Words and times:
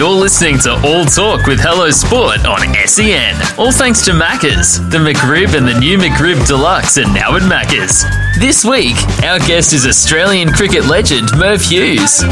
You're 0.00 0.08
listening 0.08 0.58
to 0.60 0.72
All 0.84 1.04
Talk 1.04 1.46
with 1.46 1.60
Hello 1.60 1.90
Sport 1.90 2.46
on 2.46 2.74
SEN. 2.86 3.34
All 3.58 3.70
thanks 3.70 4.02
to 4.06 4.12
Maccas. 4.12 4.90
The 4.90 4.96
McRib 4.96 5.54
and 5.54 5.68
the 5.68 5.78
new 5.78 5.98
McRib 5.98 6.46
Deluxe 6.46 6.96
are 6.96 7.12
now 7.12 7.36
at 7.36 7.42
Maccas. 7.42 8.04
This 8.38 8.64
week, 8.64 8.96
our 9.24 9.38
guest 9.40 9.74
is 9.74 9.86
Australian 9.86 10.52
cricket 10.52 10.86
legend 10.86 11.28
Merv 11.36 11.60
Hughes. 11.60 12.22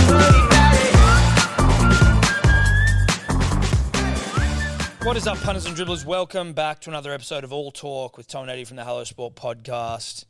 What 5.05 5.17
is 5.17 5.27
up, 5.27 5.39
punters 5.39 5.67
and 5.67 5.77
dribblers? 5.77 6.07
Welcome 6.07 6.55
back 6.55 6.81
to 6.81 6.91
another 6.91 7.13
episode 7.13 7.45
of 7.45 7.53
All 7.53 7.71
Talk 7.71 8.17
with 8.17 8.29
Tom 8.29 8.49
Eddy 8.49 8.65
from 8.65 8.77
the 8.77 8.85
Hello 8.85 9.05
Sport 9.05 9.35
podcast. 9.35 10.25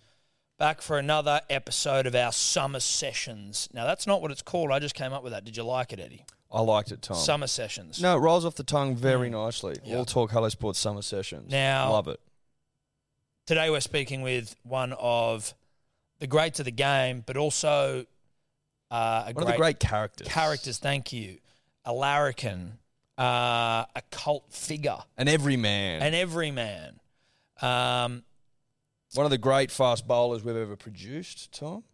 Back 0.59 0.83
for 0.83 0.99
another 0.99 1.41
episode 1.49 2.07
of 2.07 2.17
our 2.17 2.33
summer 2.33 2.81
sessions. 2.81 3.69
Now, 3.73 3.85
that's 3.87 4.09
not 4.09 4.21
what 4.21 4.33
it's 4.33 4.43
called. 4.43 4.73
I 4.73 4.81
just 4.81 4.97
came 4.97 5.13
up 5.13 5.23
with 5.23 5.33
that. 5.33 5.45
Did 5.45 5.57
you 5.57 5.63
like 5.63 5.93
it, 5.93 6.01
Eddy? 6.01 6.25
I 6.51 6.61
liked 6.63 6.91
it, 6.91 7.01
Tom. 7.01 7.17
Summer 7.17 7.47
sessions. 7.47 8.03
No, 8.03 8.17
it 8.17 8.21
rolls 8.21 8.45
off 8.45 8.57
the 8.57 8.65
tongue 8.65 8.97
very 8.97 9.31
nicely. 9.31 9.75
Mm. 9.75 9.81
Yeah. 9.85 9.97
All 9.99 10.05
talk 10.05 10.33
Hello 10.33 10.49
Sports 10.49 10.81
summer 10.81 11.03
sessions. 11.03 11.51
Now- 11.53 11.93
love 11.93 12.09
it. 12.09 12.19
Today, 13.47 13.71
we're 13.71 13.81
speaking 13.81 14.21
with 14.23 14.57
one 14.65 14.93
of 14.99 15.55
the 16.19 16.27
greats 16.27 16.59
of 16.59 16.65
the 16.65 16.71
game, 16.73 17.23
but 17.25 17.37
also 17.37 18.05
uh, 18.91 19.25
a 19.29 19.33
One 19.33 19.45
of 19.45 19.51
the 19.53 19.57
great 19.57 19.79
characters. 19.79 20.27
characters. 20.27 20.79
Thank 20.79 21.13
you. 21.13 21.39
A 21.85 21.93
larrikin, 21.93 22.79
uh, 23.17 23.85
a 23.95 24.03
cult 24.11 24.53
figure, 24.53 24.99
An 25.17 25.29
everyman. 25.29 26.03
an 26.03 26.13
everyman. 26.15 27.01
Um, 27.63 28.25
One 29.15 29.25
of 29.27 29.31
the 29.31 29.39
great 29.39 29.71
fast 29.71 30.07
bowlers 30.07 30.45
we've 30.45 30.57
ever 30.57 30.77
produced, 30.77 31.53
Tom. 31.53 31.85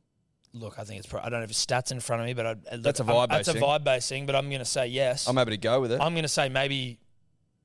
Look, 0.53 0.79
I 0.79 0.85
think 0.85 0.99
it's. 1.01 1.09
Pro- 1.09 1.21
I 1.21 1.29
don't 1.31 1.41
have 1.41 1.51
his 1.51 1.59
stats 1.59 1.91
in 1.91 2.01
front 2.01 2.23
of 2.23 2.27
me, 2.27 2.35
but 2.35 2.47
I, 2.47 2.51
look, 2.75 2.83
That's 2.83 3.01
a 3.01 3.05
I'm- 3.05 3.13
vibe 3.15 3.29
That's 3.31 3.49
a 3.49 3.53
basing. 3.55 3.69
vibe 3.69 3.85
basing, 3.85 4.27
but 4.27 4.37
I'm 4.37 4.49
going 4.49 4.61
to 4.61 4.65
say 4.65 4.87
yes. 4.87 5.27
I'm 5.27 5.37
happy 5.37 5.51
to 5.53 5.57
go 5.57 5.81
with 5.81 5.93
it. 5.93 6.01
I'm 6.01 6.13
going 6.15 6.23
to 6.23 6.29
say 6.29 6.49
maybe, 6.49 6.99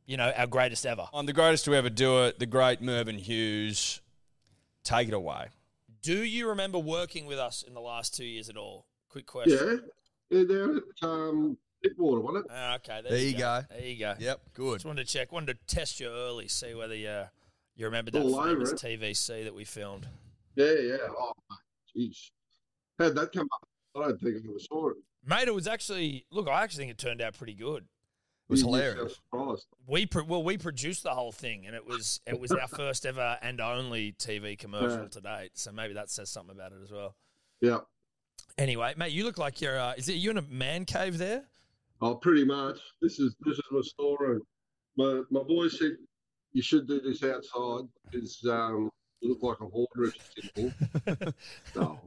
you 0.08 0.18
know, 0.18 0.32
our 0.36 0.48
greatest 0.48 0.86
ever. 0.86 1.08
I'm 1.14 1.26
the 1.26 1.34
greatest 1.34 1.66
to 1.66 1.76
ever 1.76 1.90
do 1.90 2.24
it, 2.26 2.40
the 2.40 2.46
great 2.48 2.82
Mervyn 2.82 3.18
Hughes. 3.20 4.02
Take 4.84 5.08
it 5.08 5.14
away. 5.14 5.48
Do 6.02 6.24
you 6.24 6.48
remember 6.50 6.80
working 6.80 7.26
with 7.26 7.38
us 7.38 7.64
in 7.64 7.74
the 7.74 7.82
last 7.82 8.16
two 8.16 8.26
years 8.26 8.50
at 8.50 8.58
all? 8.58 8.86
Quick 9.10 9.26
question. 9.28 9.84
Yeah, 10.32 10.40
yeah, 10.40 10.46
down 10.48 10.78
at 11.02 11.08
um, 11.08 11.58
Water, 11.98 12.22
wasn't 12.22 12.46
it? 12.46 12.52
Ah, 12.54 12.76
okay. 12.76 13.02
There, 13.02 13.12
There 13.12 13.20
you 13.20 13.28
you 13.30 13.38
go. 13.38 13.62
There 13.70 13.86
you 13.86 14.00
go. 14.00 14.14
Yep, 14.18 14.40
good. 14.54 14.74
Just 14.76 14.86
wanted 14.86 15.06
to 15.08 15.14
check. 15.14 15.32
Wanted 15.32 15.58
to 15.68 15.76
test 15.76 16.00
you 16.00 16.08
early, 16.08 16.48
see 16.48 16.74
whether 16.74 16.96
you 16.96 17.24
you 17.80 17.86
remember 17.86 18.12
that 18.12 18.22
All 18.22 18.44
famous. 18.44 18.74
TVC 18.74 19.46
that 19.46 19.56
we 19.56 19.64
filmed. 19.64 20.06
Yeah, 20.56 20.74
yeah. 20.74 20.98
Oh, 21.10 21.32
jeez. 21.96 22.30
How'd 23.00 23.16
that 23.16 23.32
come 23.32 23.48
up? 23.54 23.68
I 23.96 24.10
don't 24.10 24.20
think 24.22 24.36
I 24.36 24.50
ever 24.50 24.60
saw 24.60 24.90
it. 24.90 24.98
Mate, 25.26 25.48
it 25.48 25.54
was 25.56 25.66
actually 25.68 26.26
look. 26.32 26.48
I 26.50 26.62
actually 26.64 26.84
think 26.84 26.92
it 26.92 26.98
turned 26.98 27.22
out 27.22 27.36
pretty 27.38 27.54
good. 27.54 27.84
It 27.84 28.52
was 28.54 28.62
hilarious. 28.62 29.16
We 29.88 30.06
pro- 30.08 30.24
well, 30.26 30.44
we 30.44 30.58
produced 30.58 31.04
the 31.04 31.12
whole 31.12 31.32
thing, 31.32 31.66
and 31.68 31.76
it 31.76 31.86
was 31.86 32.20
it 32.28 32.38
was 32.40 32.52
our 32.52 32.68
first 32.68 33.06
ever 33.06 33.38
and 33.42 33.62
only 33.62 34.12
TV 34.14 34.58
commercial 34.58 35.04
Yeah. 35.04 35.08
to 35.10 35.22
date. 35.22 35.52
So 35.54 35.72
maybe 35.72 35.94
that 35.94 36.10
says 36.10 36.30
something 36.30 36.56
about 36.56 36.74
it 36.74 36.80
as 36.84 36.92
well. 36.92 37.16
Yeah. 37.62 37.80
Anyway, 38.58 38.94
mate, 38.98 39.14
you 39.14 39.24
look 39.24 39.38
like 39.38 39.62
you're. 39.62 39.80
Uh, 39.80 39.94
is 39.98 40.10
it 40.10 40.14
you 40.14 40.32
in 40.32 40.38
a 40.38 40.42
man 40.42 40.84
cave 40.86 41.18
there? 41.18 41.46
Oh, 42.02 42.16
pretty 42.16 42.44
much. 42.44 42.80
This 43.02 43.20
is 43.20 43.36
this 43.46 43.56
is 43.58 43.64
my 43.72 43.82
storeroom. 43.82 44.42
My 44.98 45.22
my 45.30 45.44
boy 45.44 45.68
said 45.70 45.92
you 46.54 46.62
should 46.62 46.88
do 46.88 47.02
this 47.02 47.24
outside 47.24 47.88
because 48.12 48.46
um, 48.50 48.90
you 49.22 49.30
look 49.30 49.44
like 49.44 49.60
a 49.62 49.66
hoarder 49.66 50.06
if 50.06 50.16
you 50.36 50.44
sit 50.44 50.52
here. 50.56 51.34
no. 51.76 52.00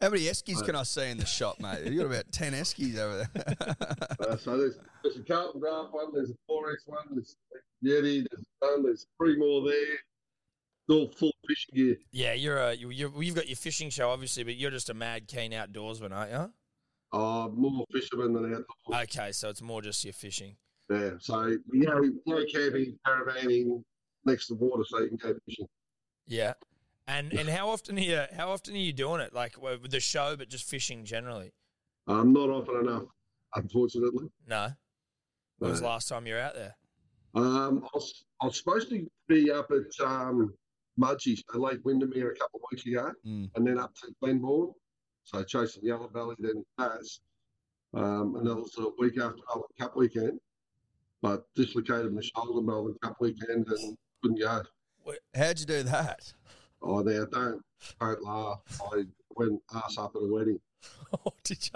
How 0.00 0.08
many 0.08 0.22
Eskies 0.22 0.64
can 0.64 0.74
I 0.76 0.82
see 0.84 1.10
in 1.10 1.18
the 1.18 1.26
shop, 1.26 1.60
mate? 1.60 1.84
You've 1.84 1.98
got 1.98 2.06
about 2.06 2.32
10 2.32 2.54
Eskies 2.54 2.96
over 2.96 3.28
there. 3.34 3.76
Uh, 4.18 4.36
so 4.38 4.56
there's, 4.56 4.78
there's 5.02 5.16
a 5.16 5.22
Carlton 5.22 5.60
Draft 5.60 5.92
one, 5.92 6.06
there's 6.14 6.30
a 6.30 6.50
Forex 6.50 6.76
one, 6.86 7.04
there's 7.10 7.36
a 7.52 7.86
Yeti, 7.86 8.26
there's 8.30 8.46
one, 8.60 8.82
there's 8.82 9.06
three 9.18 9.36
more 9.36 9.62
there. 9.68 9.92
It's 9.92 10.88
all 10.88 11.08
full 11.08 11.32
fishing 11.46 11.74
gear. 11.74 11.96
Yeah, 12.12 12.32
you're 12.32 12.56
a 12.56 12.74
you, 12.74 12.88
you're, 12.88 13.22
you've 13.22 13.34
got 13.34 13.46
your 13.46 13.56
fishing 13.56 13.90
show 13.90 14.08
obviously, 14.08 14.42
but 14.42 14.56
you're 14.56 14.70
just 14.70 14.88
a 14.88 14.94
mad 14.94 15.28
keen 15.28 15.52
outdoorsman, 15.52 16.12
aren't 16.12 16.32
you? 16.32 16.50
Oh, 17.12 17.50
more 17.50 17.84
fishermen 17.92 18.32
than 18.32 18.44
outdoors. 18.46 19.04
Okay, 19.04 19.32
so 19.32 19.50
it's 19.50 19.60
more 19.60 19.82
just 19.82 20.02
your 20.02 20.14
fishing. 20.14 20.56
Yeah, 20.90 21.10
so 21.20 21.46
you 21.46 21.60
know, 21.72 22.00
go 22.26 22.44
camping, 22.52 22.98
caravanning 23.06 23.82
next 24.24 24.48
to 24.48 24.54
water, 24.54 24.82
so 24.88 24.98
you 25.00 25.08
can 25.08 25.16
go 25.18 25.34
fishing. 25.46 25.66
Yeah, 26.26 26.54
and 27.06 27.32
and 27.32 27.48
how 27.48 27.68
often 27.70 27.96
are 27.96 28.00
you 28.02 28.22
how 28.36 28.50
often 28.50 28.74
are 28.74 28.78
you 28.78 28.92
doing 28.92 29.20
it? 29.20 29.32
Like 29.32 29.60
with 29.60 29.90
the 29.90 30.00
show, 30.00 30.34
but 30.36 30.48
just 30.48 30.64
fishing 30.68 31.04
generally. 31.04 31.52
Um, 32.08 32.32
not 32.32 32.50
often 32.50 32.88
enough, 32.88 33.04
unfortunately. 33.54 34.30
No. 34.48 34.70
When 35.58 35.70
was 35.70 35.80
the 35.80 35.86
last 35.86 36.08
time 36.08 36.26
you 36.26 36.34
were 36.34 36.40
out 36.40 36.54
there? 36.54 36.74
Um, 37.34 37.84
I 37.84 37.88
was, 37.94 38.24
I 38.42 38.46
was 38.46 38.56
supposed 38.56 38.88
to 38.88 39.06
be 39.28 39.52
up 39.52 39.70
at 39.70 40.04
um, 40.04 40.52
Mudgee, 40.98 41.36
so 41.52 41.58
Lake 41.60 41.84
Windamere, 41.84 42.32
a 42.32 42.34
couple 42.34 42.56
of 42.58 42.62
weeks 42.72 42.86
ago, 42.86 43.12
Mm. 43.26 43.50
and 43.54 43.66
then 43.66 43.78
up 43.78 43.94
to 43.96 44.08
Glenbawn. 44.24 44.72
So 45.22 45.44
chasing 45.44 45.84
Yellow 45.84 46.08
Belly, 46.08 46.34
then 46.40 46.64
Bass. 46.78 47.20
Um, 47.94 48.36
and 48.36 48.46
that 48.46 48.54
was 48.56 48.74
a 48.78 48.86
week 48.98 49.18
after 49.20 49.36
Melbourne 49.48 49.68
Cup 49.78 49.94
weekend. 49.96 50.40
But 51.22 51.44
dislocated 51.54 52.14
my 52.14 52.22
shoulder 52.22 52.62
Melbourne 52.62 52.96
Cup 53.02 53.16
weekend 53.20 53.66
and 53.68 53.96
couldn't 54.22 54.40
go. 54.40 54.62
How'd 55.34 55.60
you 55.60 55.66
do 55.66 55.82
that? 55.84 56.32
Oh, 56.82 57.00
now 57.00 57.24
don't 57.26 57.62
don't 58.00 58.22
laugh. 58.22 58.60
I 58.92 59.04
went 59.36 59.60
ass 59.74 59.98
up 59.98 60.12
at 60.16 60.22
a 60.22 60.26
wedding 60.26 60.58
Oh, 61.26 61.32
did 61.44 61.70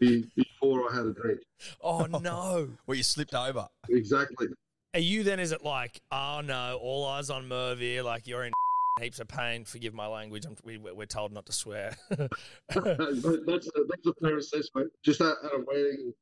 you? 0.00 0.24
before 0.34 0.90
I 0.90 0.96
had 0.96 1.06
a 1.06 1.12
drink. 1.12 1.40
Oh 1.82 2.04
no. 2.22 2.70
Well, 2.86 2.94
you 2.96 3.02
slipped 3.02 3.34
over. 3.34 3.68
Exactly. 3.88 4.48
Are 4.94 5.00
you 5.00 5.22
then? 5.22 5.40
Is 5.40 5.52
it 5.52 5.62
like, 5.62 6.00
oh 6.10 6.40
no, 6.42 6.78
all 6.80 7.06
eyes 7.06 7.30
on 7.30 7.48
Merv 7.48 7.80
here? 7.80 8.02
Like 8.02 8.26
you're 8.26 8.44
in 8.44 8.52
heaps 9.00 9.20
of 9.20 9.28
pain. 9.28 9.64
Forgive 9.64 9.94
my 9.94 10.06
language. 10.06 10.46
I'm, 10.46 10.56
we, 10.64 10.78
we're 10.78 11.06
told 11.06 11.32
not 11.32 11.46
to 11.46 11.52
swear. 11.52 11.96
that's 12.08 12.76
a, 12.76 13.38
that's 13.46 13.68
a 14.06 14.14
fair 14.22 14.38
assessment. 14.38 14.90
Just 15.04 15.20
at, 15.20 15.34
at 15.44 15.52
a 15.52 15.64
wedding, 15.66 16.12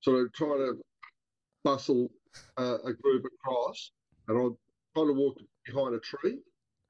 sort 0.00 0.24
of 0.24 0.32
trying 0.32 0.58
to 0.58 0.76
bustle 1.70 2.08
uh, 2.58 2.78
a 2.84 2.92
group 2.92 3.24
across, 3.24 3.90
and 4.28 4.38
I 4.38 4.42
kind 4.98 5.10
of 5.10 5.16
walked 5.16 5.42
behind 5.66 5.94
a 5.96 5.98
tree, 5.98 6.38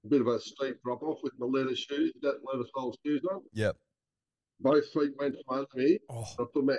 a 0.05 0.09
bit 0.09 0.21
of 0.21 0.27
a 0.27 0.39
steep 0.39 0.77
drop 0.85 1.03
off 1.03 1.19
with 1.23 1.33
my 1.39 1.47
leather 1.47 1.75
shoes, 1.75 2.13
that 2.21 2.41
leather 2.45 2.69
sole 2.75 2.95
shoes 3.05 3.23
on. 3.33 3.41
Yep. 3.55 3.75
Both 4.61 4.85
feet 4.93 5.13
went 5.19 5.35
from 5.47 5.59
under 5.61 5.69
me. 5.87 5.99
oh, 6.11 6.25
I 6.39 6.45
put 6.53 6.65
my 6.65 6.77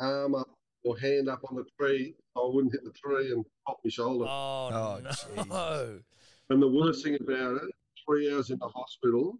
arm 0.00 0.34
up 0.34 0.48
or 0.84 0.98
hand 0.98 1.28
up 1.28 1.40
on 1.48 1.56
the 1.56 1.64
tree 1.78 2.14
so 2.34 2.50
I 2.50 2.54
wouldn't 2.54 2.72
hit 2.72 2.82
the 2.84 2.92
tree 2.92 3.32
and 3.32 3.44
pop 3.66 3.78
my 3.84 3.88
shoulder. 3.90 4.24
oh, 4.28 4.68
Oh, 4.72 5.00
no. 5.02 5.10
Jesus. 5.10 6.02
And 6.50 6.62
the 6.62 6.68
worst 6.68 7.04
thing 7.04 7.16
about 7.20 7.56
it, 7.56 7.70
three 8.04 8.32
hours 8.32 8.50
in 8.50 8.58
the 8.58 8.68
hospital 8.68 9.38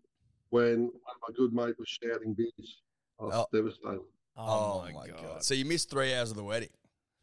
when 0.51 0.83
one 0.83 0.93
of 1.15 1.21
my 1.29 1.35
good 1.37 1.53
mate 1.53 1.75
was 1.79 1.89
shouting 1.89 2.35
beers. 2.35 2.83
I 3.21 3.25
was 3.25 3.35
Oh. 3.35 3.47
devastated. 3.53 4.01
Oh, 4.37 4.87
my, 4.95 5.09
god. 5.09 5.43
So 5.43 5.55
you 5.55 5.65
missed 5.65 5.91
three 5.91 6.15
hours 6.15 6.31
of 6.31 6.37
the 6.37 6.45
wedding. 6.45 6.71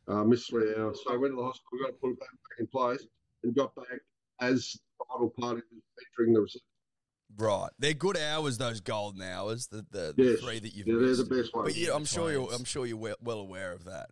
Uh, 0.07 0.21
I 0.21 0.23
missed 0.23 0.49
three 0.49 0.73
uh, 0.73 0.81
hours. 0.81 1.01
So 1.05 1.13
I 1.13 1.17
went 1.17 1.33
to 1.33 1.37
the 1.37 1.43
hospital, 1.43 1.69
We 1.73 1.79
got 1.79 1.87
to 1.87 1.93
put 1.93 2.11
it 2.11 2.19
back, 2.19 2.29
back 2.29 2.59
in 2.59 2.67
place, 2.67 3.05
and 3.43 3.55
got 3.55 3.75
back 3.75 3.99
as 4.41 4.73
the 4.99 5.05
final 5.11 5.29
party 5.29 5.61
was 5.71 5.81
entering 6.13 6.33
the 6.33 6.41
reception. 6.41 6.61
Right. 7.37 7.69
They're 7.79 7.93
good 7.93 8.17
hours, 8.17 8.57
those 8.57 8.81
golden 8.81 9.21
hours, 9.21 9.67
the, 9.67 9.85
the, 9.91 10.13
the 10.15 10.23
Yes. 10.23 10.39
three 10.41 10.59
that 10.59 10.73
you've 10.75 10.87
yeah, 10.87 10.95
they're 10.99 11.15
the 11.15 11.23
best 11.25 11.53
ones. 11.53 11.73
But 11.73 11.75
yeah, 11.75 11.93
I'm 11.93 12.05
sure 12.05 12.31
you're. 12.31 12.53
I'm 12.53 12.63
sure 12.63 12.85
you're 12.85 13.15
well, 13.21 13.39
aware 13.39 13.73
of 13.73 13.85
that. 13.85 14.09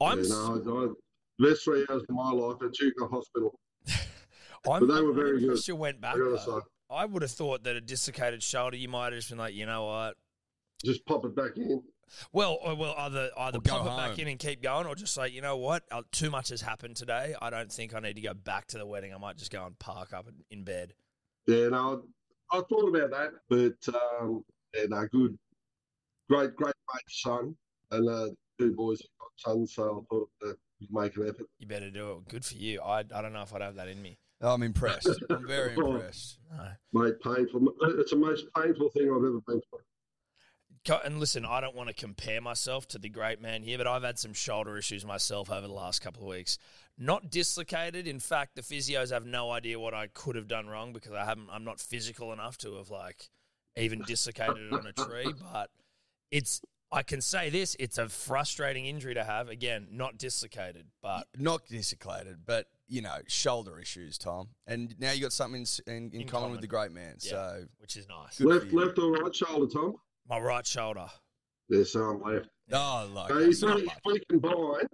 I'm 0.00 0.18
yeah, 0.22 0.28
no, 0.28 0.94
I, 1.38 1.42
best 1.46 1.64
three 1.64 1.86
hours 1.90 2.02
of 2.02 2.14
my 2.14 2.30
life 2.30 2.56
at 2.62 2.72
Chuka 2.72 3.10
Hospital. 3.10 3.58
I'm, 4.68 4.86
But 4.86 4.94
they 4.94 5.02
were 5.02 5.12
very 5.12 5.40
good. 5.40 5.66
You 5.68 5.76
went 5.76 6.00
back. 6.00 6.14
I 6.14 6.18
gotta 6.18 6.30
though. 6.30 6.60
say, 6.60 6.66
I 6.90 7.04
would 7.04 7.22
have 7.22 7.30
thought 7.30 7.64
that 7.64 7.76
a 7.76 7.80
dislocated 7.80 8.42
shoulder, 8.42 8.76
you 8.76 8.88
might 8.88 9.06
have 9.06 9.14
just 9.14 9.28
been 9.28 9.38
like, 9.38 9.54
you 9.54 9.66
know 9.66 9.84
what? 9.86 10.14
just 10.84 11.04
pop 11.06 11.24
it 11.24 11.34
back 11.34 11.56
in. 11.56 11.82
Well, 12.32 12.58
or, 12.62 12.74
well, 12.74 12.94
either 12.98 13.30
either 13.36 13.58
Or 13.58 13.60
go 13.62 13.70
pop 13.70 13.86
it 13.86 13.96
back 13.96 14.10
home. 14.10 14.20
in 14.20 14.28
and 14.28 14.38
keep 14.38 14.62
going, 14.62 14.86
or 14.86 14.94
just 14.94 15.14
say, 15.14 15.28
you 15.28 15.40
know 15.40 15.56
what? 15.56 15.82
Uh, 15.90 16.02
too 16.12 16.30
much 16.30 16.48
has 16.50 16.60
happened 16.60 16.96
today. 16.96 17.34
I 17.40 17.50
don't 17.50 17.70
think 17.72 17.94
I 17.94 18.00
need 18.00 18.14
to 18.14 18.20
go 18.22 18.34
back 18.34 18.66
to 18.68 18.78
the 18.78 18.86
wedding. 18.86 19.14
I 19.14 19.18
might 19.18 19.36
just 19.36 19.50
go 19.52 19.64
and 19.66 19.78
park 19.78 20.12
up 20.12 20.26
in, 20.28 20.58
in 20.58 20.64
bed. 20.64 20.94
Yeah, 21.46 21.68
no, 21.68 22.04
I, 22.52 22.58
I 22.58 22.62
thought 22.62 22.88
about 22.88 23.10
that, 23.10 23.30
but 23.48 23.94
um, 24.20 24.44
yeah, 24.74 24.84
no, 24.88 25.06
good, 25.12 25.38
great, 26.30 26.54
great 26.56 26.74
mate's 26.94 27.22
son, 27.22 27.54
and 27.90 28.08
uh, 28.08 28.28
two 28.58 28.72
boys 28.74 29.00
have 29.00 29.08
got 29.20 29.30
sons, 29.52 29.74
so 29.74 29.82
I 30.02 30.14
thought 30.14 30.30
that 30.40 30.56
we'd 30.80 30.92
make 30.92 31.16
an 31.16 31.28
effort. 31.28 31.46
You 31.58 31.66
better 31.66 31.90
do 31.90 32.12
it. 32.12 32.28
Good 32.28 32.44
for 32.44 32.54
you. 32.54 32.80
I, 32.80 33.00
I 33.00 33.02
don't 33.22 33.32
know 33.32 33.42
if 33.42 33.54
I'd 33.54 33.60
have 33.62 33.76
that 33.76 33.88
in 33.88 34.00
me. 34.00 34.18
I'm 34.40 34.62
impressed. 34.62 35.08
I'm 35.30 35.46
very 35.46 35.74
impressed. 35.76 36.38
No. 36.54 37.02
Mate, 37.02 37.14
painful. 37.22 37.66
It's 37.98 38.10
the 38.10 38.16
most 38.16 38.46
painful 38.56 38.90
thing 38.90 39.04
I've 39.10 39.16
ever 39.24 39.40
been 39.46 39.60
through. 39.70 39.78
Co- 40.86 41.00
And 41.04 41.18
listen, 41.18 41.44
I 41.46 41.60
don't 41.60 41.74
want 41.74 41.88
to 41.88 41.94
compare 41.94 42.40
myself 42.40 42.86
to 42.88 42.98
the 42.98 43.08
great 43.08 43.40
man 43.40 43.62
here, 43.62 43.78
but 43.78 43.86
I've 43.86 44.02
had 44.02 44.18
some 44.18 44.34
shoulder 44.34 44.76
issues 44.76 45.04
myself 45.04 45.50
over 45.50 45.66
the 45.66 45.72
last 45.72 46.00
couple 46.00 46.22
of 46.22 46.28
weeks. 46.28 46.58
Not 46.98 47.30
dislocated. 47.30 48.06
In 48.06 48.20
fact, 48.20 48.54
the 48.54 48.62
physios 48.62 49.10
have 49.10 49.24
no 49.26 49.50
idea 49.50 49.80
what 49.80 49.94
I 49.94 50.06
could 50.08 50.36
have 50.36 50.46
done 50.46 50.66
wrong 50.68 50.92
because 50.92 51.12
I 51.12 51.24
haven't. 51.24 51.48
I'm 51.50 51.64
not 51.64 51.80
physical 51.80 52.32
enough 52.32 52.58
to 52.58 52.76
have 52.76 52.90
like 52.90 53.30
even 53.76 54.02
dislocated 54.06 54.58
it 54.58 54.72
on 54.72 54.86
a 54.86 54.92
tree. 54.92 55.32
But 55.52 55.70
it's. 56.30 56.60
I 56.92 57.02
can 57.02 57.20
say 57.20 57.50
this: 57.50 57.74
it's 57.80 57.98
a 57.98 58.08
frustrating 58.08 58.86
injury 58.86 59.14
to 59.14 59.24
have. 59.24 59.48
Again, 59.48 59.88
not 59.90 60.18
dislocated, 60.18 60.86
but 61.02 61.26
Not 61.36 61.66
dislocated, 61.66 62.40
but 62.46 62.66
you 62.86 63.00
know, 63.02 63.16
shoulder 63.26 63.80
issues, 63.80 64.16
Tom. 64.18 64.50
And 64.66 64.94
now 65.00 65.10
you 65.10 65.22
got 65.22 65.32
something 65.32 65.66
in, 65.88 65.92
in, 65.92 66.10
in, 66.12 66.20
In 66.20 66.28
common, 66.28 66.28
common. 66.28 66.50
with 66.52 66.60
the 66.60 66.66
great 66.68 66.92
man. 66.92 67.16
yeah, 67.20 67.30
So 67.30 67.64
which 67.78 67.96
is 67.96 68.06
nice. 68.08 68.38
Left, 68.40 68.72
left 68.72 68.98
or 68.98 69.10
right 69.12 69.34
shoulder, 69.34 69.66
Tom? 69.72 69.96
My 70.28 70.38
right 70.38 70.66
shoulder. 70.66 71.06
Yeah, 71.68 71.84
so 71.84 72.00
I'm 72.04 72.22
left. 72.22 72.48
oh, 72.72 73.08
like 73.12 73.28
So 73.30 73.38
if 73.38 73.62
we, 73.62 73.82
if 73.82 73.98
we 74.04 74.20
combine, 74.30 74.86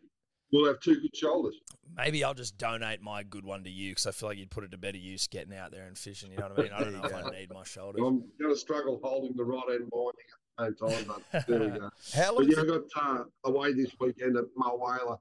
we'll 0.53 0.67
have 0.67 0.81
two 0.81 1.01
good 1.01 1.17
shoulders. 1.17 1.57
Maybe 1.97 2.23
I'll 2.23 2.35
just 2.35 2.57
donate 2.59 3.03
my 3.03 3.23
good 3.23 3.45
one 3.45 3.65
to 3.65 3.71
you 3.71 3.93
because 3.93 4.07
I 4.07 4.13
feel 4.13 4.29
like 4.29 4.39
you'd 4.39 4.51
put 4.51 4.65
it 4.65 4.71
to 4.73 4.79
better 4.79 4.99
use 4.99 5.27
getting 5.27 5.55
out 5.55 5.73
there 5.73 5.87
and 5.87 5.99
fishing. 5.99 6.31
You 6.31 6.39
know 6.39 6.49
what 6.49 6.59
I 6.59 6.63
mean? 6.63 6.73
I 6.73 6.81
don't 6.81 6.93
know 6.93 7.05
if 7.05 7.15
I 7.15 7.31
need 7.31 7.53
my 7.53 7.63
shoulders. 7.65 8.03
I'm 8.05 8.25
going 8.41 8.55
to 8.55 8.57
struggle 8.57 9.01
holding 9.03 9.37
the 9.37 9.45
right 9.45 9.63
end 9.71 9.91
binding 9.91 10.29
at 10.59 10.79
the 10.79 10.91
same 10.91 11.05
time, 11.07 11.23
but 11.33 11.47
there 11.47 11.61
we 11.61 11.67
go. 11.79 11.91
How 12.15 12.35
long? 12.35 12.47
But 12.47 12.57
yeah, 12.57 12.63
I 12.63 12.67
got 12.67 12.83
uh, 12.97 13.25
away 13.45 13.73
this 13.73 13.91
weekend 13.99 14.37
at 14.37 14.45
Mulwala. 14.59 15.17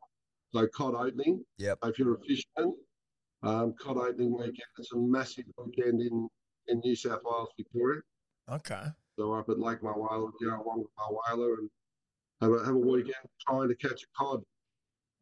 So 0.54 0.68
cod 0.68 0.96
opening. 0.96 1.44
Yep. 1.60 1.78
If 1.84 2.00
you're 2.00 2.16
a 2.16 2.20
fisherman, 2.20 2.76
um, 3.44 3.74
cod 3.80 3.98
opening 3.98 4.34
weekend. 4.36 4.58
It's 4.80 4.92
a 4.92 4.98
massive 4.98 5.46
weekend 5.58 6.02
in, 6.02 6.28
in 6.68 6.80
New 6.84 6.96
South 6.96 7.20
Wales, 7.24 7.50
Victoria. 7.58 8.02
Okay. 8.52 8.82
So 9.20 9.34
up 9.34 9.50
at 9.50 9.60
Lake 9.60 9.82
Mulwala, 9.82 10.32
go 10.42 10.48
along 10.48 10.80
with 10.80 10.88
Mulwala 10.98 11.58
and 11.58 11.70
have 12.40 12.52
a, 12.54 12.66
have 12.66 12.74
a 12.76 12.78
weekend 12.80 13.16
trying 13.46 13.68
to 13.68 13.76
catch 13.76 14.04
a 14.04 14.08
cod. 14.18 14.42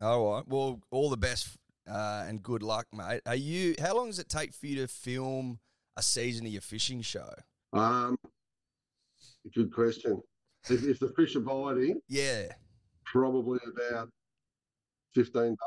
All 0.02 0.34
right. 0.34 0.44
Well, 0.48 0.80
all 0.92 1.10
the 1.10 1.18
best 1.18 1.58
uh, 1.90 2.24
and 2.28 2.44
good 2.44 2.62
luck, 2.62 2.86
mate. 2.94 3.22
Are 3.26 3.34
you? 3.34 3.74
How 3.82 3.96
long 3.96 4.06
does 4.06 4.20
it 4.20 4.30
take 4.30 4.54
for 4.54 4.68
you 4.68 4.76
to 4.76 4.88
film 4.88 5.58
a 5.98 6.04
season 6.04 6.46
of 6.46 6.52
your 6.52 6.62
fishing 6.62 7.02
show? 7.02 7.28
Um, 7.74 8.20
good 9.56 9.74
question. 9.74 10.22
If, 10.70 10.84
if 10.84 11.00
the 11.00 11.10
fish 11.16 11.36
are 11.36 11.40
biting, 11.40 12.00
Yeah. 12.08 12.50
probably 13.04 13.60
about 13.66 14.10
15 15.16 15.42
days. 15.42 15.58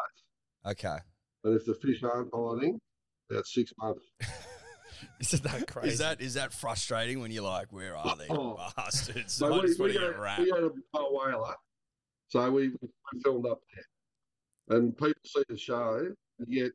Okay. 0.67 0.99
And 1.43 1.57
if 1.57 1.67
the 1.67 1.75
fish 1.75 2.05
aren't 2.05 2.31
biting, 2.31 2.79
about 3.29 3.47
six 3.49 3.73
months. 3.77 4.05
Isn't 5.21 5.43
that 5.45 5.67
crazy? 5.67 5.89
Is 5.95 5.99
that 5.99 6.21
is 6.21 6.35
that 6.35 6.53
frustrating 6.53 7.21
when 7.21 7.31
you're 7.31 7.43
like, 7.45 7.73
where 7.73 7.97
are 7.97 8.17
they 8.17 8.27
Oh. 8.31 8.59
bastards? 8.77 9.33
So 9.33 9.47
I 9.55 9.57
we, 9.57 9.67
just 9.67 9.79
want 9.81 9.93
we, 9.93 9.99
to 9.99 10.01
go, 10.01 10.23
a 10.23 10.41
we 10.41 10.51
go 10.51 10.69
to 10.69 10.75
a 10.95 11.13
whaler. 11.13 11.55
So 12.29 12.51
we, 12.51 12.69
we 12.81 13.21
filmed 13.25 13.47
up 13.47 13.61
there. 13.75 14.79
And 14.79 14.97
people 14.97 15.15
see 15.27 15.43
the 15.49 15.57
show, 15.59 16.07
you 16.47 16.63
get 16.65 16.73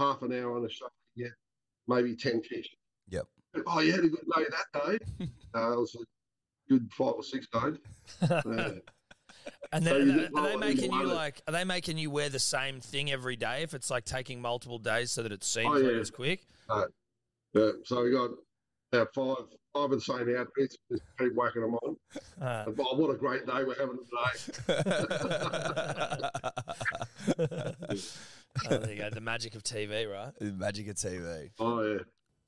half 0.00 0.22
an 0.22 0.32
hour 0.32 0.56
on 0.56 0.62
the 0.62 0.70
show, 0.70 0.88
you 1.14 1.24
get 1.26 1.32
maybe 1.86 2.16
10 2.16 2.42
fish. 2.42 2.68
Yep. 3.08 3.26
Oh, 3.66 3.80
you 3.80 3.92
had 3.92 4.04
a 4.04 4.08
good 4.08 4.24
day 4.36 4.44
that 4.50 4.98
day? 4.98 5.26
no, 5.54 5.72
it 5.72 5.78
was 5.78 5.94
a 5.96 6.72
good 6.72 6.88
five 6.92 7.14
or 7.14 7.22
six 7.22 7.46
days. 7.52 7.76
Yeah. 8.46 8.70
And 9.72 9.86
then 9.86 10.08
you 10.08 10.12
are, 10.12 10.16
they- 10.16 10.24
are 10.24 10.28
they 10.28 10.28
roll 10.34 10.46
it 10.46 10.52
in 10.54 10.60
making 10.60 10.92
you 10.92 11.04
like? 11.06 11.40
Are 11.46 11.52
they 11.52 11.64
making 11.64 11.98
you 11.98 12.10
wear 12.10 12.28
the 12.28 12.38
same 12.40 12.80
thing 12.80 13.10
every 13.12 13.36
day? 13.36 13.62
If 13.62 13.74
it's 13.74 13.90
like 13.90 14.04
taking 14.04 14.40
multiple 14.42 14.78
days 14.78 15.12
so 15.12 15.22
that 15.22 15.30
oh, 15.30 15.34
it's 15.36 15.46
seen 15.46 15.66
Oh, 15.68 15.78
through 15.78 15.94
yeah. 15.94 16.00
as 16.00 16.10
quick. 16.10 16.46
Yeah, 17.54 17.70
so 17.84 18.04
we 18.04 18.12
got 18.12 18.30
about 18.92 19.14
five, 19.14 19.36
five 19.74 19.84
of 19.84 19.90
the 19.90 20.00
same 20.00 20.36
outfits, 20.36 20.76
just 20.90 21.02
keep 21.18 21.34
whacking 21.34 21.62
them 21.62 21.74
on. 21.74 21.96
Uh, 22.40 22.64
And, 22.66 22.80
oh, 22.80 22.96
what 22.96 23.10
a 23.10 23.18
great 23.18 23.46
day 23.46 23.64
we're 23.64 23.74
having 23.78 23.98
today. 23.98 24.80
oh, 28.70 28.78
there 28.78 28.92
you 28.92 28.98
go. 28.98 29.10
The 29.10 29.20
magic 29.20 29.54
of 29.54 29.62
TV, 29.62 30.10
right? 30.10 30.32
The 30.38 30.52
Magic 30.52 30.88
of 30.88 30.96
TV. 30.96 31.50
Oh, 31.58 31.82
yeah. 31.82 31.98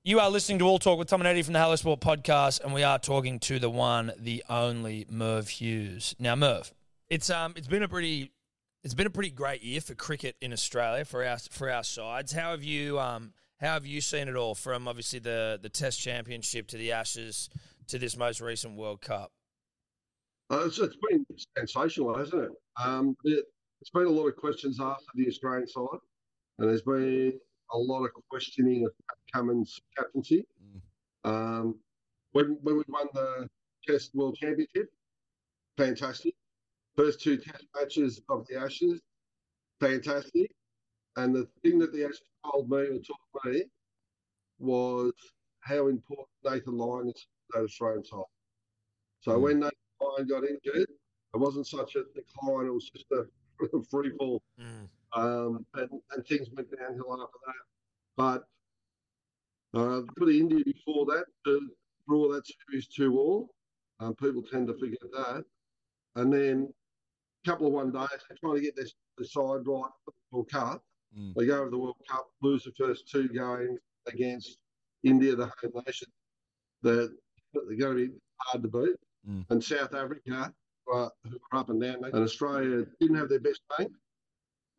You 0.04 0.18
are 0.18 0.30
listening 0.30 0.58
to 0.58 0.64
All 0.64 0.80
Talk 0.80 0.98
with 0.98 1.08
Tom 1.08 1.20
and 1.20 1.28
Eddy 1.28 1.42
from 1.42 1.52
the 1.52 1.60
Hello 1.60 1.76
Sport 1.76 2.00
podcast, 2.00 2.60
and 2.64 2.74
we 2.74 2.82
are 2.82 2.98
talking 2.98 3.38
to 3.40 3.60
the 3.60 3.70
one, 3.70 4.12
the 4.18 4.42
only 4.48 5.06
Merv 5.08 5.48
Hughes. 5.48 6.16
Now, 6.18 6.34
Merv, 6.34 6.72
it's 7.08 7.30
um, 7.30 7.54
it's 7.56 7.68
been 7.68 7.84
a 7.84 7.88
pretty, 7.88 8.32
it's 8.82 8.94
been 8.94 9.06
a 9.06 9.10
pretty 9.10 9.30
great 9.30 9.62
year 9.62 9.80
for 9.80 9.94
cricket 9.94 10.34
in 10.40 10.52
Australia 10.52 11.04
for 11.04 11.24
our 11.24 11.38
for 11.38 11.70
our 11.70 11.84
sides. 11.84 12.32
How 12.32 12.50
have 12.50 12.64
you 12.64 12.98
um, 12.98 13.32
how 13.62 13.74
have 13.74 13.86
you 13.86 14.00
seen 14.00 14.28
it 14.28 14.36
all 14.36 14.54
from 14.54 14.88
obviously 14.88 15.20
the 15.20 15.58
the 15.62 15.68
Test 15.68 16.00
Championship 16.00 16.66
to 16.68 16.76
the 16.76 16.92
Ashes 16.92 17.48
to 17.86 17.98
this 17.98 18.16
most 18.16 18.40
recent 18.40 18.76
World 18.76 19.00
Cup? 19.00 19.30
Uh, 20.50 20.64
it's, 20.66 20.78
it's 20.78 20.96
been 21.08 21.24
sensational, 21.56 22.16
hasn't 22.16 22.42
it? 22.42 22.50
Um, 22.76 23.16
it? 23.24 23.44
It's 23.80 23.90
been 23.90 24.06
a 24.06 24.10
lot 24.10 24.26
of 24.26 24.36
questions 24.36 24.78
after 24.80 25.04
the 25.14 25.26
Australian 25.28 25.66
side, 25.66 25.86
and 26.58 26.68
there's 26.68 26.82
been 26.82 27.32
a 27.72 27.78
lot 27.78 28.04
of 28.04 28.10
questioning 28.28 28.84
of 28.84 28.92
Pat 29.08 29.16
Cummins' 29.32 29.80
captaincy. 29.96 30.44
Um, 31.24 31.78
when 32.32 32.58
when 32.62 32.76
we 32.78 32.84
won 32.88 33.06
the 33.14 33.48
Test 33.86 34.14
World 34.14 34.36
Championship, 34.36 34.90
fantastic. 35.78 36.34
First 36.96 37.20
two 37.22 37.36
Test 37.36 37.64
matches 37.74 38.20
of 38.28 38.46
the 38.48 38.60
Ashes, 38.60 39.00
fantastic. 39.80 40.50
And 41.16 41.34
the 41.34 41.46
thing 41.62 41.78
that 41.78 41.92
the 41.92 42.04
Ashes 42.04 42.22
told 42.50 42.70
me 42.70 42.78
or 42.78 42.98
taught 43.00 43.44
me 43.46 43.64
was 44.58 45.12
how 45.60 45.88
important 45.88 46.28
Nathan 46.44 46.76
Lyon 46.76 47.08
is 47.08 47.14
to 47.14 47.28
that 47.54 47.64
Australian 47.64 48.04
side. 48.04 48.24
So 49.20 49.38
Mm. 49.38 49.42
when 49.42 49.60
Nathan 49.60 49.78
Lyon 50.00 50.26
got 50.28 50.44
injured, 50.44 50.88
it 51.34 51.36
wasn't 51.36 51.66
such 51.66 51.96
a 51.96 52.04
decline; 52.14 52.66
it 52.66 52.70
was 52.74 52.90
just 52.90 53.06
a, 53.12 53.26
free 53.90 54.10
fall 54.18 54.42
um, 55.14 55.66
and, 55.74 55.90
and 56.12 56.26
things 56.26 56.48
went 56.52 56.70
downhill 56.76 57.12
after 57.22 57.38
that. 57.46 57.54
But 58.16 58.44
uh, 59.78 60.02
for 60.18 60.26
the 60.26 60.38
India 60.38 60.64
before 60.64 61.06
that, 61.06 61.26
to 61.44 61.70
draw 62.08 62.32
that 62.32 62.46
series 62.46 62.88
two 62.88 63.18
all, 63.18 63.54
um, 64.00 64.14
people 64.16 64.42
tend 64.42 64.66
to 64.68 64.74
forget 64.74 64.98
that. 65.12 65.44
And 66.16 66.32
then 66.32 66.72
a 67.44 67.50
couple 67.50 67.66
of 67.66 67.72
one 67.72 67.92
days, 67.92 68.08
they're 68.28 68.38
trying 68.40 68.56
to 68.56 68.60
get 68.60 68.76
this 68.76 68.94
the 69.18 69.24
side 69.24 69.66
right 69.66 69.90
for 70.30 70.44
the 70.44 70.44
Cup. 70.50 70.82
Mm. 71.18 71.34
They 71.34 71.46
go 71.46 71.64
to 71.64 71.70
the 71.70 71.78
World 71.78 71.96
Cup, 72.08 72.26
lose 72.40 72.64
the 72.64 72.72
first 72.72 73.08
two 73.08 73.28
games 73.28 73.78
against 74.08 74.58
India, 75.04 75.36
the 75.36 75.46
home 75.46 75.82
nation. 75.86 76.08
They're, 76.82 77.08
they're 77.52 77.76
going 77.76 77.96
to 77.96 78.08
be 78.08 78.14
hard 78.38 78.62
to 78.62 78.68
beat. 78.68 78.96
Mm. 79.28 79.44
And 79.50 79.62
South 79.62 79.94
Africa, 79.94 80.52
who 80.86 80.92
are 80.92 81.12
up 81.52 81.70
and 81.70 81.80
down, 81.80 82.04
and 82.04 82.14
Australia 82.14 82.84
didn't 83.00 83.16
have 83.16 83.28
their 83.28 83.40
best 83.40 83.60
game. 83.78 83.94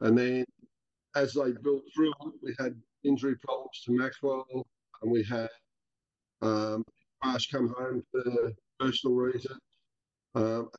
And 0.02 0.18
then 0.18 0.46
as 1.16 1.34
they 1.34 1.52
built 1.52 1.84
through, 1.96 2.14
we 2.42 2.56
had 2.60 2.76
injury 3.04 3.36
problems 3.46 3.82
to 3.86 3.92
Maxwell, 3.92 4.46
and 5.02 5.12
we 5.12 5.24
had 5.24 5.50
um, 6.42 6.84
Marsh 7.24 7.48
come 7.48 7.74
home 7.78 8.04
for 8.12 8.52
personal 8.80 9.16
reasons. 9.16 9.60
Um, 10.36 10.70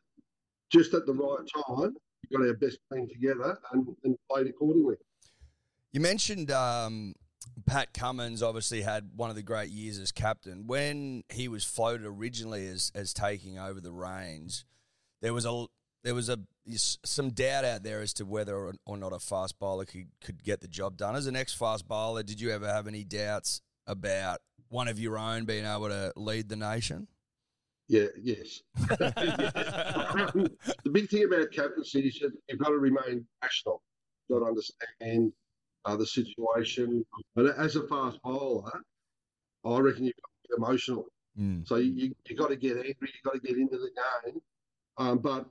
just 0.70 0.94
at 0.94 1.06
the 1.06 1.14
right 1.14 1.46
time, 1.66 1.94
we 2.30 2.36
got 2.36 2.46
our 2.46 2.54
best 2.54 2.78
team 2.92 3.08
together 3.08 3.58
and, 3.72 3.86
and 4.04 4.16
played 4.30 4.48
accordingly. 4.48 4.96
You 5.94 6.00
mentioned 6.00 6.50
um, 6.50 7.14
Pat 7.66 7.94
Cummins 7.94 8.42
obviously 8.42 8.82
had 8.82 9.10
one 9.14 9.30
of 9.30 9.36
the 9.36 9.44
great 9.44 9.70
years 9.70 9.96
as 10.00 10.10
captain. 10.10 10.66
When 10.66 11.22
he 11.28 11.46
was 11.46 11.64
floated 11.64 12.04
originally 12.04 12.66
as 12.66 12.90
as 12.96 13.14
taking 13.14 13.60
over 13.60 13.80
the 13.80 13.92
reins, 13.92 14.64
there 15.22 15.32
was 15.32 15.46
a 15.46 15.66
there 16.02 16.16
was 16.16 16.28
a 16.28 16.40
some 16.76 17.30
doubt 17.30 17.64
out 17.64 17.84
there 17.84 18.00
as 18.00 18.12
to 18.14 18.24
whether 18.24 18.72
or, 18.84 18.96
not 18.96 19.12
a 19.12 19.20
fast 19.20 19.60
bowler 19.60 19.84
could, 19.84 20.08
could 20.20 20.42
get 20.42 20.60
the 20.60 20.66
job 20.66 20.96
done. 20.96 21.14
As 21.14 21.28
an 21.28 21.36
ex 21.36 21.54
fast 21.54 21.86
bowler, 21.86 22.24
did 22.24 22.40
you 22.40 22.50
ever 22.50 22.66
have 22.66 22.88
any 22.88 23.04
doubts 23.04 23.60
about 23.86 24.40
one 24.70 24.88
of 24.88 24.98
your 24.98 25.16
own 25.16 25.44
being 25.44 25.64
able 25.64 25.90
to 25.90 26.12
lead 26.16 26.48
the 26.48 26.56
nation? 26.56 27.06
Yeah, 27.86 28.06
yes. 28.20 28.62
the 28.88 30.50
big 30.90 31.08
thing 31.08 31.22
about 31.22 31.52
captaincy 31.52 32.00
is 32.08 32.20
you've 32.20 32.58
got 32.58 32.70
to 32.70 32.78
remain 32.78 33.26
rational. 33.40 33.80
Got 34.28 34.40
to 34.40 34.46
understand 34.46 35.32
uh, 35.84 35.96
the 35.96 36.06
situation. 36.06 37.04
But 37.34 37.58
as 37.58 37.76
a 37.76 37.86
fast 37.86 38.20
bowler, 38.22 38.70
I 39.64 39.78
reckon 39.78 40.04
you've 40.04 40.14
got 40.16 40.30
to 40.30 40.48
be 40.48 40.54
emotional. 40.56 41.06
Mm. 41.38 41.66
So 41.66 41.76
you 41.76 42.14
you 42.26 42.36
got 42.36 42.48
to 42.48 42.56
get 42.56 42.76
angry. 42.76 42.94
You 43.00 43.22
got 43.24 43.34
to 43.34 43.40
get 43.40 43.56
into 43.56 43.78
the 43.78 43.90
game. 44.24 44.40
Um, 44.98 45.18
but 45.18 45.46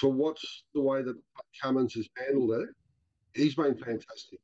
to 0.00 0.08
watch 0.08 0.64
the 0.74 0.80
way 0.80 1.02
that 1.02 1.16
Cummins 1.60 1.94
has 1.94 2.08
handled 2.16 2.52
it, 2.62 2.68
he's 3.34 3.54
been 3.54 3.76
fantastic. 3.76 4.40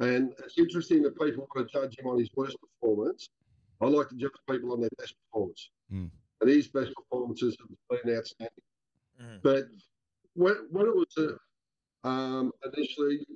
And 0.00 0.32
it's 0.44 0.58
interesting 0.58 1.02
that 1.02 1.18
people 1.18 1.46
want 1.54 1.68
to 1.68 1.72
judge 1.72 1.98
him 1.98 2.06
on 2.06 2.18
his 2.18 2.30
worst 2.36 2.56
performance. 2.60 3.30
I 3.80 3.86
like 3.86 4.08
to 4.10 4.16
judge 4.16 4.30
people 4.48 4.72
on 4.72 4.80
their 4.80 4.90
best 4.98 5.14
performance. 5.24 5.70
Mm. 5.92 6.10
And 6.40 6.50
his 6.50 6.68
best 6.68 6.92
performances 6.94 7.56
have 7.58 8.02
been 8.04 8.16
outstanding. 8.16 8.50
Mm. 9.20 9.42
But 9.42 9.64
when, 10.34 10.54
when 10.70 10.86
it 10.86 10.94
was 10.94 11.06
uh, 12.04 12.08
um, 12.08 12.52
initially, 12.72 13.26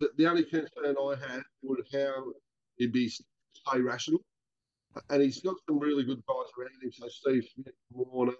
the, 0.00 0.10
the 0.16 0.26
only 0.26 0.44
concern 0.44 0.68
I 0.84 1.14
had 1.20 1.42
was 1.62 1.84
how 1.92 2.24
he'd 2.76 2.92
be 2.92 3.08
stay 3.08 3.80
rational. 3.80 4.20
And 5.08 5.22
he's 5.22 5.40
got 5.40 5.54
some 5.68 5.78
really 5.78 6.02
good 6.02 6.22
guys 6.26 6.46
around 6.58 6.82
him. 6.82 6.90
So 6.90 7.06
Steve 7.08 7.44
Smith, 7.54 7.74
Warner, 7.92 8.32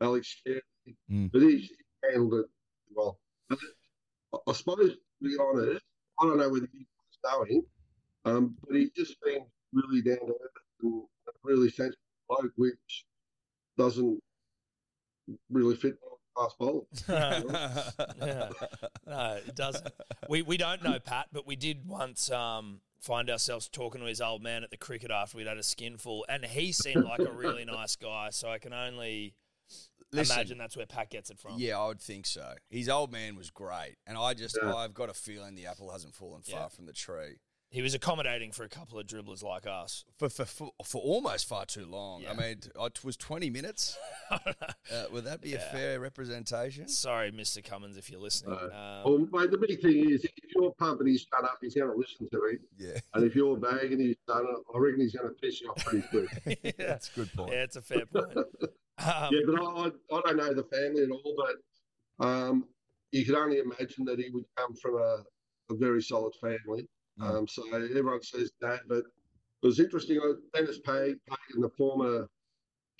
Alex 0.00 0.40
Carey. 0.44 0.62
Mm. 1.10 1.30
But 1.30 1.42
he's 1.42 1.70
handled 2.02 2.34
it 2.34 2.46
well. 2.94 3.18
I, 3.50 4.52
suppose, 4.52 4.92
to 4.92 4.96
be 5.20 5.36
honest, 5.38 5.84
I 6.18 6.24
don't 6.24 6.38
know 6.38 6.48
whether 6.48 6.68
he 6.72 6.86
was 6.86 7.48
knowing, 7.50 7.62
um, 8.24 8.56
but 8.66 8.76
he 8.76 8.90
just 8.96 9.16
seemed 9.22 9.44
really 9.72 10.00
down 10.00 10.26
to 10.26 10.32
earth 10.32 10.50
and 10.82 11.02
a 11.28 11.32
really 11.42 11.68
sensible 11.68 11.98
bloke, 12.28 12.52
which 12.56 13.04
doesn't 13.76 14.18
really 15.50 15.76
fit 15.76 15.98
fast 16.36 16.58
bowler. 16.58 16.82
yeah. 18.26 18.48
No, 19.06 19.38
it 19.46 19.54
doesn't. 19.54 19.88
We 20.28 20.42
we 20.42 20.56
don't 20.56 20.82
know 20.82 20.98
Pat, 20.98 21.28
but 21.32 21.46
we 21.46 21.56
did 21.56 21.86
once 21.86 22.30
um, 22.30 22.80
find 23.00 23.28
ourselves 23.30 23.68
talking 23.68 24.00
to 24.00 24.06
his 24.06 24.20
old 24.20 24.42
man 24.42 24.62
at 24.64 24.70
the 24.70 24.76
cricket 24.76 25.10
after 25.10 25.36
we'd 25.36 25.46
had 25.46 25.58
a 25.58 25.62
skinful, 25.62 26.24
and 26.28 26.44
he 26.44 26.72
seemed 26.72 27.04
like 27.04 27.20
a 27.20 27.32
really 27.32 27.64
nice 27.64 27.96
guy. 27.96 28.28
So 28.30 28.48
I 28.50 28.58
can 28.58 28.72
only 28.72 29.34
Listen, 30.12 30.36
imagine 30.36 30.58
that's 30.58 30.76
where 30.76 30.86
Pat 30.86 31.10
gets 31.10 31.30
it 31.30 31.38
from. 31.38 31.54
Yeah, 31.58 31.78
I 31.78 31.88
would 31.88 32.00
think 32.00 32.26
so. 32.26 32.54
His 32.68 32.88
old 32.88 33.10
man 33.12 33.36
was 33.36 33.50
great, 33.50 33.96
and 34.06 34.16
I 34.18 34.34
just 34.34 34.58
Yeah. 34.62 34.74
I've 34.74 34.94
got 34.94 35.08
a 35.10 35.14
feeling 35.14 35.54
the 35.54 35.66
apple 35.66 35.90
hasn't 35.90 36.14
fallen 36.14 36.42
far 36.42 36.60
Yeah. 36.60 36.68
from 36.68 36.86
the 36.86 36.92
tree 36.92 37.36
He 37.72 37.80
was 37.80 37.94
accommodating 37.94 38.52
for 38.52 38.64
a 38.64 38.68
couple 38.68 38.98
of 38.98 39.06
dribblers 39.06 39.42
like 39.42 39.66
us. 39.66 40.04
for 40.18 40.28
for 40.28 40.44
for, 40.44 40.72
for 40.84 41.00
almost 41.00 41.48
far 41.48 41.64
too 41.64 41.86
long. 41.86 42.20
Yeah. 42.20 42.32
I 42.32 42.34
mean, 42.34 42.60
it 42.78 43.04
was 43.04 43.16
twenty 43.16 43.50
minutes. 43.50 43.96
Uh, 44.92 45.04
would 45.12 45.24
that 45.24 45.40
be 45.40 45.54
a 45.54 45.58
fair 45.58 46.00
representation? 46.00 46.88
Sorry, 46.88 47.30
Mr. 47.30 47.62
Cummins, 47.64 47.96
if 47.96 48.10
you're 48.10 48.20
listening. 48.20 48.58
No. 48.58 48.64
Um, 48.66 49.28
Well, 49.30 49.42
mate, 49.42 49.50
the 49.50 49.58
big 49.58 49.80
thing 49.80 50.10
is 50.10 50.24
if 50.24 50.30
you're 50.54 50.72
pumping 50.72 51.06
his 51.06 51.26
son 51.34 51.44
up, 51.44 51.58
he's 51.60 51.74
going 51.74 51.90
to 51.90 51.96
listen 51.96 52.28
to 52.30 52.46
him. 52.46 52.58
Yeah, 52.78 52.98
And 53.14 53.24
if 53.24 53.34
you're 53.34 53.56
bagging 53.56 54.00
his 54.00 54.16
son 54.28 54.44
up, 54.52 54.62
I 54.74 54.78
reckon 54.78 55.00
he's 55.00 55.14
going 55.14 55.28
to 55.28 55.34
piss 55.34 55.60
you 55.60 55.68
off 55.70 55.84
pretty 55.84 56.06
quick. 56.08 56.28
yeah, 56.62 56.72
that's 56.88 57.10
a 57.10 57.20
good 57.20 57.32
point. 57.34 57.52
yeah, 57.52 57.62
it's 57.62 57.76
a 57.76 57.82
fair 57.82 58.06
point. 58.06 58.36
Um, 58.36 58.44
yeah, 58.98 59.40
but 59.46 59.60
I, 59.60 59.64
I, 59.64 59.86
I 60.18 60.20
don't 60.22 60.36
know 60.36 60.54
the 60.54 60.64
family 60.64 61.02
at 61.04 61.10
all, 61.10 61.34
but 62.18 62.26
um, 62.26 62.64
you 63.12 63.24
could 63.24 63.34
only 63.34 63.58
imagine 63.58 64.04
that 64.06 64.18
he 64.18 64.30
would 64.30 64.44
come 64.56 64.74
from 64.74 64.96
a, 64.96 65.22
a 65.70 65.74
very 65.76 66.02
solid 66.02 66.34
family. 66.40 66.88
Mm. 67.22 67.38
Um, 67.38 67.48
so 67.48 67.62
everyone 67.74 68.22
says 68.22 68.50
that, 68.60 68.80
but 68.88 68.98
it 69.62 69.66
was 69.66 69.78
interesting. 69.80 70.18
uh, 70.18 70.34
Dennis 70.54 70.80
Pagan, 70.84 71.20
the 71.56 71.70
former 71.76 72.28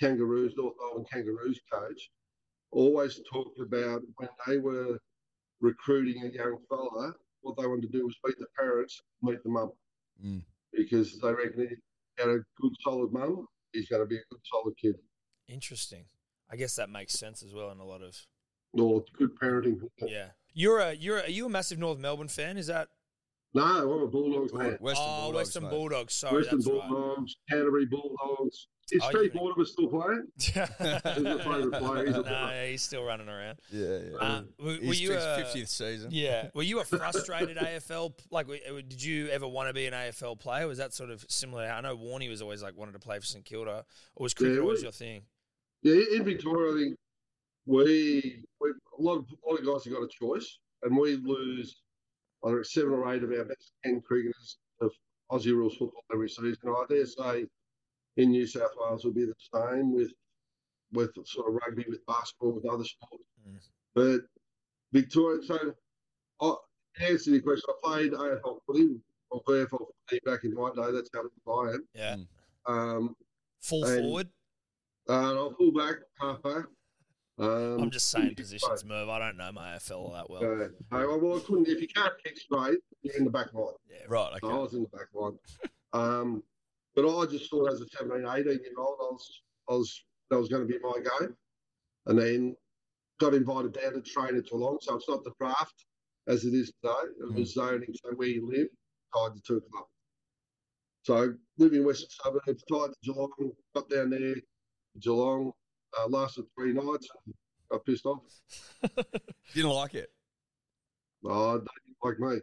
Kangaroos, 0.00 0.54
North 0.56 0.74
Melbourne 0.80 1.04
Kangaroos 1.12 1.60
coach, 1.72 2.10
always 2.70 3.20
talked 3.30 3.58
about 3.60 4.02
when 4.16 4.28
they 4.46 4.58
were 4.58 4.98
recruiting 5.60 6.22
a 6.24 6.28
young 6.28 6.58
fella, 6.68 7.12
what 7.42 7.56
they 7.56 7.66
wanted 7.66 7.82
to 7.82 7.98
do 7.98 8.04
was 8.06 8.16
meet 8.24 8.38
the 8.38 8.46
parents, 8.56 9.00
meet 9.22 9.42
the 9.42 9.48
mum, 9.50 9.72
Mm. 10.24 10.42
because 10.72 11.18
they 11.18 11.32
reckon 11.32 11.68
he 11.68 11.76
had 12.18 12.28
a 12.28 12.38
good, 12.60 12.72
solid 12.82 13.12
mum. 13.12 13.46
He's 13.72 13.88
going 13.88 14.02
to 14.02 14.06
be 14.06 14.16
a 14.16 14.22
good, 14.30 14.40
solid 14.44 14.76
kid. 14.76 14.96
interesting. 15.48 16.04
I 16.50 16.56
guess 16.56 16.76
that 16.76 16.88
makes 16.90 17.14
sense 17.14 17.42
as 17.42 17.52
well 17.54 17.70
in 17.70 17.78
a 17.78 17.84
lot 17.84 18.02
of 18.02 18.14
Or 18.72 19.04
good 19.18 19.34
parenting. 19.36 19.80
yeah. 19.98 20.30
You're 20.54 20.78
a 20.80 20.92
you're 20.92 21.18
a, 21.18 21.22
are 21.22 21.30
you 21.30 21.46
a 21.46 21.48
massive 21.48 21.78
North 21.78 21.98
Melbourne 21.98 22.28
fan? 22.28 22.58
Is 22.58 22.66
that 22.66 22.88
No, 23.54 23.62
I'm 23.62 24.02
a 24.02 24.06
Bulldogs 24.06 24.50
fan. 24.52 24.78
Western 24.80 25.06
oh 25.08 25.20
Bulldogs, 25.24 25.34
Western 25.36 25.62
mate. 25.64 25.70
Bulldogs? 25.70 26.14
Sorry, 26.14 26.36
Western 26.36 26.58
that's 26.58 26.70
right. 26.70 26.88
Bulldogs, 26.88 27.36
Canterbury 27.50 27.86
Bulldogs. 27.86 28.68
Is 28.90 29.00
Oh, 29.04 29.10
Steve 29.10 29.34
you- 29.34 29.40
Mortimer 29.40 29.64
still 29.64 29.88
playing? 29.88 30.26
He's 30.38 30.56
a 30.56 31.38
favourite 31.38 31.72
player. 31.82 32.06
He's 32.06 32.16
a 32.16 32.22
no, 32.22 32.64
he's 32.66 32.82
still 32.82 33.04
running 33.04 33.28
around. 33.28 33.58
Yeah, 33.70 33.98
yeah. 34.10 34.16
Uh, 34.18 34.42
were, 34.58 34.64
were 34.64 34.72
He's 34.80 35.00
you 35.00 35.12
his 35.12 35.22
a, 35.24 35.36
fiftieth 35.36 35.68
season. 35.68 36.10
Yeah. 36.12 36.48
Were 36.54 36.62
you 36.62 36.80
a 36.80 36.84
frustrated 36.84 37.56
AFL? 37.58 38.12
Like, 38.30 38.48
did 38.48 39.02
you 39.02 39.28
ever 39.28 39.46
want 39.46 39.68
to 39.68 39.74
be 39.74 39.86
an 39.86 39.92
AFL 39.94 40.38
player? 40.40 40.66
Was 40.66 40.78
that 40.78 40.92
sort 40.94 41.10
of 41.10 41.24
similar? 41.28 41.64
I 41.64 41.80
know 41.80 41.96
Warney 41.96 42.28
was 42.28 42.42
always 42.42 42.62
like 42.62 42.76
wanted 42.76 42.92
to 42.92 42.98
play 42.98 43.18
for 43.18 43.24
St 43.26 43.44
Kilda, 43.44 43.84
or 44.16 44.22
was 44.24 44.34
cricket 44.34 44.56
Yeah, 44.56 44.62
always 44.62 44.82
your 44.82 44.92
thing? 44.92 45.22
Yeah, 45.82 46.02
in 46.16 46.24
Victoria, 46.24 46.72
I 46.74 46.78
think 46.84 46.96
we, 47.66 48.42
we 48.60 48.70
a 48.98 49.02
lot 49.02 49.18
of 49.18 49.26
a 49.46 49.50
lot 49.50 49.58
of 49.60 49.66
guys 49.66 49.84
have 49.84 49.94
got 49.94 50.02
a 50.02 50.08
choice, 50.08 50.58
and 50.82 50.96
we 50.98 51.16
lose 51.16 51.81
either 52.44 52.64
seven 52.64 52.92
or 52.92 53.12
eight 53.14 53.22
of 53.22 53.30
our 53.30 53.44
best 53.44 53.72
ten 53.84 54.00
cricketers 54.00 54.58
of 54.80 54.90
Aussie 55.30 55.54
rules 55.54 55.76
football 55.76 56.02
every 56.12 56.28
season. 56.28 56.56
I 56.66 56.84
dare 56.88 57.06
say 57.06 57.46
in 58.16 58.30
New 58.30 58.46
South 58.46 58.70
Wales 58.78 59.04
will 59.04 59.12
be 59.12 59.24
the 59.24 59.34
same 59.54 59.92
with 59.94 60.12
with 60.92 61.10
sort 61.24 61.48
of 61.48 61.54
rugby, 61.66 61.86
with 61.88 62.04
basketball, 62.06 62.52
with 62.52 62.66
other 62.66 62.84
sports. 62.84 63.24
Mm. 63.48 63.56
But 63.94 64.20
Victoria, 64.92 65.42
so 65.42 65.74
I 66.40 66.54
to 66.98 67.10
answer 67.10 67.30
your 67.30 67.40
question, 67.40 67.64
I 67.70 67.86
played 67.88 68.12
AFL 68.12 68.58
footy 68.66 68.96
or 69.30 69.42
VFL 69.44 69.68
footy 70.08 70.20
back 70.26 70.44
in 70.44 70.52
my 70.54 70.70
day. 70.76 70.92
That's 70.92 71.08
how 71.14 71.52
I 71.54 71.70
am. 71.74 71.88
Yeah. 71.94 72.16
Um, 72.66 73.16
Full 73.62 73.84
And- 73.84 74.02
forward. 74.02 74.28
and 75.08 75.16
I'll 75.38 75.52
pull 75.54 75.72
back 75.72 75.96
halfback. 76.20 76.64
Um, 77.38 77.80
I'm 77.80 77.90
just 77.90 78.10
saying 78.10 78.34
positions, 78.34 78.84
move. 78.84 79.08
I 79.08 79.18
don't 79.18 79.36
know 79.36 79.50
my 79.52 79.76
AFL 79.76 80.12
that 80.12 80.28
well. 80.28 80.42
Uh, 80.42 80.68
no, 80.98 81.18
well, 81.18 81.38
I 81.38 81.40
couldn't. 81.40 81.68
If 81.68 81.80
you 81.80 81.88
can't 81.88 82.12
kick 82.22 82.36
straight, 82.38 82.78
you're 83.02 83.16
in 83.16 83.24
the 83.24 83.30
back 83.30 83.52
line. 83.54 83.72
Yeah. 83.88 84.04
Right. 84.08 84.32
So 84.40 84.50
I 84.50 84.58
was 84.58 84.74
in 84.74 84.82
the 84.82 84.88
back 84.96 85.08
line. 85.14 85.38
Um, 85.94 86.42
but 86.94 87.08
I 87.08 87.26
just 87.26 87.50
thought 87.50 87.72
as 87.72 87.80
a 87.80 87.86
17, 87.88 88.26
18 88.26 88.44
year 88.44 88.58
old, 88.78 88.96
I 89.00 89.12
was, 89.12 89.42
I 89.68 89.72
was, 89.72 90.04
that 90.30 90.38
was 90.38 90.48
going 90.48 90.66
to 90.66 90.68
be 90.68 90.78
my 90.82 90.92
game. 90.94 91.34
And 92.06 92.18
then 92.18 92.56
got 93.18 93.34
invited 93.34 93.72
down 93.72 93.94
to 93.94 94.02
train 94.02 94.36
at 94.36 94.46
Geelong. 94.46 94.78
So 94.80 94.96
it's 94.96 95.08
not 95.08 95.24
the 95.24 95.32
draft 95.40 95.86
as 96.28 96.44
it 96.44 96.54
is 96.54 96.72
today. 96.82 96.94
It 97.20 97.34
was 97.34 97.54
zoning. 97.54 97.94
So 98.04 98.10
where 98.16 98.28
you 98.28 98.48
live, 98.48 98.68
tied 99.14 99.34
to 99.36 99.42
two 99.46 99.62
clubs. 99.72 99.88
So 101.02 101.34
living 101.58 101.80
in 101.80 101.86
Western 101.86 102.08
Suburbs, 102.10 102.64
tied 102.70 102.88
to 102.88 102.94
Geelong, 103.02 103.30
got 103.74 103.88
down 103.88 104.10
there, 104.10 104.34
Geelong, 105.00 105.52
uh, 106.00 106.06
lasted 106.08 106.44
three 106.56 106.72
nights 106.72 107.08
and 107.26 107.34
got 107.70 107.84
pissed 107.84 108.06
off. 108.06 108.22
Didn't 109.54 109.70
like 109.70 109.94
it. 109.94 110.10
Oh, 111.24 111.58
they 111.58 111.64
didn't 111.86 112.02
like 112.02 112.18
me. 112.18 112.40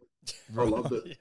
I 0.57 0.63
loved 0.63 0.93
it. 0.93 1.17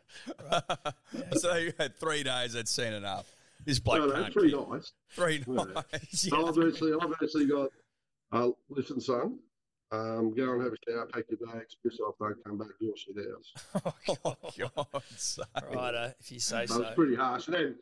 so 1.38 1.56
you 1.56 1.72
had 1.78 1.96
three 1.96 2.22
days. 2.22 2.54
I'd 2.54 2.68
seen 2.68 2.92
enough. 2.92 3.26
This 3.64 3.80
bloke 3.80 4.00
No, 4.00 4.06
no, 4.06 4.22
can't 4.22 4.32
three 4.32 4.50
kick. 4.52 4.68
nights. 4.70 4.92
Three 5.10 5.44
No. 5.46 5.64
nights. 5.64 6.20
So 6.28 6.46
I've 6.46 6.68
actually, 6.68 6.92
I've 7.00 7.12
actually 7.20 7.46
got, 7.46 7.68
uh, 8.32 8.50
listen, 8.68 9.00
son, 9.00 9.38
um, 9.90 10.34
go 10.34 10.52
and 10.52 10.62
have 10.62 10.72
a 10.72 10.76
shower, 10.90 11.06
pack 11.12 11.24
your 11.30 11.52
bags, 11.52 11.76
piss 11.84 11.98
off, 12.00 12.14
don't 12.20 12.36
come 12.44 12.58
back, 12.58 12.68
you'll 12.80 12.94
shit 12.96 13.16
house. 13.16 13.94
Oh, 14.24 14.36
God, 14.76 15.02
so- 15.16 15.42
Righto, 15.72 16.12
if 16.20 16.30
you 16.30 16.38
say 16.40 16.66
So 16.66 16.74
so. 16.76 16.82
it's 16.82 16.94
pretty 16.94 17.16
harsh. 17.16 17.46
And 17.48 17.54
then, 17.56 17.76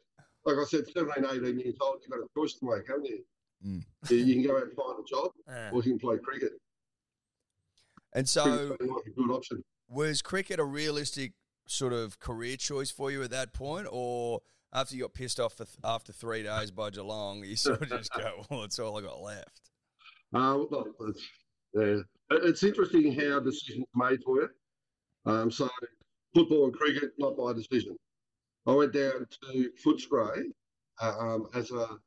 like 0.46 0.56
I 0.56 0.64
said, 0.64 0.84
17, 0.94 1.24
18 1.24 1.58
years 1.60 1.74
old, 1.80 1.98
you've 2.02 2.10
got 2.10 2.20
a 2.24 2.28
choice 2.40 2.54
to 2.54 2.66
make, 2.70 2.86
haven't 2.88 3.06
you? 3.06 3.22
Mm. 3.64 3.84
You, 4.08 4.16
you 4.16 4.34
can 4.34 4.42
go 4.46 4.56
out 4.56 4.64
and 4.64 4.72
find 4.74 4.98
a 4.98 5.04
job, 5.08 5.30
Yeah. 5.46 5.70
or 5.72 5.82
you 5.82 5.92
can 5.92 5.98
play 5.98 6.18
cricket. 6.18 6.52
And 8.12 8.28
so, 8.28 8.76
like 8.80 9.06
a 9.06 9.10
good 9.10 9.30
option. 9.30 9.62
was 9.88 10.22
cricket 10.22 10.58
a 10.58 10.64
realistic 10.64 11.32
sort 11.66 11.92
of 11.92 12.18
career 12.20 12.56
choice 12.56 12.90
for 12.90 13.10
you 13.10 13.22
at 13.22 13.30
that 13.30 13.52
point, 13.52 13.86
or 13.90 14.40
after 14.72 14.94
you 14.94 15.02
got 15.02 15.14
pissed 15.14 15.38
off 15.40 15.54
for 15.54 15.64
th- 15.64 15.76
after 15.84 16.12
three 16.12 16.42
days 16.42 16.70
by 16.70 16.90
Geelong, 16.90 17.44
you 17.44 17.56
sort 17.56 17.82
of 17.82 17.88
just 17.88 18.12
go, 18.14 18.44
"Well, 18.50 18.62
that's 18.62 18.78
all 18.78 18.96
I 18.96 19.02
got 19.02 19.20
left." 19.20 19.70
Uh, 20.32 20.64
well, 20.70 20.86
it's, 21.00 21.28
yeah. 21.74 22.00
It's 22.30 22.62
interesting 22.62 23.12
how 23.12 23.40
decisions 23.40 23.86
are 23.96 24.10
made 24.10 24.22
for 24.24 24.40
you. 24.40 24.48
Um, 25.26 25.50
so 25.50 25.68
football 26.34 26.64
and 26.64 26.74
cricket, 26.74 27.10
not 27.18 27.36
by 27.36 27.52
decision. 27.52 27.96
I 28.66 28.72
went 28.72 28.92
down 28.92 29.26
to 29.44 29.70
Footscray 29.84 30.44
uh, 31.00 31.18
um, 31.18 31.48
as 31.54 31.70
a 31.70 31.98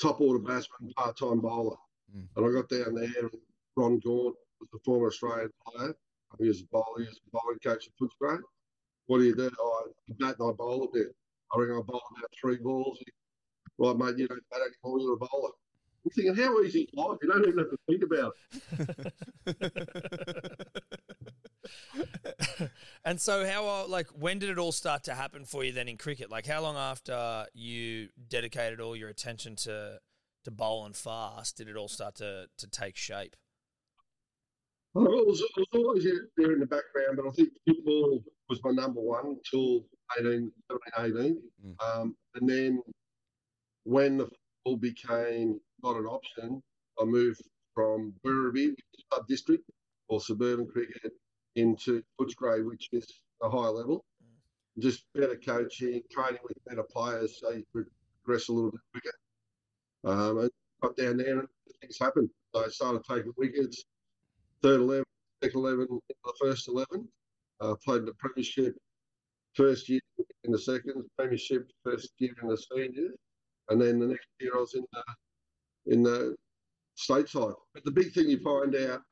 top 0.00 0.20
order 0.20 0.38
batsman, 0.38 0.92
part 0.96 1.16
time 1.16 1.40
bowler. 1.40 1.76
Mm. 2.14 2.26
And 2.36 2.46
I 2.46 2.52
got 2.52 2.68
down 2.68 2.94
there, 2.94 3.22
and 3.22 3.30
Ron 3.76 3.98
Gaunt 4.00 4.34
was 4.60 4.68
the 4.72 4.78
former 4.84 5.08
Australian 5.08 5.50
player. 5.66 5.94
He 6.38 6.48
was 6.48 6.60
a 6.60 6.66
bowler, 6.70 7.00
he 7.00 7.06
was 7.06 7.20
a 7.26 7.30
bowling 7.32 7.58
coach 7.62 7.88
at 7.88 7.92
Footscray. 8.00 8.38
What 9.06 9.18
do 9.18 9.24
you 9.24 9.34
do? 9.34 9.50
Oh, 9.58 9.88
I 10.08 10.12
bat 10.18 10.36
and 10.38 10.50
I 10.50 10.52
bowl 10.52 10.84
a 10.84 10.96
bit. 10.96 11.14
I 11.52 11.58
reckon 11.58 11.76
I 11.76 11.82
bowled 11.82 12.02
about 12.16 12.30
three 12.40 12.56
balls. 12.56 13.02
Right, 13.78 13.96
mate, 13.96 14.18
you 14.18 14.28
don't 14.28 14.42
bat 14.50 14.60
anymore, 14.60 15.00
you're 15.00 15.14
a 15.14 15.16
bowler. 15.16 15.50
I'm 16.04 16.10
thinking, 16.12 16.34
how 16.34 16.60
easy 16.62 16.82
is 16.82 16.94
life? 16.94 17.18
You 17.22 17.28
don't 17.28 17.46
even 17.46 17.58
have 17.58 17.70
to 17.70 17.78
think 17.86 18.02
about 18.02 18.34
it. 22.26 22.70
and 23.04 23.20
so, 23.20 23.46
how 23.46 23.66
uh, 23.66 23.86
like 23.86 24.08
when 24.08 24.38
did 24.38 24.50
it 24.50 24.58
all 24.58 24.72
start 24.72 25.04
to 25.04 25.14
happen 25.14 25.44
for 25.44 25.62
you 25.62 25.72
then 25.72 25.88
in 25.88 25.98
cricket? 25.98 26.30
Like, 26.30 26.46
how 26.46 26.62
long 26.62 26.76
after 26.76 27.46
you 27.52 28.08
dedicated 28.28 28.80
all 28.80 28.96
your 28.96 29.08
attention 29.08 29.56
to 29.56 29.98
to 30.44 30.50
bowling 30.50 30.94
fast 30.94 31.58
did 31.58 31.68
it 31.68 31.76
all 31.76 31.88
start 31.88 32.14
to 32.16 32.46
to 32.56 32.66
take 32.66 32.96
shape? 32.96 33.36
Well, 34.94 35.06
it, 35.06 35.26
was, 35.26 35.40
it 35.40 35.50
was 35.56 35.66
always 35.72 36.04
there 36.36 36.52
in 36.52 36.58
the 36.58 36.66
background, 36.66 37.16
but 37.16 37.28
I 37.28 37.30
think 37.30 37.50
football 37.66 38.24
was 38.48 38.58
my 38.64 38.72
number 38.72 39.00
one 39.00 39.38
until 39.38 39.84
18, 40.18 40.50
17, 40.96 41.16
18. 41.16 41.42
Mm. 41.64 42.00
Um, 42.00 42.16
and 42.34 42.48
then 42.48 42.82
when 43.84 44.18
the 44.18 44.28
football 44.64 44.78
became 44.78 45.60
not 45.82 45.96
an 45.96 46.06
option, 46.06 46.62
I 47.00 47.04
moved 47.04 47.42
from 47.74 48.14
Werribee, 48.24 48.74
sub 49.12 49.26
district, 49.26 49.64
or 50.08 50.20
suburban 50.20 50.66
cricket 50.66 51.12
into 51.56 52.02
Footscray, 52.20 52.64
which 52.64 52.88
is 52.92 53.06
a 53.42 53.48
higher 53.48 53.70
level. 53.70 54.04
Just 54.78 55.04
better 55.14 55.36
coaching, 55.36 56.02
training 56.10 56.40
with 56.42 56.56
better 56.66 56.84
players, 56.84 57.38
so 57.40 57.50
you 57.50 57.64
could 57.72 57.86
progress 58.24 58.48
a 58.48 58.52
little 58.52 58.70
bit 58.70 58.80
quicker. 58.92 59.16
Um, 60.04 60.38
and 60.38 60.50
got 60.82 60.96
down 60.96 61.18
there 61.18 61.40
and 61.40 61.48
things 61.80 61.98
happened. 61.98 62.30
So 62.54 62.64
I 62.64 62.68
started 62.68 63.02
taking 63.04 63.32
wickets, 63.36 63.84
third 64.62 64.80
11, 64.80 65.04
second 65.42 65.60
11, 65.60 66.00
the 66.08 66.32
first 66.40 66.68
11. 66.68 67.08
Uh, 67.60 67.74
played 67.84 67.98
in 67.98 68.04
the 68.06 68.14
premiership 68.14 68.74
first 69.54 69.88
year 69.88 70.00
in 70.44 70.52
the 70.52 70.58
second, 70.58 71.04
premiership 71.18 71.70
first 71.84 72.10
year 72.18 72.32
in 72.42 72.48
the 72.48 72.56
seniors, 72.56 73.14
and 73.68 73.80
then 73.80 73.98
the 73.98 74.06
next 74.06 74.26
year 74.40 74.52
I 74.54 74.60
was 74.60 74.74
in 74.74 74.84
the 74.92 75.02
in 75.86 76.02
the 76.02 76.36
stateside. 76.96 77.54
But 77.74 77.84
the 77.84 77.90
big 77.90 78.12
thing 78.12 78.28
you 78.28 78.40
find 78.40 78.74
out, 78.76 79.02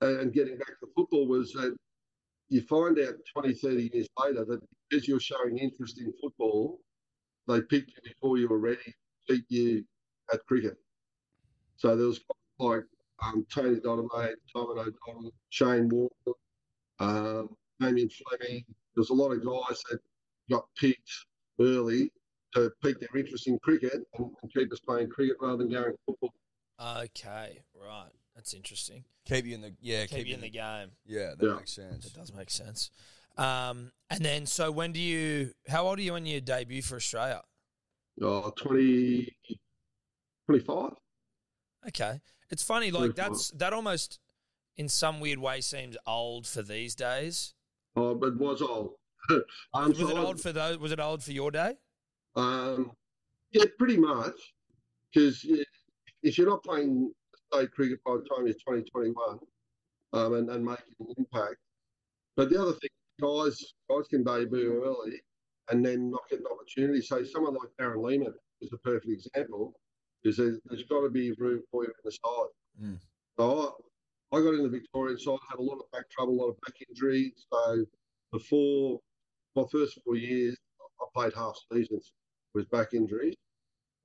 and 0.00 0.32
getting 0.32 0.58
back 0.58 0.78
to 0.80 0.86
football, 0.94 1.26
was 1.26 1.52
that 1.52 1.76
you 2.48 2.62
find 2.62 2.98
out 2.98 3.14
20, 3.32 3.54
30 3.54 3.90
years 3.94 4.08
later 4.18 4.44
that 4.44 4.60
because 4.88 5.08
you're 5.08 5.20
showing 5.20 5.58
interest 5.58 6.00
in 6.00 6.12
football, 6.20 6.80
they 7.48 7.60
picked 7.62 7.90
you 7.90 8.02
before 8.04 8.38
you 8.38 8.48
were 8.48 8.58
ready 8.58 8.82
to 8.84 8.92
beat 9.28 9.44
you 9.48 9.84
at 10.32 10.44
cricket. 10.46 10.76
So 11.76 11.96
there 11.96 12.06
was 12.06 12.20
like 12.58 12.84
um, 13.22 13.46
Tony 13.52 13.80
Dodemaide, 13.80 14.34
Simon 14.52 14.78
O'Donnell, 14.78 15.32
Shane 15.50 15.88
Warne, 15.88 16.10
um, 17.00 17.48
Damien 17.80 18.08
Fleming. 18.10 18.64
There's 18.94 19.10
a 19.10 19.14
lot 19.14 19.32
of 19.32 19.44
guys 19.44 19.82
that 19.90 19.98
got 20.50 20.66
picked 20.78 21.10
early 21.60 22.10
to 22.54 22.70
pique 22.82 23.00
their 23.00 23.20
interest 23.20 23.46
in 23.46 23.58
cricket 23.60 23.92
and, 24.18 24.30
and 24.42 24.52
keep 24.52 24.72
us 24.72 24.80
playing 24.80 25.08
cricket 25.10 25.36
rather 25.40 25.58
than 25.58 25.70
going 25.70 25.94
football. 26.06 26.32
Okay, 26.80 27.60
right. 27.74 28.10
That's 28.34 28.54
interesting. 28.54 29.04
Keep 29.26 29.46
you 29.46 29.54
in 29.54 29.60
the 29.60 29.74
yeah. 29.80 30.06
Keep, 30.06 30.26
you 30.26 30.34
in 30.34 30.40
the 30.40 30.50
game. 30.50 30.90
Yeah, 31.06 31.34
that 31.38 31.46
Yeah. 31.46 31.54
makes 31.54 31.72
sense. 31.72 32.04
That 32.04 32.14
does 32.18 32.32
make 32.32 32.50
sense. 32.50 32.90
Um, 33.36 33.92
and 34.10 34.24
then, 34.24 34.46
so 34.46 34.70
when 34.70 34.92
do 34.92 35.00
you? 35.00 35.52
How 35.68 35.86
old 35.86 35.98
are 35.98 36.02
you 36.02 36.12
when 36.12 36.26
you 36.26 36.40
debut 36.40 36.82
for 36.82 36.96
Australia? 36.96 37.42
Oh, 38.22 38.50
20, 38.50 39.28
25. 40.46 40.92
Okay, 41.88 42.20
it's 42.50 42.62
funny. 42.62 42.90
Like 42.90 43.14
25. 43.14 43.16
that's 43.16 43.50
that 43.52 43.72
almost, 43.72 44.18
in 44.76 44.88
some 44.88 45.20
weird 45.20 45.38
way, 45.38 45.60
seems 45.60 45.96
old 46.06 46.46
for 46.46 46.62
these 46.62 46.94
days. 46.94 47.54
Oh, 47.96 48.14
but 48.14 48.36
was 48.36 48.60
old. 48.62 48.94
um, 49.74 49.88
Was 49.88 49.98
so 49.98 50.08
it 50.10 50.16
I- 50.16 50.20
old 50.20 50.40
for 50.40 50.52
those? 50.52 50.78
Was 50.78 50.92
it 50.92 51.00
old 51.00 51.22
for 51.22 51.32
your 51.32 51.50
day? 51.50 51.74
Um, 52.36 52.92
yeah, 53.52 53.64
pretty 53.78 53.96
much. 53.96 54.34
Because 55.12 55.46
if 56.22 56.38
you're 56.38 56.48
not 56.48 56.64
playing 56.64 57.12
state 57.52 57.70
cricket 57.72 58.00
by 58.04 58.14
the 58.14 58.24
time 58.34 58.46
you're 58.46 58.56
20, 58.66 58.82
21 58.90 59.38
um, 60.12 60.34
and, 60.34 60.50
and 60.50 60.64
making 60.64 60.94
an 61.00 61.14
impact. 61.18 61.56
But 62.36 62.50
the 62.50 62.60
other 62.60 62.72
thing, 62.72 62.90
guys 63.20 63.74
guys 63.88 64.08
can 64.08 64.24
debut 64.24 64.82
early 64.84 65.20
and 65.70 65.84
then 65.84 66.10
not 66.10 66.22
get 66.28 66.40
an 66.40 66.46
opportunity. 66.50 67.00
So 67.00 67.22
someone 67.24 67.54
like 67.54 67.70
Darren 67.80 68.02
Lehmann 68.02 68.34
is 68.60 68.72
a 68.72 68.78
perfect 68.78 69.08
example. 69.08 69.74
Is 70.24 70.38
there's, 70.38 70.58
there's 70.64 70.84
got 70.84 71.02
to 71.02 71.10
be 71.10 71.32
room 71.38 71.62
for 71.70 71.84
you 71.84 71.90
in 71.90 71.94
the 72.02 72.10
side. 72.10 72.82
Mm. 72.82 72.98
So 73.38 73.74
I, 74.32 74.36
I 74.36 74.42
got 74.42 74.54
in 74.54 74.62
the 74.62 74.68
Victorian 74.68 75.18
side, 75.18 75.38
had 75.48 75.58
a 75.58 75.62
lot 75.62 75.76
of 75.76 75.90
back 75.92 76.08
trouble, 76.10 76.34
a 76.34 76.40
lot 76.40 76.48
of 76.48 76.60
back 76.62 76.74
injuries. 76.88 77.46
So 77.52 77.84
before 78.32 79.00
my 79.54 79.64
first 79.70 80.00
four 80.04 80.16
years, 80.16 80.56
I 81.00 81.04
played 81.14 81.34
half 81.34 81.56
seasons 81.72 82.12
with 82.54 82.70
back 82.70 82.94
injuries, 82.94 83.34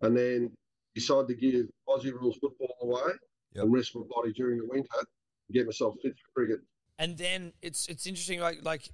and 0.01 0.15
then 0.18 0.51
decided 0.96 1.27
to 1.27 1.36
give 1.36 1.68
Aussie 1.88 2.12
rules 2.12 2.38
football 2.38 2.75
away 2.82 3.13
Yep. 3.53 3.63
and 3.63 3.74
rest 3.74 3.96
my 3.96 4.01
body 4.15 4.32
during 4.34 4.58
the 4.60 4.65
winter 4.68 4.89
and 4.98 5.53
get 5.53 5.65
myself 5.65 5.96
fit 6.01 6.13
for 6.18 6.32
cricket. 6.41 6.60
And 6.98 7.18
then 7.18 7.53
it's 7.62 7.88
it's 7.88 8.06
interesting. 8.06 8.39
Like 8.39 8.60
like, 8.63 8.89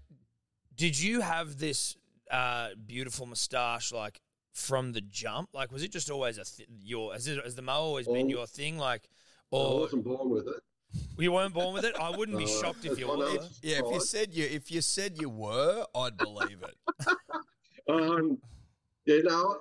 did 0.76 1.00
you 1.00 1.22
have 1.22 1.58
this 1.58 1.96
uh, 2.32 2.70
beautiful 2.86 3.26
moustache 3.26 3.92
like 3.92 4.22
from 4.54 4.92
the 4.94 5.02
jump? 5.02 5.50
Like, 5.54 5.72
was 5.72 5.84
it 5.84 5.92
just 5.92 6.10
always 6.12 6.38
a 6.38 6.44
th- 6.46 6.70
your? 6.84 7.14
Has, 7.14 7.28
it, 7.28 7.44
has 7.44 7.56
the 7.56 7.62
mo 7.62 7.74
always 7.74 8.08
been 8.08 8.28
Oh. 8.28 8.30
your 8.30 8.48
thing? 8.48 8.78
Like, 8.78 9.04
I 9.52 9.58
or 9.58 9.80
wasn't 9.82 10.04
born 10.06 10.30
with 10.30 10.48
it. 10.48 10.62
you 11.18 11.32
weren't 11.32 11.54
born 11.54 11.74
with 11.74 11.84
it? 11.84 11.96
I 12.00 12.10
wouldn't 12.16 12.38
be 12.38 12.46
Uh, 12.46 12.62
shocked 12.62 12.86
if 12.86 12.98
you 13.00 13.08
were. 13.08 13.28
Yeah, 13.62 13.80
if 13.84 13.92
you 13.94 14.00
said 14.00 14.34
you 14.34 14.46
if 14.46 14.70
you 14.72 14.82
said 14.82 15.18
you 15.20 15.30
were, 15.30 15.86
I'd 15.96 16.18
believe 16.18 16.62
it. 16.64 16.76
Um, 17.88 18.40
yeah, 19.06 19.22
now, 19.24 19.56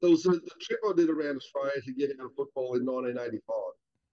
there 0.00 0.10
was 0.10 0.26
a, 0.26 0.30
the 0.30 0.50
trip 0.60 0.80
I 0.88 0.92
did 0.96 1.10
around 1.10 1.36
Australia 1.36 1.80
to 1.84 1.92
get 1.92 2.10
into 2.10 2.28
football 2.36 2.76
in 2.76 2.86
1985. 2.86 3.42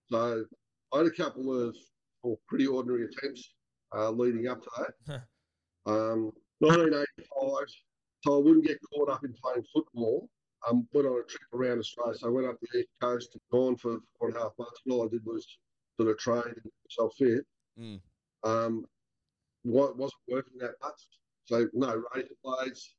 So 0.09 0.45
I 0.93 0.97
had 0.97 1.07
a 1.07 1.11
couple 1.11 1.53
of 1.53 1.75
well, 2.23 2.39
pretty 2.47 2.67
ordinary 2.67 3.05
attempts 3.05 3.53
uh, 3.95 4.09
leading 4.09 4.47
up 4.47 4.61
to 4.63 4.69
that. 4.77 5.13
um, 5.85 6.31
1985, 6.59 7.67
so 8.23 8.35
I 8.35 8.41
wouldn't 8.41 8.65
get 8.65 8.79
caught 8.93 9.09
up 9.09 9.23
in 9.23 9.33
playing 9.33 9.65
football. 9.73 10.29
Um, 10.67 10.87
went 10.93 11.07
on 11.07 11.19
a 11.19 11.23
trip 11.23 11.53
around 11.53 11.79
Australia. 11.79 12.17
So 12.17 12.27
I 12.27 12.31
went 12.31 12.47
up 12.47 12.57
the 12.59 12.79
east 12.79 12.89
coast, 12.99 13.33
and 13.33 13.41
gone 13.51 13.75
for 13.75 13.99
four 14.17 14.29
and 14.29 14.37
a 14.37 14.41
half 14.41 14.53
months. 14.57 14.81
And 14.85 14.93
all 14.93 15.05
I 15.05 15.09
did 15.09 15.23
was 15.23 15.45
sort 15.99 16.09
of 16.09 16.17
train 16.17 16.43
and 16.43 16.55
get 16.55 16.73
myself 16.89 17.13
fit. 17.17 17.45
Mm. 17.79 18.01
Um, 18.43 18.85
wasn't 19.63 20.13
working 20.27 20.57
that 20.59 20.73
much. 20.81 21.01
So 21.45 21.67
no 21.73 22.03
razor 22.15 22.29
blades. 22.43 22.95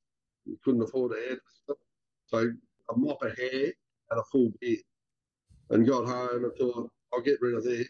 You 0.46 0.58
couldn't 0.64 0.82
afford 0.82 1.12
a 1.12 1.16
hairdresser. 1.16 1.80
So 2.26 2.52
a 2.90 2.98
mop 2.98 3.22
of 3.22 3.36
hair 3.36 3.72
and 4.10 4.20
a 4.20 4.22
full 4.30 4.50
beard. 4.60 4.80
And 5.70 5.86
got 5.86 6.06
home 6.06 6.44
and 6.44 6.52
thought, 6.56 6.90
I'll 7.12 7.20
get 7.20 7.40
rid 7.40 7.54
of 7.54 7.64
this. 7.64 7.88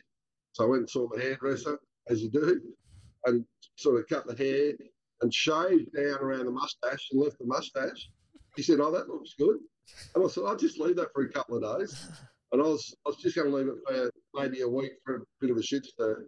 So 0.53 0.65
I 0.65 0.69
went 0.69 0.81
and 0.81 0.91
saw 0.91 1.09
my 1.15 1.21
hairdresser, 1.21 1.79
as 2.09 2.23
you 2.23 2.31
do, 2.31 2.61
and 3.27 3.45
sort 3.77 4.01
of 4.01 4.09
cut 4.09 4.27
the 4.27 4.35
hair 4.35 4.73
and 5.21 5.33
shaved 5.33 5.93
down 5.95 6.19
around 6.21 6.47
the 6.47 6.51
mustache 6.51 7.09
and 7.13 7.21
left 7.21 7.39
the 7.39 7.47
mustache. 7.47 8.11
He 8.57 8.63
said, 8.63 8.81
Oh, 8.81 8.91
that 8.91 9.09
looks 9.09 9.35
good. 9.39 9.59
And 10.15 10.25
I 10.25 10.29
said, 10.29 10.45
I'll 10.47 10.57
just 10.57 10.81
leave 10.81 10.97
that 10.97 11.13
for 11.13 11.25
a 11.25 11.33
couple 11.33 11.63
of 11.63 11.79
days. 11.79 12.09
And 12.53 12.63
I 12.63 12.65
was 12.65 12.95
I 13.05 13.11
was 13.11 13.19
just 13.19 13.37
going 13.37 13.51
to 13.51 13.57
leave 13.57 13.69
it 13.69 13.75
for 13.87 14.11
maybe 14.35 14.63
a 14.63 14.69
week 14.69 14.93
for 15.05 15.17
a 15.17 15.21
bit 15.41 15.51
of 15.51 15.57
a 15.57 15.63
shit 15.63 15.85
stir. 15.85 16.27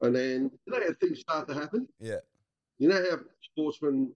And 0.00 0.16
then, 0.16 0.50
you 0.66 0.72
know 0.72 0.80
how 0.84 0.92
things 1.00 1.20
start 1.20 1.46
to 1.48 1.54
happen? 1.54 1.86
Yeah. 2.00 2.18
You 2.78 2.88
know 2.88 3.04
how 3.10 3.18
sportsmen, 3.42 4.12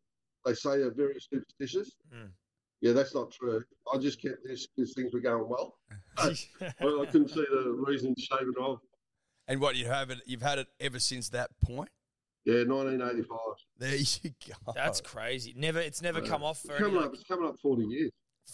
they 0.46 0.54
say 0.54 0.70
are 0.80 0.90
very 0.90 1.16
superstitious? 1.20 1.92
Mm. 2.14 2.30
Yeah, 2.80 2.92
that's 2.92 3.14
not 3.14 3.30
true. 3.32 3.62
I 3.92 3.98
just 3.98 4.20
kept 4.22 4.44
this 4.44 4.66
because 4.66 4.94
things 4.94 5.12
were 5.12 5.20
going 5.20 5.48
well. 5.48 5.74
Well, 6.80 7.02
I 7.02 7.06
couldn't 7.06 7.28
see 7.28 7.44
the 7.50 7.74
reason 7.86 8.14
to 8.14 8.20
shave 8.20 8.48
it 8.48 8.58
off. 8.60 8.80
And 9.48 9.60
what 9.60 9.76
you 9.76 9.86
have 9.86 10.10
it 10.10 10.18
you've 10.26 10.42
had 10.42 10.58
it 10.58 10.66
ever 10.80 10.98
since 10.98 11.28
that 11.30 11.50
point? 11.62 11.90
Yeah, 12.44 12.62
1985. 12.64 13.38
There 13.78 13.94
you 13.96 14.30
go. 14.64 14.72
That's 14.74 15.00
crazy. 15.00 15.52
Never, 15.56 15.80
it's 15.80 16.00
never 16.00 16.20
come 16.20 16.42
off 16.42 16.60
for 16.60 16.72
It's 16.72 16.80
any, 16.80 16.84
coming 16.90 16.96
like, 16.96 17.06
up, 17.06 17.14
it's 17.14 17.24
coming 17.24 17.48
up 17.48 17.58
40 17.60 17.84
years. 17.84 18.10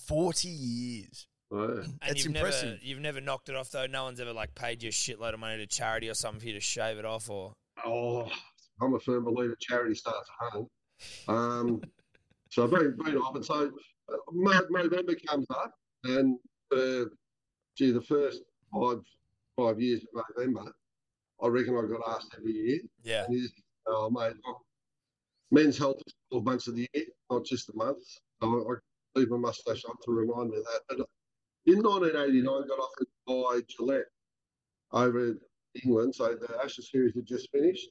forty 0.06 0.48
years. 0.48 1.26
Oh, 1.52 1.68
yeah. 1.68 1.80
and 1.84 1.98
That's 2.00 2.24
you've 2.24 2.34
impressive. 2.34 2.68
Never, 2.70 2.80
you've 2.82 3.00
never 3.00 3.20
knocked 3.20 3.48
it 3.50 3.56
off 3.56 3.70
though. 3.70 3.86
No 3.86 4.04
one's 4.04 4.20
ever 4.20 4.32
like 4.32 4.54
paid 4.54 4.82
you 4.82 4.88
a 4.88 4.92
shitload 4.92 5.34
of 5.34 5.40
money 5.40 5.58
to 5.58 5.66
charity 5.66 6.08
or 6.08 6.14
something 6.14 6.40
for 6.40 6.46
you 6.46 6.54
to 6.54 6.60
shave 6.60 6.96
it 6.98 7.04
off, 7.04 7.28
or 7.28 7.52
Oh, 7.84 8.30
I'm 8.80 8.94
a 8.94 9.00
firm 9.00 9.24
believer 9.24 9.56
charity 9.60 9.94
starts 9.94 10.28
at 10.40 10.52
home. 10.52 10.68
Um, 11.28 11.80
so 12.50 12.64
I've 12.64 12.70
been, 12.70 12.96
been 13.04 13.16
off 13.16 13.36
it. 13.36 13.44
So 13.44 13.70
uh, 14.12 14.16
November 14.32 15.14
comes 15.26 15.46
up, 15.50 15.72
and 16.04 16.38
uh, 16.72 17.04
gee, 17.76 17.92
the 17.92 18.02
first 18.02 18.42
five 18.72 18.98
five 19.56 19.80
years 19.80 20.02
of 20.14 20.24
November, 20.36 20.72
I 21.42 21.48
reckon 21.48 21.76
I 21.76 21.86
got 21.86 22.16
asked 22.16 22.34
every 22.36 22.52
year. 22.52 22.80
yeah. 23.02 23.24
And 23.28 23.48
oh, 23.86 24.10
mate, 24.10 24.34
oh, 24.46 24.60
men's 25.50 25.78
health 25.78 26.00
is 26.06 26.14
12 26.30 26.44
months 26.44 26.68
of 26.68 26.76
the 26.76 26.88
year, 26.94 27.04
not 27.30 27.44
just 27.44 27.68
a 27.68 27.76
month. 27.76 27.98
So 28.42 28.70
I, 28.70 28.72
I 28.72 29.18
leave 29.18 29.30
my 29.30 29.36
mustache 29.36 29.84
up 29.88 29.96
to 30.04 30.10
remind 30.12 30.50
me 30.50 30.58
of 30.58 30.64
that. 30.64 30.80
But 30.88 30.98
in 31.66 31.82
1989, 31.82 32.48
I 32.48 32.66
got 32.66 32.78
offered 32.78 33.06
by 33.26 33.60
Gillette 33.68 34.06
over 34.92 35.26
in 35.28 35.38
England. 35.84 36.14
So 36.14 36.34
the 36.34 36.58
Ashes 36.62 36.90
series 36.90 37.14
had 37.14 37.26
just 37.26 37.50
finished. 37.50 37.88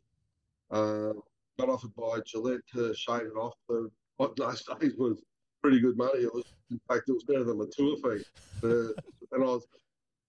Um, 0.71 1.21
got 1.59 1.69
offered 1.69 1.95
by 1.95 2.19
Gillette 2.25 2.61
to 2.73 2.93
shave 2.93 3.21
it 3.21 3.37
off 3.37 3.53
for 3.67 3.89
what 4.17 4.35
those 4.35 4.63
days 4.79 4.93
was 4.97 5.21
pretty 5.61 5.79
good 5.79 5.97
money. 5.97 6.19
It 6.19 6.33
was, 6.33 6.45
in 6.69 6.79
fact, 6.87 7.03
it 7.07 7.13
was 7.13 7.23
better 7.23 7.43
than 7.43 7.57
my 7.57 7.65
tour 7.71 7.97
fee. 7.97 8.23
Uh, 8.63 8.93
and 9.31 9.43
I 9.43 9.47
was, 9.47 9.65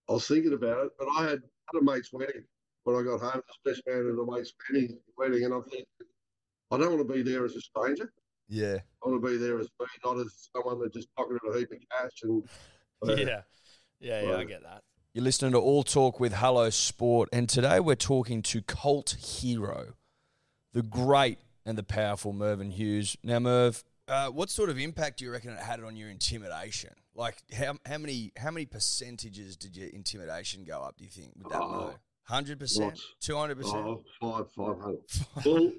I 0.08 0.12
was 0.12 0.26
thinking 0.26 0.52
about 0.52 0.86
it, 0.86 0.92
but 0.98 1.08
I 1.16 1.22
had, 1.22 1.40
had 1.40 1.80
a 1.80 1.82
mate's 1.82 2.12
wedding 2.12 2.44
when 2.84 2.96
I 2.96 3.02
got 3.02 3.20
home, 3.20 3.42
the 3.64 3.70
best 3.70 3.82
man 3.86 3.98
at 3.98 4.18
a 4.18 4.26
mate's 4.30 4.52
wedding, 4.70 4.98
wedding, 5.16 5.44
and 5.44 5.54
I'm 5.54 5.62
thinking, 5.64 5.86
I 6.70 6.78
don't 6.78 6.96
want 6.96 7.06
to 7.06 7.14
be 7.14 7.22
there 7.22 7.44
as 7.44 7.54
a 7.54 7.60
stranger. 7.60 8.12
Yeah. 8.48 8.78
I 9.04 9.08
want 9.08 9.22
to 9.22 9.28
be 9.30 9.36
there 9.36 9.58
as 9.58 9.68
me, 9.78 9.86
not 10.04 10.18
as 10.18 10.48
someone 10.54 10.80
that 10.80 10.92
just 10.92 11.08
pocketed 11.16 11.40
a 11.48 11.58
heap 11.58 11.70
of 11.70 11.78
cash. 11.90 12.10
And 12.22 12.42
uh, 13.06 13.12
yeah, 13.16 13.42
yeah, 14.00 14.22
yeah. 14.22 14.36
I 14.36 14.44
get 14.44 14.62
that. 14.62 14.82
You're 15.14 15.24
listening 15.24 15.52
to 15.52 15.58
All 15.58 15.82
Talk 15.82 16.18
with 16.20 16.34
Hello 16.34 16.70
Sport, 16.70 17.28
and 17.32 17.48
today 17.48 17.80
we're 17.80 17.94
talking 17.94 18.40
to 18.42 18.62
cult 18.62 19.10
hero, 19.20 19.94
the 20.72 20.82
great 20.82 21.38
and 21.64 21.76
the 21.78 21.82
powerful 21.82 22.32
Mervyn 22.32 22.70
Hughes. 22.70 23.16
Now, 23.22 23.38
Merv, 23.38 23.84
uh, 24.08 24.28
what 24.28 24.50
sort 24.50 24.68
of 24.70 24.78
impact 24.78 25.18
do 25.18 25.24
you 25.24 25.30
reckon 25.32 25.50
it 25.50 25.58
had 25.60 25.82
on 25.82 25.96
your 25.96 26.08
intimidation? 26.08 26.90
Like, 27.14 27.36
how, 27.56 27.76
how 27.86 27.98
many 27.98 28.32
how 28.36 28.50
many 28.50 28.66
percentages 28.66 29.56
did 29.56 29.76
your 29.76 29.88
intimidation 29.88 30.64
go 30.64 30.80
up? 30.82 30.96
Do 30.96 31.04
you 31.04 31.10
think 31.10 31.32
with 31.36 31.52
that 31.52 31.60
Oh? 31.60 31.94
Hundred 32.24 32.58
percent, 32.60 32.98
two 33.20 33.36
hundred 33.36 33.58
percent. 33.58 33.98
five, 34.20 34.50
five 34.52 34.78
hundred. 34.80 35.00
well, 35.44 35.72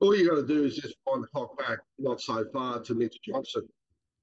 all 0.00 0.14
you 0.14 0.28
got 0.28 0.36
to 0.36 0.46
do 0.46 0.64
is 0.64 0.76
just 0.76 0.94
find 1.04 1.22
the 1.22 1.26
clock 1.28 1.58
back 1.58 1.78
not 1.98 2.20
so 2.20 2.44
far 2.52 2.80
to 2.80 2.94
Mitch 2.94 3.18
Johnson. 3.24 3.66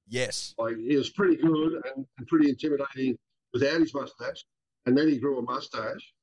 Yes, 0.08 0.54
Like 0.60 0.78
he 0.78 0.96
was 0.96 1.10
pretty 1.10 1.36
good 1.38 1.82
and, 1.96 2.06
and 2.18 2.28
pretty 2.28 2.50
intimidating 2.50 3.18
without 3.52 3.80
his 3.80 3.94
mustache, 3.94 4.46
and 4.86 4.96
then 4.96 5.10
he 5.10 5.18
grew 5.18 5.40
a 5.40 5.42
mustache. 5.42 6.14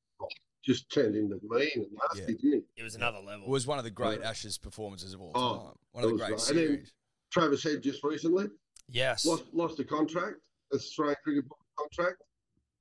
Oh, 0.62 0.72
just 0.72 0.90
turned 0.92 1.16
into 1.16 1.38
mean 1.42 1.68
and 1.75 1.87
nasty, 1.92 2.20
Yeah. 2.20 2.27
didn't 2.27 2.40
he? 2.77 2.81
It 2.81 2.83
was 2.85 2.94
another 2.94 3.18
level. 3.18 3.46
it 3.46 3.51
was 3.51 3.66
one 3.66 3.79
of 3.79 3.85
the 3.85 3.90
great 3.90 4.20
Yeah. 4.20 4.31
Ashes 4.31 4.59
performances 4.59 5.14
of 5.14 5.20
all 5.20 5.33
Oh, 5.35 5.57
time. 5.59 5.79
One 5.92 6.05
of 6.05 6.11
the 6.11 6.14
was 6.14 6.20
great 6.20 6.29
great. 6.37 6.48
And 6.48 6.59
then- 6.59 6.66
series. 6.66 6.92
Travis 7.31 7.62
Head 7.64 7.83
just 7.83 8.05
recently 8.05 8.46
yes. 8.90 9.25
lost 9.25 9.44
lost 9.55 9.81
a 9.81 9.85
contract, 9.85 10.37
Australian 10.75 11.16
Cricket 11.25 11.48
Board 11.48 11.61
contract, 11.79 12.22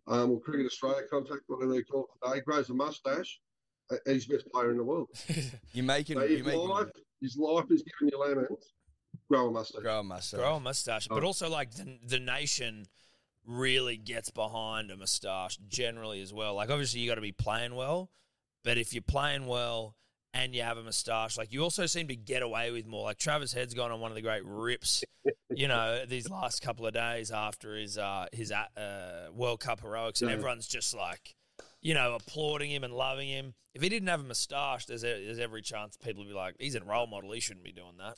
um, 0.07 0.31
or 0.31 0.41
Cricket 0.41 0.65
Australia 0.65 1.07
contract, 1.09 1.43
whatever 1.47 1.71
they 1.73 1.83
call 1.83 2.03
it 2.21 2.25
today. 2.27 2.41
Grows 2.41 2.69
a 2.69 2.73
mustache, 2.73 3.39
and 3.89 3.99
he's 4.07 4.27
the 4.27 4.35
best 4.35 4.51
player 4.51 4.71
in 4.71 4.77
the 4.77 4.83
world. 4.83 5.07
You're 5.73 5.85
making, 5.85 6.17
So 6.17 6.23
you're 6.23 6.37
his 6.39 6.45
making 6.45 6.67
life, 6.67 6.87
his 7.21 7.37
life 7.37 7.65
is 7.71 7.81
giving 7.83 8.11
you 8.11 8.19
lemons. 8.19 8.73
Grow 9.29 9.47
a 9.47 9.51
mustache. 9.51 9.81
grow 9.81 9.99
a 9.99 10.03
mustache. 10.03 10.39
Grow 10.39 10.55
a 10.55 10.59
mustache, 10.59 11.07
but 11.07 11.23
Oh. 11.23 11.27
also 11.27 11.49
like 11.49 11.71
the, 11.75 11.97
the 12.05 12.19
nation 12.19 12.85
really 13.45 13.97
gets 13.97 14.29
behind 14.29 14.91
a 14.91 14.97
mustache 14.97 15.57
generally 15.67 16.21
as 16.21 16.33
well. 16.33 16.55
Like 16.55 16.69
obviously 16.69 16.99
you 17.01 17.09
got 17.09 17.15
to 17.15 17.21
be 17.21 17.31
playing 17.31 17.75
well, 17.75 18.09
but 18.63 18.77
if 18.77 18.93
you're 18.93 19.01
playing 19.01 19.47
well 19.47 19.95
and 20.33 20.55
you 20.55 20.61
have 20.61 20.77
a 20.77 20.83
mustache, 20.83 21.37
like 21.37 21.51
you 21.51 21.61
also 21.63 21.85
seem 21.85 22.07
to 22.07 22.15
get 22.15 22.41
away 22.43 22.71
with 22.71 22.85
more. 22.87 23.03
Like 23.03 23.17
Travis 23.17 23.53
Head's 23.53 23.73
gone 23.73 23.91
on 23.91 23.99
one 23.99 24.11
of 24.11 24.15
the 24.15 24.21
great 24.21 24.45
rips, 24.45 25.03
you 25.49 25.67
know, 25.67 26.03
these 26.07 26.29
last 26.29 26.61
couple 26.61 26.85
of 26.85 26.93
days 26.93 27.31
after 27.31 27.75
his 27.75 27.97
uh, 27.97 28.27
his 28.31 28.51
uh, 28.51 29.27
World 29.33 29.59
Cup 29.59 29.81
heroics, 29.81 30.21
and 30.21 30.29
Yeah. 30.29 30.37
everyone's 30.37 30.67
just 30.67 30.93
like. 30.95 31.35
You 31.83 31.95
know, 31.95 32.13
applauding 32.13 32.69
him 32.69 32.83
and 32.83 32.93
loving 32.93 33.27
him. 33.27 33.55
If 33.73 33.81
he 33.81 33.89
didn't 33.89 34.07
have 34.09 34.19
a 34.19 34.23
moustache, 34.23 34.85
there's, 34.85 35.03
a, 35.03 35.25
there's 35.25 35.39
every 35.39 35.63
chance 35.63 35.97
people 35.97 36.21
would 36.23 36.29
be 36.29 36.35
like, 36.35 36.53
he's 36.59 36.75
a 36.75 36.83
role 36.83 37.07
model. 37.07 37.31
He 37.31 37.39
shouldn't 37.39 37.65
be 37.65 37.71
doing 37.71 37.97
that. 37.97 38.17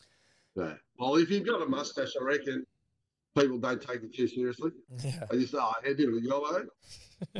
Yeah. 0.53 0.73
Well, 0.99 1.15
if 1.15 1.29
you've 1.29 1.45
got 1.45 1.61
a 1.61 1.65
mustache, 1.65 2.11
I 2.19 2.25
reckon 2.25 2.65
people 3.37 3.57
don't 3.57 3.81
take 3.81 4.03
it 4.03 4.13
too 4.13 4.27
seriously. 4.27 4.71
Yeah. 5.03 5.25
They 5.29 5.39
just, 5.39 5.55
oh, 5.55 5.71
a 5.83 5.93
bit 5.93 6.07
of 6.07 6.15
a 6.15 6.21
yellow. 6.21 6.65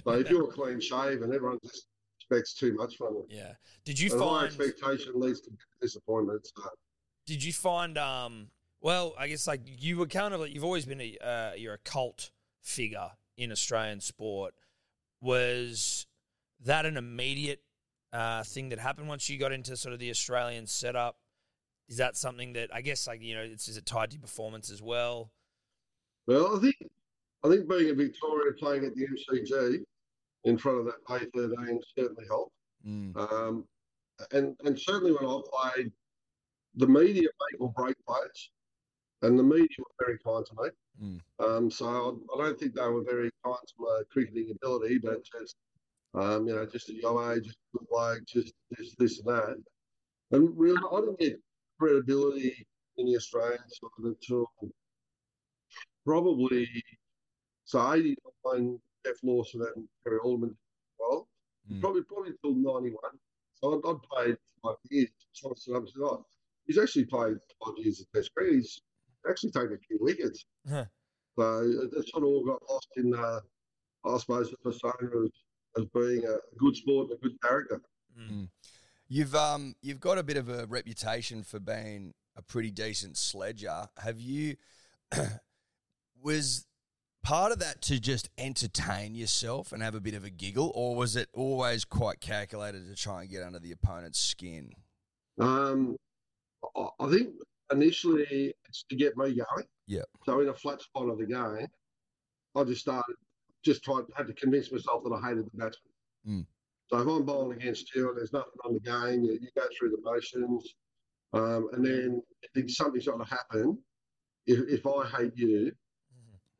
So 0.03 0.12
if 0.13 0.29
you're 0.29 0.45
a 0.45 0.51
clean 0.51 0.79
shaven, 0.79 1.34
everyone 1.34 1.60
just 1.63 1.86
expects 2.19 2.53
too 2.53 2.73
much 2.75 2.95
from 2.95 3.15
you. 3.15 3.25
Yeah. 3.29 3.53
Did 3.86 3.99
you 3.99 4.12
And 4.12 4.19
high 4.21 4.27
find? 4.27 4.45
expectation 4.47 5.12
leads 5.15 5.41
to 5.41 5.51
disappointment. 5.82 6.47
So, 6.56 6.63
Did 7.25 7.43
you 7.43 7.53
find? 7.53 7.97
Um. 7.97 8.47
Well, 8.82 9.13
I 9.17 9.27
guess 9.29 9.47
like 9.47 9.62
you 9.65 9.97
were 9.97 10.08
kind 10.08 10.34
of 10.34 10.41
like 10.41 10.53
you've 10.53 10.63
always 10.63 10.86
been 10.86 11.01
a 11.01 11.17
uh, 11.21 11.51
you're 11.56 11.73
a 11.73 11.79
cult 11.79 12.32
figure 12.62 13.12
in 13.38 13.51
Australian 13.51 14.01
sport. 14.01 14.53
Was 15.21 16.06
that 16.65 16.86
an 16.86 16.97
immediate 16.97 17.62
uh, 18.12 18.43
thing 18.43 18.69
that 18.69 18.79
happened 18.79 19.08
once 19.08 19.29
you 19.29 19.38
got 19.38 19.51
into 19.51 19.75
sort 19.77 19.93
of 19.93 19.99
the 19.99 20.10
Australian 20.10 20.67
setup? 20.67 21.17
Is 21.89 21.97
that 21.97 22.15
something 22.17 22.53
that 22.53 22.69
I 22.73 22.82
guess 22.82 23.08
like 23.08 23.21
you 23.21 23.36
know 23.36 23.41
it's 23.41 23.67
is 23.67 23.77
it 23.77 23.86
tied 23.86 24.12
to 24.12 24.15
your 24.15 24.21
performance 24.21 24.69
as 24.69 24.82
well? 24.82 25.32
Well, 26.27 26.55
I 26.55 26.59
think 26.59 26.75
I 27.43 27.49
think 27.49 27.67
being 27.67 27.89
in 27.89 27.97
Victoria 27.97 28.53
playing 28.57 28.86
at 28.86 28.95
the 28.95 29.07
MCG 29.07 29.83
in 30.45 30.57
front 30.57 30.79
of 30.79 30.86
that 30.86 31.05
Bay 31.07 31.25
13 31.33 31.81
certainly 31.97 32.25
helped. 32.27 32.53
Mm. 32.88 33.15
Um, 33.17 33.65
and 34.31 34.55
and 34.63 34.79
certainly 34.79 35.12
when 35.12 35.25
I 35.25 35.39
played, 35.51 35.91
the 36.75 36.88
media 36.88 37.21
make 37.21 37.62
or 37.62 37.71
break 37.71 37.95
players, 38.07 38.51
and 39.21 39.38
the 39.38 39.43
media 39.43 39.67
were 39.79 40.05
very 40.05 40.17
kind 40.19 40.45
to 40.45 40.53
me. 40.62 40.69
Mm. 41.01 41.45
Um, 41.45 41.71
so 41.71 41.86
I, 41.88 42.36
I 42.36 42.45
don't 42.45 42.59
think 42.59 42.75
they 42.75 42.88
were 42.88 43.03
very 43.03 43.31
kind 43.43 43.57
to 43.67 43.73
my 43.79 44.01
cricketing 44.12 44.51
ability, 44.51 44.99
but 44.99 45.23
just 45.23 45.55
um, 46.15 46.47
you 46.47 46.55
know, 46.55 46.65
just 46.65 46.89
a 46.89 46.93
young 46.93 47.33
age, 47.33 47.45
just 47.45 47.57
good 47.73 47.88
bloke, 47.89 48.23
just 48.27 48.53
this, 48.71 48.95
this 48.99 49.19
and 49.19 49.27
that. 49.27 49.55
And 50.31 50.57
really, 50.57 50.81
I 50.91 50.99
didn't 50.99 51.19
get 51.19 51.41
credibility 51.79 52.65
in 52.97 53.07
the 53.07 53.15
Australian 53.15 53.57
side 53.69 53.89
until 54.03 54.51
probably 56.06 56.68
so 57.66 57.94
89, 57.94 58.80
Geoff 59.06 59.16
Lawson 59.24 59.66
and 59.76 59.88
Terry 60.04 60.20
Alderman. 60.24 60.56
Well, 61.00 61.28
Mm. 61.72 61.80
probably 61.80 62.02
probably 62.04 62.32
until 62.32 62.56
91. 62.56 63.00
So 63.54 63.74
I'd, 63.74 63.89
I'd 63.89 64.02
played 64.04 64.38
five 64.62 64.76
years. 64.89 65.08
So 65.32 65.50
I 65.50 65.54
said, 65.56 65.76
I 65.76 66.04
oh, 66.04 66.26
he's 66.66 66.78
actually 66.78 67.06
played 67.06 67.38
five 67.63 67.76
years 67.78 68.02
at 68.02 68.08
Test 68.13 68.34
cricket. 68.36 68.56
He's 68.56 68.82
actually 69.30 69.52
taken 69.52 69.72
a 69.74 69.78
few 69.78 69.98
wickets. 70.02 70.46
Huh. 70.70 70.86
So 71.39 71.62
it, 71.62 72.10
sort 72.10 72.24
of 72.24 72.30
all 72.30 72.44
got 72.46 72.62
lost 72.70 72.89
in, 72.98 73.16
uh, 73.16 73.39
I 74.06 74.18
suppose, 74.18 74.52
the 74.52 74.58
persona 74.58 75.10
of, 75.24 75.32
as 75.78 75.86
being 75.94 76.26
a 76.26 76.36
good 76.58 76.76
sport 76.76 77.10
and 77.12 77.18
a 77.18 77.22
good 77.22 77.42
character. 77.42 77.82
Mm. 78.20 78.50
You've 79.08 79.34
um 79.34 79.76
you've 79.82 80.02
got 80.02 80.18
a 80.18 80.24
bit 80.24 80.36
of 80.38 80.50
a 80.50 80.66
reputation 80.66 81.44
for 81.44 81.60
being 81.62 82.13
a 82.36 82.42
pretty 82.42 82.72
decent 82.72 83.16
sledger. 83.16 83.88
Have 84.00 84.20
you 84.20 84.58
was 86.23 86.65
part 87.23 87.51
of 87.51 87.59
that 87.59 87.81
to 87.81 87.99
just 87.99 88.29
entertain 88.38 89.15
yourself 89.15 89.71
and 89.71 89.81
have 89.81 89.95
a 89.95 90.01
bit 90.01 90.13
of 90.13 90.23
a 90.23 90.29
giggle, 90.29 90.71
or 90.75 90.95
was 90.95 91.15
it 91.15 91.29
always 91.33 91.86
quite 91.86 92.19
calculated 92.19 92.88
to 92.88 92.95
try 92.95 93.21
and 93.21 93.31
get 93.31 93.43
under 93.43 93.59
the 93.59 93.71
opponent's 93.71 94.19
skin? 94.19 94.73
Um, 95.39 95.95
I, 96.75 97.09
think 97.09 97.29
initially 97.71 98.53
it's 98.67 98.83
to 98.89 98.95
get 98.95 99.17
me 99.17 99.33
going. 99.33 99.67
Yeah. 99.88 100.03
So 100.25 100.41
in 100.41 100.49
a 100.49 100.53
flat 100.53 100.81
spot 100.81 101.09
of 101.09 101.17
the 101.17 101.25
game, 101.25 101.67
I 102.55 102.63
just 102.63 102.81
started, 102.81 103.15
just 103.63 103.83
tried, 103.83 104.03
had 104.15 104.27
to 104.27 104.33
convince 104.33 104.71
myself 104.71 105.03
that 105.03 105.13
I 105.13 105.29
hated 105.29 105.45
the 105.45 105.57
batsman. 105.57 105.93
Mm. 106.27 106.45
So 106.88 106.99
if 106.99 107.07
I'm 107.07 107.25
bowling 107.25 107.57
against 107.57 107.95
you 107.95 108.09
and 108.09 108.17
there's 108.17 108.33
nothing 108.33 108.51
on 108.65 108.73
the 108.73 108.79
game, 108.79 109.23
you, 109.23 109.33
you 109.41 109.47
go 109.55 109.63
through 109.77 109.91
the 109.91 110.01
motions, 110.03 110.75
um, 111.33 111.69
and 111.73 111.83
then 111.83 112.21
if 112.53 112.71
something's 112.75 113.07
got 113.07 113.17
to 113.17 113.25
happen, 113.25 113.79
if, 114.45 114.59
if 114.69 114.86
I 114.86 115.05
hate 115.07 115.31
you, 115.36 115.71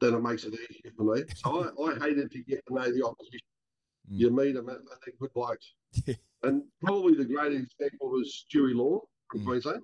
then 0.04 0.14
it 0.14 0.22
makes 0.22 0.44
it 0.44 0.54
easier 0.54 0.92
for 0.98 1.16
me. 1.16 1.24
So 1.36 1.72
I, 1.80 1.92
I 1.92 2.00
hated 2.00 2.32
to 2.32 2.44
get 2.44 2.66
to 2.68 2.74
know 2.74 2.92
the 2.92 3.06
opposition. 3.06 3.40
Mm. 4.12 4.20
You 4.20 4.30
meet 4.32 4.54
them 4.56 4.70
and 4.70 4.80
they're 5.06 5.14
good 5.20 5.34
blokes. 5.34 5.74
and 6.44 6.64
probably 6.84 7.16
the 7.16 7.26
greatest 7.26 7.74
example 7.80 8.10
was 8.10 8.46
Stewie 8.50 8.76
Law 8.76 9.00
from 9.32 9.42
Mm. 9.42 9.46
Queensland. 9.46 9.84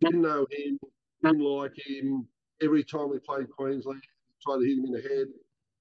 Didn't 0.00 0.22
know 0.22 0.46
him, 0.50 0.78
didn't 1.22 1.40
like 1.40 1.72
him. 1.86 2.26
Every 2.62 2.84
time 2.84 3.10
we 3.10 3.18
played 3.20 3.48
Queensland, 3.50 4.02
tried 4.42 4.58
to 4.58 4.64
hit 4.64 4.78
him 4.78 4.84
in 4.86 4.92
the 4.92 5.00
head. 5.02 5.26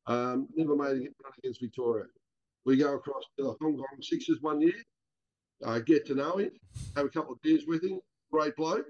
Um, 0.05 0.47
never 0.55 0.75
made 0.75 0.97
a 0.97 0.99
run 1.23 1.33
against 1.39 1.61
Victoria. 1.61 2.05
We 2.65 2.77
go 2.77 2.93
across 2.95 3.23
to 3.37 3.43
the 3.43 3.55
Hong 3.61 3.77
Kong 3.77 3.97
Sixers 4.01 4.37
one 4.41 4.61
year, 4.61 4.73
uh, 5.65 5.79
get 5.79 6.05
to 6.07 6.15
know 6.15 6.37
him, 6.37 6.51
have 6.95 7.05
a 7.05 7.09
couple 7.09 7.33
of 7.33 7.41
beers 7.41 7.63
with 7.67 7.83
him. 7.83 7.99
Great 8.31 8.55
bloke. 8.55 8.85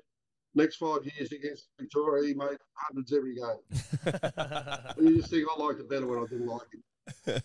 Next 0.55 0.75
five 0.75 0.99
years 1.03 1.31
against 1.31 1.67
Victoria, 1.79 2.27
he 2.27 2.33
made 2.35 2.57
hundreds 2.75 3.13
every 3.13 3.35
game. 3.35 4.95
You 5.01 5.17
just 5.17 5.31
think 5.31 5.47
I 5.49 5.61
liked 5.61 5.79
it 5.79 5.89
better 5.89 6.05
when 6.05 6.19
I 6.19 6.25
didn't 6.27 6.47
like 6.47 6.67
him. 6.71 7.41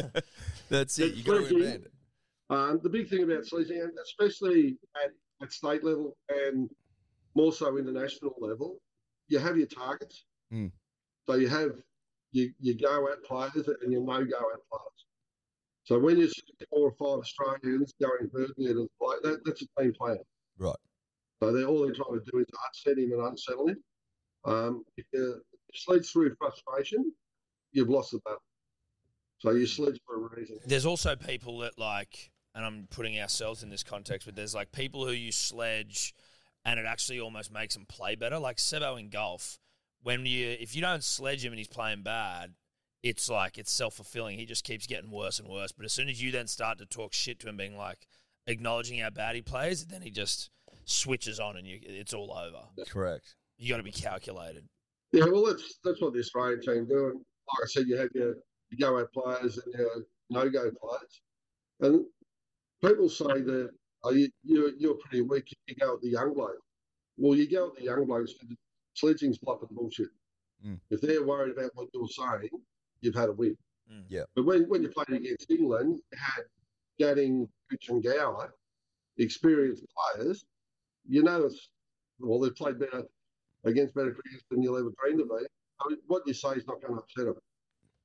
That's 0.68 0.98
it. 0.98 1.14
You 1.14 1.24
got 1.24 1.38
to 1.38 1.46
admit. 1.46 1.92
Um, 2.50 2.80
the 2.82 2.88
big 2.88 3.08
thing 3.08 3.24
about 3.24 3.44
and 3.52 3.92
especially 4.02 4.78
at, 5.04 5.10
at 5.42 5.52
state 5.52 5.84
level 5.84 6.16
and 6.28 6.70
more 7.34 7.52
so 7.52 7.76
international 7.76 8.34
level, 8.40 8.78
you 9.28 9.38
have 9.38 9.56
your 9.56 9.66
targets. 9.66 10.24
Mm. 10.52 10.70
So 11.26 11.34
you 11.34 11.48
have 11.48 11.72
you 12.32 12.52
you 12.60 12.74
go 12.74 13.08
at 13.08 13.22
players 13.24 13.68
and 13.82 13.92
you 13.92 14.00
no 14.00 14.18
go 14.18 14.20
at 14.20 14.60
players. 14.70 14.98
So 15.84 15.98
when 15.98 16.18
you 16.18 16.28
see 16.28 16.42
four 16.70 16.90
or 16.90 16.92
five 16.92 17.20
Australians 17.20 17.94
going 18.00 18.30
a 18.78 18.86
player, 19.02 19.18
that, 19.22 19.40
that's 19.44 19.62
a 19.62 19.80
team 19.80 19.92
player. 19.98 20.18
Right. 20.58 20.76
So 21.40 21.52
they're 21.52 21.66
all 21.66 21.82
they're 21.82 21.94
trying 21.94 22.18
to 22.18 22.30
do 22.30 22.38
is 22.38 22.46
upset 22.66 22.98
him 22.98 23.12
and 23.12 23.22
unsettle 23.22 23.68
him. 23.68 23.82
Um, 24.44 24.84
if 24.96 25.06
you 25.12 25.40
sledge 25.74 26.10
through 26.10 26.34
frustration, 26.38 27.12
you've 27.72 27.88
lost 27.88 28.12
the 28.12 28.18
battle. 28.24 28.42
So 29.38 29.50
you 29.52 29.66
sledge 29.66 30.00
for 30.04 30.16
a 30.16 30.36
reason. 30.36 30.58
There's 30.66 30.86
also 30.86 31.14
people 31.14 31.58
that 31.58 31.78
like, 31.78 32.30
and 32.54 32.64
I'm 32.64 32.88
putting 32.90 33.20
ourselves 33.20 33.62
in 33.62 33.70
this 33.70 33.84
context, 33.84 34.26
but 34.26 34.34
there's 34.34 34.54
like 34.54 34.72
people 34.72 35.06
who 35.06 35.12
use 35.12 35.36
sledge, 35.36 36.14
and 36.64 36.80
it 36.80 36.86
actually 36.86 37.20
almost 37.20 37.52
makes 37.52 37.74
them 37.74 37.86
play 37.86 38.16
better. 38.16 38.38
Like 38.38 38.56
Sebo 38.56 38.98
in 38.98 39.10
golf, 39.10 39.58
when 40.02 40.26
you 40.26 40.56
if 40.60 40.74
you 40.74 40.82
don't 40.82 41.04
sledge 41.04 41.44
him 41.44 41.52
and 41.52 41.58
he's 41.58 41.68
playing 41.68 42.02
bad, 42.02 42.54
it's 43.04 43.28
like 43.28 43.58
it's 43.58 43.70
self 43.70 43.94
fulfilling. 43.94 44.38
He 44.38 44.46
just 44.46 44.64
keeps 44.64 44.88
getting 44.88 45.10
worse 45.10 45.38
and 45.38 45.48
worse. 45.48 45.70
But 45.70 45.84
as 45.84 45.92
soon 45.92 46.08
as 46.08 46.20
you 46.20 46.32
then 46.32 46.48
start 46.48 46.78
to 46.78 46.86
talk 46.86 47.12
shit 47.12 47.38
to 47.40 47.48
him, 47.48 47.56
being 47.56 47.76
like 47.76 48.08
acknowledging 48.48 48.98
how 48.98 49.10
bad 49.10 49.36
he 49.36 49.42
plays, 49.42 49.86
then 49.86 50.02
he 50.02 50.10
just 50.10 50.50
switches 50.88 51.38
on 51.38 51.56
and 51.56 51.66
you 51.66 51.78
it's 51.82 52.14
all 52.14 52.32
over. 52.32 52.64
Correct. 52.88 53.34
You 53.56 53.68
got 53.68 53.78
to 53.78 53.82
be 53.82 53.92
calculated. 53.92 54.64
Yeah, 55.12 55.24
well, 55.24 55.46
that's 55.46 55.78
that's 55.84 56.00
what 56.00 56.12
the 56.12 56.20
Australian 56.20 56.60
team 56.60 56.86
do. 56.86 57.10
And 57.10 57.16
like 57.16 57.64
I 57.64 57.66
said, 57.66 57.86
you 57.86 57.96
have 57.96 58.10
your, 58.14 58.34
your 58.70 58.92
go 58.92 58.98
at 58.98 59.12
players 59.12 59.58
and 59.58 59.74
your 59.74 60.04
no 60.30 60.48
go 60.48 60.70
players. 60.70 61.20
And 61.80 62.04
people 62.82 63.08
say 63.08 63.40
that 63.42 63.70
oh, 64.04 64.10
you, 64.10 64.28
you're, 64.42 64.70
you're 64.78 64.94
pretty 64.94 65.22
weak 65.22 65.50
if 65.50 65.58
you 65.66 65.74
go 65.76 65.94
at 65.94 66.00
the 66.00 66.08
young 66.08 66.34
blokes. 66.34 66.58
Well, 67.16 67.36
you 67.36 67.50
go 67.50 67.68
at 67.68 67.76
the 67.76 67.84
young 67.84 68.06
blokes 68.06 68.34
because 68.34 68.56
sledging's 68.94 69.38
bluff 69.38 69.60
and 69.62 69.76
bullshit. 69.76 70.08
Mm. 70.64 70.78
If 70.90 71.00
they're 71.00 71.24
worried 71.24 71.56
about 71.56 71.70
what 71.74 71.88
you're 71.94 72.08
saying, 72.08 72.50
you've 73.00 73.14
had 73.14 73.28
a 73.28 73.32
win. 73.32 73.56
Mm. 73.92 74.04
Yeah. 74.08 74.24
But 74.34 74.44
when, 74.44 74.64
when 74.68 74.82
you 74.82 74.88
played 74.88 75.10
against 75.10 75.50
England, 75.50 76.00
you 76.12 76.18
had 76.18 76.44
Gatting, 77.00 77.48
Gooch, 77.70 77.88
and 77.88 78.02
Gower, 78.02 78.52
experienced 79.18 79.84
players, 80.14 80.44
you 81.08 81.22
know 81.22 81.44
it's 81.44 81.68
well 82.20 82.38
they've 82.38 82.54
played 82.54 82.78
better 82.78 83.04
against 83.64 83.94
better 83.94 84.12
cricketers 84.12 84.44
than 84.50 84.62
you'll 84.62 84.78
ever 84.78 84.92
dream 85.02 85.18
to 85.18 85.24
be. 85.24 85.46
I 85.80 85.88
mean, 85.88 85.98
what 86.06 86.22
you 86.26 86.34
say 86.34 86.50
is 86.50 86.66
not 86.66 86.80
going 86.80 86.94
to 86.94 87.00
upset 87.00 87.26
them. 87.26 87.34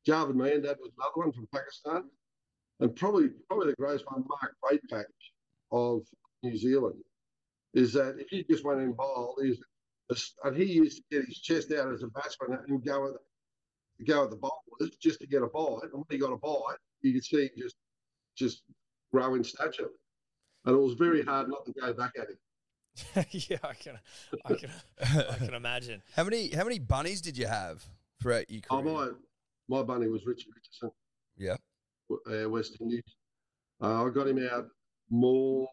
Javed 0.08 0.36
Miandad 0.36 0.78
was 0.80 0.92
another 0.98 1.14
one 1.16 1.32
from 1.32 1.48
Pakistan, 1.54 2.04
and 2.80 2.96
probably 2.96 3.30
probably 3.48 3.68
the 3.68 3.76
greatest 3.76 4.06
one, 4.10 4.24
Mark 4.28 4.56
Greatbatch 4.64 5.04
of 5.72 6.02
New 6.44 6.58
Zealand, 6.58 7.02
is 7.74 7.94
that 7.94 8.20
if 8.20 8.28
he 8.30 8.44
just 8.44 8.66
went 8.66 8.82
in 8.82 8.94
bowl, 8.94 9.36
is 9.42 9.60
and 10.44 10.56
he 10.56 10.66
used 10.66 10.98
to 10.98 11.04
get 11.12 11.26
his 11.26 11.40
chest 11.40 11.72
out 11.72 11.92
as 11.92 12.04
a 12.04 12.08
batsman 12.08 12.60
and 12.68 12.86
go 12.86 13.08
at 13.08 13.14
go 14.08 14.24
at 14.26 14.30
the 14.30 14.36
bowlers 14.36 14.96
just 15.02 15.20
to 15.22 15.28
get 15.28 15.42
a 15.42 15.48
bite. 15.48 15.84
And 15.84 15.94
when 15.94 16.06
he 16.10 16.18
got 16.18 16.34
a 16.34 16.38
bite, 16.38 16.78
you 17.02 17.14
could 17.14 17.24
see 17.24 17.44
him 17.44 17.50
just 17.58 17.76
just 18.36 18.64
grow 19.12 19.36
in 19.36 19.44
stature, 19.44 19.90
and 20.66 20.76
it 20.76 20.80
was 20.80 20.96
very 20.96 21.24
hard 21.24 21.50
not 21.50 21.66
to 21.66 21.74
go 21.74 21.94
back 21.94 22.12
at 22.20 22.30
him. 22.30 22.38
yeah, 23.32 23.58
I 23.64 23.74
can, 23.74 24.00
I 24.46 24.54
can, 24.54 24.70
I 25.02 25.36
can 25.38 25.54
imagine. 25.54 26.02
How 26.16 26.24
many 26.24 26.50
how 26.50 26.64
many 26.64 26.80
bunnies 26.80 27.22
did 27.22 27.38
you 27.38 27.48
have 27.48 27.84
throughout 28.22 28.50
your 28.50 28.62
Oh, 28.70 28.82
career? 28.82 28.94
my 28.94 29.10
my 29.78 29.84
bunny 29.84 30.08
was 30.08 30.26
Richard 30.26 30.52
Richardson, 30.56 30.92
Yeah. 31.38 31.56
uh, 32.12 32.50
West 32.50 32.78
Indies. 32.80 33.02
Uh, 33.82 34.06
I 34.06 34.10
got 34.10 34.28
him 34.28 34.48
out 34.52 34.68
more 35.10 35.68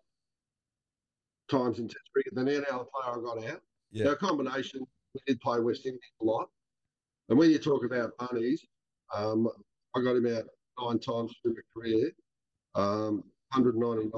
times 1.51 1.79
in 1.79 1.89
Test 1.89 1.99
cricket 2.13 2.35
than 2.35 2.49
any 2.49 2.59
other 2.71 2.85
player 2.85 3.19
I 3.19 3.21
got 3.21 3.45
out. 3.51 3.61
Yeah. 3.91 4.05
Now, 4.05 4.11
a 4.13 4.17
combination, 4.17 4.81
we 5.15 5.21
did 5.27 5.41
play 5.41 5.61
West 5.61 5.85
Indies 5.87 6.01
a 6.21 6.25
lot. 6.25 6.49
And 7.29 7.39
when 7.39 7.51
you 7.51 7.59
talk 7.59 7.85
about 7.85 8.13
bunnies, 8.19 8.65
um, 9.15 9.49
I 9.97 10.01
got 10.03 10.17
him 10.17 10.27
out 10.27 10.45
nine 10.81 10.99
times 11.01 11.35
through 11.43 11.55
my 11.55 11.61
career 11.83 12.11
um, 12.77 13.25
199, 13.53 14.13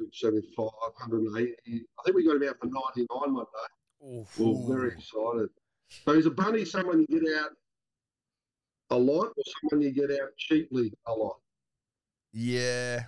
175, 0.00 0.64
180. 0.98 1.84
I 1.98 2.02
think 2.04 2.16
we 2.16 2.24
got 2.26 2.36
him 2.36 2.48
out 2.48 2.56
for 2.58 2.66
99 2.66 3.34
one 3.34 3.44
day. 3.44 4.18
Oof. 4.20 4.38
We 4.38 4.46
were 4.46 4.74
very 4.76 4.88
excited. 4.92 5.50
So 6.04 6.12
is 6.12 6.26
a 6.26 6.30
bunny 6.30 6.64
someone 6.64 7.04
you 7.08 7.20
get 7.20 7.38
out 7.38 7.50
a 8.90 8.96
lot 8.98 9.26
or 9.36 9.44
someone 9.70 9.82
you 9.86 9.92
get 9.92 10.10
out 10.10 10.30
cheaply 10.36 10.92
a 11.06 11.12
lot? 11.12 11.38
Yeah. 12.32 13.04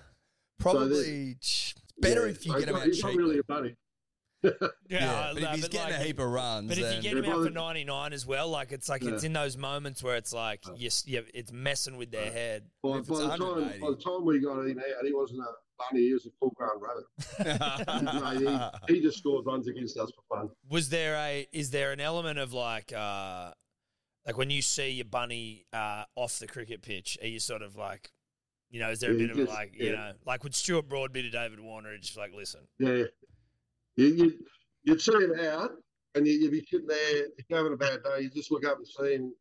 Probably 0.59 1.35
ch- 1.41 1.75
better 1.99 2.25
Yeah, 2.25 2.31
if 2.31 2.45
you 2.45 2.51
so 2.53 2.59
get 2.59 2.69
him 2.69 2.75
out 2.75 2.79
not- 2.79 2.87
He's 2.87 3.01
not 3.03 3.09
cheaply. 3.11 3.23
really 3.23 3.39
a 3.39 3.43
bunny. 3.43 3.75
Yeah, 4.43 4.51
Yeah, 4.89 5.19
I- 5.29 5.33
but 5.33 5.43
if 5.43 5.49
he's 5.51 5.61
but 5.63 5.71
getting 5.71 5.93
like- 5.93 6.01
a 6.01 6.03
heap 6.03 6.19
of 6.19 6.29
runs, 6.29 6.67
But 6.69 6.77
if 6.77 6.95
you 6.97 7.01
get 7.01 7.17
him 7.17 7.25
out 7.25 7.43
for 7.45 7.49
99 7.49 8.13
as 8.13 8.25
well, 8.25 8.49
like 8.49 8.71
it's 8.73 8.89
like 8.89 9.03
it's 9.03 9.23
in 9.23 9.31
those 9.33 9.55
moments 9.57 10.03
where 10.03 10.17
it's 10.17 10.33
like 10.33 10.65
Yeah. 10.67 10.73
yes, 10.75 11.03
yeah, 11.07 11.21
it's 11.33 11.51
messing 11.53 11.95
with 11.97 12.11
their 12.11 12.29
head. 12.31 12.69
By, 12.83 12.99
by, 12.99 13.01
the 13.01 13.27
time, 13.37 13.79
by 13.79 13.89
the 13.89 14.01
time 14.03 14.25
we 14.25 14.39
got 14.39 14.59
him 14.65 14.79
out, 14.79 15.05
he 15.05 15.13
wasn't 15.13 15.39
a 15.39 15.51
bunny, 15.91 16.01
he 16.07 16.13
was 16.13 16.25
a 16.25 16.29
full 16.39 16.51
grown 16.55 16.79
rabbit. 16.81 18.77
He, 18.87 18.95
he 18.95 19.01
just 19.01 19.17
scored 19.17 19.45
runs 19.45 19.67
against 19.67 19.97
us 19.97 20.11
for 20.15 20.35
fun. 20.37 20.49
Was 20.69 20.89
there 20.89 21.15
a 21.15 21.47
is 21.51 21.71
there 21.71 21.91
an 21.91 21.99
element 21.99 22.39
of 22.39 22.53
like 22.53 22.91
uh 22.93 23.51
like 24.25 24.37
when 24.37 24.49
you 24.49 24.61
see 24.61 24.89
your 24.91 25.05
bunny 25.05 25.65
uh 25.73 26.03
off 26.15 26.39
the 26.39 26.47
cricket 26.47 26.81
pitch, 26.81 27.17
are 27.21 27.27
you 27.27 27.39
sort 27.39 27.61
of 27.61 27.75
like 27.75 28.11
you 28.69 28.79
know, 28.79 28.89
is 28.89 28.99
there 29.01 29.11
a 29.11 29.13
Yeah, 29.13 29.19
bit 29.19 29.29
of 29.31 29.37
just- 29.37 29.51
like, 29.51 29.73
you 29.77 29.85
yeah. 29.87 29.91
know, 29.91 30.11
like 30.25 30.43
would 30.43 30.55
Stuart 30.55 30.89
Broad 30.89 31.13
be 31.13 31.21
to 31.21 31.29
David 31.29 31.59
Warner, 31.59 31.95
just 31.99 32.17
like, 32.17 32.31
listen. 32.35 32.61
Yeah. 32.79 33.03
You, 33.95 34.07
you, 34.07 34.33
you'd 34.83 34.99
see 34.99 35.11
him 35.13 35.33
out 35.41 35.73
and 36.15 36.25
you, 36.25 36.33
you'd 36.33 36.51
be 36.51 36.65
sitting 36.71 36.87
there, 36.87 37.25
if 37.37 37.45
you're 37.47 37.59
having 37.59 37.73
a 37.73 37.77
bad 37.77 38.01
day, 38.03 38.21
you 38.21 38.31
just 38.31 38.51
look 38.51 38.65
up 38.65 38.77
and 38.77 38.87
see 38.87 39.13
him, 39.13 39.31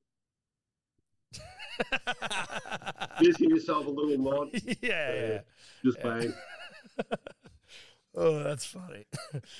just 3.22 3.38
give 3.38 3.50
yourself 3.50 3.86
a 3.86 3.90
little 3.90 4.18
nod, 4.18 4.48
yeah, 4.80 4.90
uh, 4.90 5.14
yeah. 5.14 5.38
just 5.84 5.98
Yeah. 5.98 6.02
bang. 6.04 6.34
Oh, 8.14 8.42
that's 8.42 8.66
funny. 8.66 9.06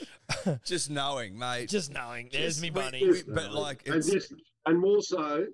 just 0.66 0.90
knowing, 0.90 1.38
mate. 1.38 1.70
Just 1.70 1.90
knowing, 1.90 2.28
there's 2.30 2.56
Just- 2.56 2.61
me 2.62 2.68
we- 2.68 2.74
bunny. 2.82 3.08
we- 3.08 3.22
but 3.26 3.50
like, 3.54 3.87
and 3.87 3.94
it's, 3.96 4.11
just, 4.11 4.35
and 4.66 4.78
more 4.78 5.00
so, 5.00 5.46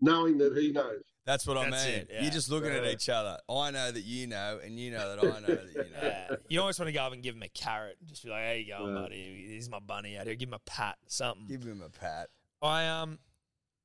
knowing 0.00 0.38
that 0.38 0.56
he 0.56 0.72
knows. 0.72 1.02
that's 1.26 1.46
what 1.46 1.58
I 1.58 1.64
mean. 1.68 1.74
it, 1.74 2.08
yeah. 2.10 2.22
You're 2.22 2.30
just 2.30 2.50
looking 2.50 2.70
at 2.70 2.84
uh, 2.84 2.88
each 2.88 3.10
other. 3.10 3.36
I 3.50 3.70
know 3.70 3.90
that 3.92 4.02
you 4.02 4.28
know, 4.28 4.60
and 4.64 4.80
you 4.80 4.90
know 4.92 5.14
that 5.14 5.18
I 5.18 5.40
know 5.40 5.46
that 5.46 5.66
you 5.74 5.78
know. 5.78 5.84
Yeah. 6.02 6.36
You 6.48 6.60
almost 6.60 6.78
want 6.80 6.88
to 6.88 6.92
go 6.94 7.02
up 7.02 7.12
and 7.12 7.22
give 7.22 7.34
him 7.34 7.42
a 7.42 7.48
carrot. 7.50 7.98
Just 8.06 8.24
be 8.24 8.30
like, 8.30 8.40
"There 8.44 8.56
you 8.56 8.72
go, 8.72 8.86
Yeah. 8.86 8.92
Uh, 8.98 9.02
buddy. 9.02 9.44
He's 9.50 9.68
my 9.68 9.80
bunny 9.80 10.16
out 10.16 10.24
here. 10.26 10.34
Give 10.34 10.48
him 10.48 10.54
a 10.54 10.58
pat, 10.60 10.96
something." 11.06 11.48
Give 11.48 11.62
him 11.64 11.82
a 11.82 11.90
pat. 11.90 12.30
I 12.62 12.88
um, 12.88 13.18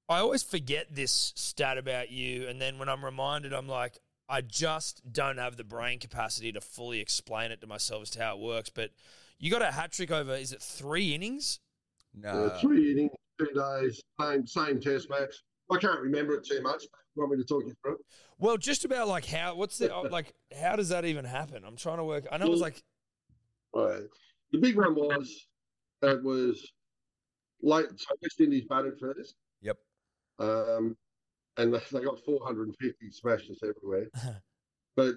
I 0.09 0.19
always 0.19 0.43
forget 0.43 0.87
this 0.93 1.33
stat 1.35 1.77
about 1.77 2.11
you, 2.11 2.47
and 2.47 2.59
then 2.59 2.77
when 2.77 2.89
I'm 2.89 3.03
reminded, 3.03 3.53
I'm 3.53 3.67
like, 3.67 3.99
I 4.27 4.41
just 4.41 5.01
don't 5.11 5.37
have 5.37 5.57
the 5.57 5.63
brain 5.63 5.99
capacity 5.99 6.51
to 6.51 6.61
fully 6.61 6.99
explain 6.99 7.51
it 7.51 7.61
to 7.61 7.67
myself 7.67 8.03
as 8.03 8.09
to 8.11 8.23
how 8.23 8.35
it 8.35 8.41
works. 8.41 8.69
But 8.69 8.91
you 9.39 9.51
got 9.51 9.61
a 9.61 9.71
hat 9.71 9.91
trick 9.91 10.11
over, 10.11 10.33
is 10.35 10.53
it 10.53 10.61
three 10.61 11.13
innings? 11.13 11.59
No. 12.13 12.29
Uh, 12.29 12.59
three 12.59 12.91
innings, 12.91 13.11
two 13.39 13.47
days, 13.53 14.01
same 14.19 14.45
same 14.45 14.79
test 14.79 15.09
match. 15.09 15.35
I 15.71 15.77
can't 15.77 15.99
remember 15.99 16.35
it 16.35 16.45
too 16.45 16.61
much. 16.61 16.83
You 17.15 17.21
want 17.21 17.31
me 17.31 17.37
to 17.37 17.43
talk 17.43 17.63
you 17.65 17.73
through 17.81 17.93
it? 17.93 18.01
Well, 18.37 18.57
just 18.57 18.85
about 18.85 19.07
like 19.07 19.25
how, 19.25 19.55
what's 19.55 19.77
the 19.77 19.93
like, 20.11 20.33
how 20.59 20.75
does 20.75 20.89
that 20.89 21.05
even 21.05 21.25
happen? 21.25 21.63
I'm 21.65 21.77
trying 21.77 21.97
to 21.97 22.03
work. 22.03 22.27
I 22.31 22.37
know 22.37 22.45
it 22.45 22.51
was 22.51 22.61
like, 22.61 22.81
Right. 23.73 24.03
The 24.51 24.59
big 24.59 24.77
one 24.77 24.93
was 24.95 25.47
it 26.01 26.23
was 26.23 26.71
late. 27.61 27.87
So 27.97 28.15
West 28.21 28.39
Indies 28.39 28.65
batted 28.69 28.99
first, 28.99 29.17
Yep. 29.19 29.42
Um, 30.39 30.95
and 31.57 31.73
they 31.73 32.03
got 32.03 32.19
450 32.25 33.11
smashes 33.11 33.63
everywhere. 33.63 34.07
but 34.95 35.15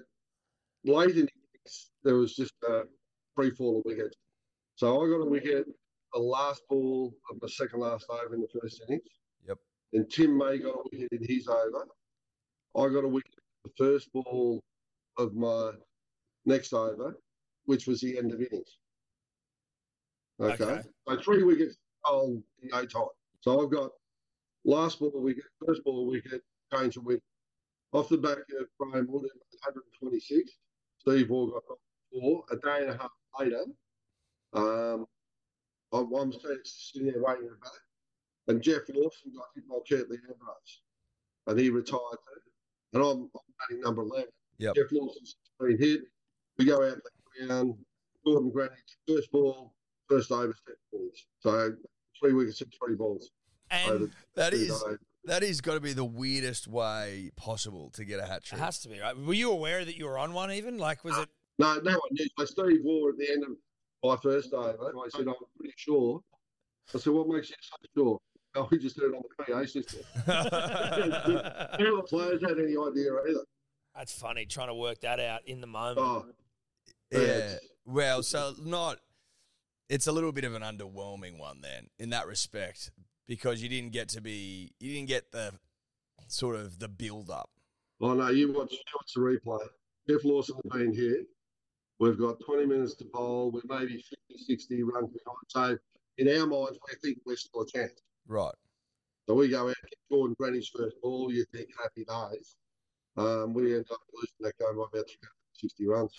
late 0.85 1.11
in 1.11 1.25
the 1.25 1.31
innings, 1.31 1.91
there 2.03 2.15
was 2.15 2.35
just 2.35 2.53
a 2.67 2.83
free 3.35 3.51
fall 3.51 3.79
of 3.79 3.85
wickets. 3.85 4.15
So 4.75 5.03
I 5.03 5.09
got 5.09 5.25
a 5.25 5.29
wicket, 5.29 5.65
the 6.13 6.19
last 6.19 6.61
ball 6.69 7.13
of 7.31 7.39
the 7.39 7.49
second 7.49 7.79
last 7.79 8.05
over 8.09 8.35
in 8.35 8.41
the 8.41 8.59
first 8.61 8.81
innings. 8.87 9.01
Yep. 9.47 9.57
And 9.93 10.09
Tim 10.09 10.37
May 10.37 10.59
got 10.59 10.75
a 10.75 10.83
wicket 10.91 11.09
in 11.11 11.23
his 11.27 11.47
over. 11.47 11.87
I 12.75 12.93
got 12.93 13.03
a 13.03 13.07
wicket 13.07 13.33
the 13.67 13.71
first 13.77 14.11
ball 14.13 14.63
of 15.17 15.33
my 15.33 15.71
next 16.45 16.73
over, 16.73 17.19
which 17.65 17.87
was 17.87 18.01
the 18.01 18.17
end 18.17 18.31
of 18.31 18.39
innings. 18.39 18.77
Okay. 20.39 20.63
Okay. 20.63 20.81
So 21.07 21.17
three 21.21 21.43
wickets 21.43 21.77
all 22.03 22.41
in 22.61 22.69
no 22.71 22.85
time. 22.85 23.07
So 23.41 23.63
I've 23.63 23.71
got 23.71 23.91
last 24.67 24.99
ball 24.99 25.11
we 25.15 25.33
get, 25.33 25.45
first 25.65 25.83
ball 25.83 26.05
we 26.07 26.21
get, 26.21 26.41
change 26.73 26.97
of 26.97 27.05
wicket. 27.05 27.23
Off 27.93 28.09
the 28.09 28.17
back 28.17 28.37
of 28.37 28.67
Brian 28.77 29.07
Wood 29.09 29.25
at 29.25 29.73
126, 29.73 30.51
Steve 30.99 31.29
Waugh 31.29 31.47
got 31.47 31.63
four. 32.11 32.43
A 32.51 32.55
day 32.57 32.81
and 32.81 32.89
a 32.89 32.97
half 32.97 33.11
later, 33.39 33.63
um, 34.53 35.05
I'm, 35.93 36.13
I'm 36.13 36.33
sitting 36.63 37.07
there 37.07 37.23
waiting 37.23 37.45
in 37.45 37.49
the 37.49 37.55
back, 37.55 37.71
and 38.49 38.61
Geoff 38.61 38.83
Lawson 38.93 39.31
got 39.35 39.45
hit 39.55 39.67
by 39.67 39.77
Curtly 39.89 40.17
Ambrose, 40.17 40.81
and 41.47 41.59
he 41.59 41.69
retired. 41.69 42.01
And 42.93 43.03
I'm, 43.03 43.29
I'm 43.33 43.53
batting 43.59 43.81
number 43.81 44.01
11. 44.03 44.25
Yep. 44.59 44.75
Geoff 44.75 44.91
Lawson's 44.91 45.35
been 45.59 45.77
hit. 45.77 46.01
We 46.57 46.65
go 46.65 46.75
out 46.75 46.97
the 46.97 47.47
ground. 47.47 47.75
Gordon 48.25 48.51
Greenidge, 48.51 48.97
first 49.07 49.31
ball, 49.31 49.73
first 50.09 50.31
over, 50.31 50.53
second 50.53 50.75
balls. 50.91 51.25
So 51.39 51.71
three 52.19 52.33
wickets 52.33 52.59
and 52.59 52.73
three 52.77 52.95
balls. 52.95 53.31
And 53.71 53.91
over 53.91 54.11
That 54.35 54.51
two 54.51 54.57
is 54.57 54.67
days. 54.83 54.97
that 55.25 55.43
is 55.43 55.61
got 55.61 55.73
to 55.75 55.79
be 55.79 55.93
the 55.93 56.05
weirdest 56.05 56.67
way 56.67 57.31
possible 57.35 57.89
to 57.91 58.05
get 58.05 58.19
a 58.19 58.25
hat 58.25 58.43
trick. 58.43 58.59
it 58.59 58.63
has 58.63 58.79
to 58.79 58.89
be, 58.89 58.99
right? 58.99 59.17
Were 59.17 59.33
you 59.33 59.51
aware 59.51 59.83
that 59.85 59.97
you 59.97 60.05
were 60.05 60.17
on 60.17 60.33
one 60.33 60.51
even? 60.51 60.77
Like, 60.77 61.03
was 61.03 61.17
it, 61.17 61.29
No, 61.59 61.75
no 61.75 61.91
one 61.91 61.99
knew. 62.11 62.27
So 62.37 62.45
Steve 62.45 62.79
Waugh 62.83 63.09
at 63.09 63.17
the 63.17 63.29
end 63.31 63.43
of 63.43 63.49
my 64.03 64.15
first 64.17 64.53
over, 64.53 64.69
I 64.71 65.09
said, 65.09 65.27
I'm 65.27 65.33
pretty 65.57 65.73
sure. 65.75 66.21
I 66.93 66.97
said, 66.99 67.11
what 67.13 67.27
makes 67.27 67.49
you 67.49 67.55
so 67.61 67.75
sure? 67.95 68.19
Oh, 68.55 68.67
we 68.71 68.79
just 68.79 68.95
did 68.95 69.05
it 69.11 69.15
on 69.15 69.21
the 69.37 69.43
PA 69.53 69.65
system. 69.65 69.99
None 70.27 71.87
of 71.87 71.97
the 71.97 72.03
players 72.07 72.41
had 72.41 72.57
any 72.57 72.75
idea 72.77 73.11
either. 73.29 73.43
that's 73.95 74.13
funny 74.17 74.45
trying 74.45 74.67
to 74.67 74.73
work 74.75 75.01
that 75.01 75.19
out 75.19 75.41
in 75.45 75.59
the 75.61 75.67
moment. 75.67 75.99
Oh, 75.99 76.25
yeah. 77.11 77.19
it's- 77.19 77.59
Well, 77.85 78.23
so 78.23 78.53
not. 78.63 78.99
It's 79.89 80.07
a 80.07 80.11
little 80.11 80.31
bit 80.33 80.43
of 80.43 80.53
an 80.53 80.63
underwhelming 80.63 81.37
one 81.39 81.61
then, 81.61 81.87
in 81.97 82.09
that 82.09 82.27
respect, 82.27 82.91
because 83.27 83.61
you 83.61 83.69
didn't 83.69 83.91
get 83.91 84.09
to 84.09 84.21
be, 84.21 84.71
you 84.79 84.93
didn't 84.93 85.07
get 85.07 85.31
the 85.31 85.53
sort 86.27 86.55
of 86.55 86.79
the 86.79 86.87
build 86.87 87.29
up. 87.29 87.49
Oh 88.01 88.13
no, 88.13 88.29
you 88.29 88.53
watch, 88.53 88.71
you 88.71 88.79
watch 88.95 89.13
the 89.15 89.21
replay. 89.21 89.67
Geoff 90.07 90.23
Lawson 90.23 90.55
has 90.63 90.79
been 90.79 90.93
here. 90.93 91.23
We've 91.99 92.17
got 92.17 92.39
20 92.45 92.65
minutes 92.65 92.95
to 92.95 93.05
bowl. 93.05 93.51
We're 93.51 93.61
maybe 93.67 94.03
50, 94.29 94.43
60 94.45 94.83
runs 94.83 95.09
behind. 95.09 95.37
So 95.47 95.77
in 96.17 96.27
our 96.29 96.45
minds, 96.45 96.77
we 96.87 96.95
think 97.01 97.19
we're 97.25 97.35
still 97.35 97.61
a 97.61 97.67
chance. 97.67 98.01
Right. 98.27 98.53
So 99.27 99.35
we 99.35 99.49
go 99.49 99.67
out, 99.67 99.75
get 99.83 99.99
Gordon 100.09 100.35
Greenidge's 100.39 100.69
first 100.69 100.95
ball. 101.01 101.31
You 101.31 101.43
think 101.53 101.69
happy 101.81 102.05
days. 102.05 102.55
Um, 103.17 103.53
we 103.53 103.75
end 103.75 103.85
up 103.91 103.99
losing 104.13 104.35
that 104.41 104.57
game 104.59 104.77
by 104.77 104.85
about 104.93 105.09
360 105.09 105.87
runs. 105.87 106.13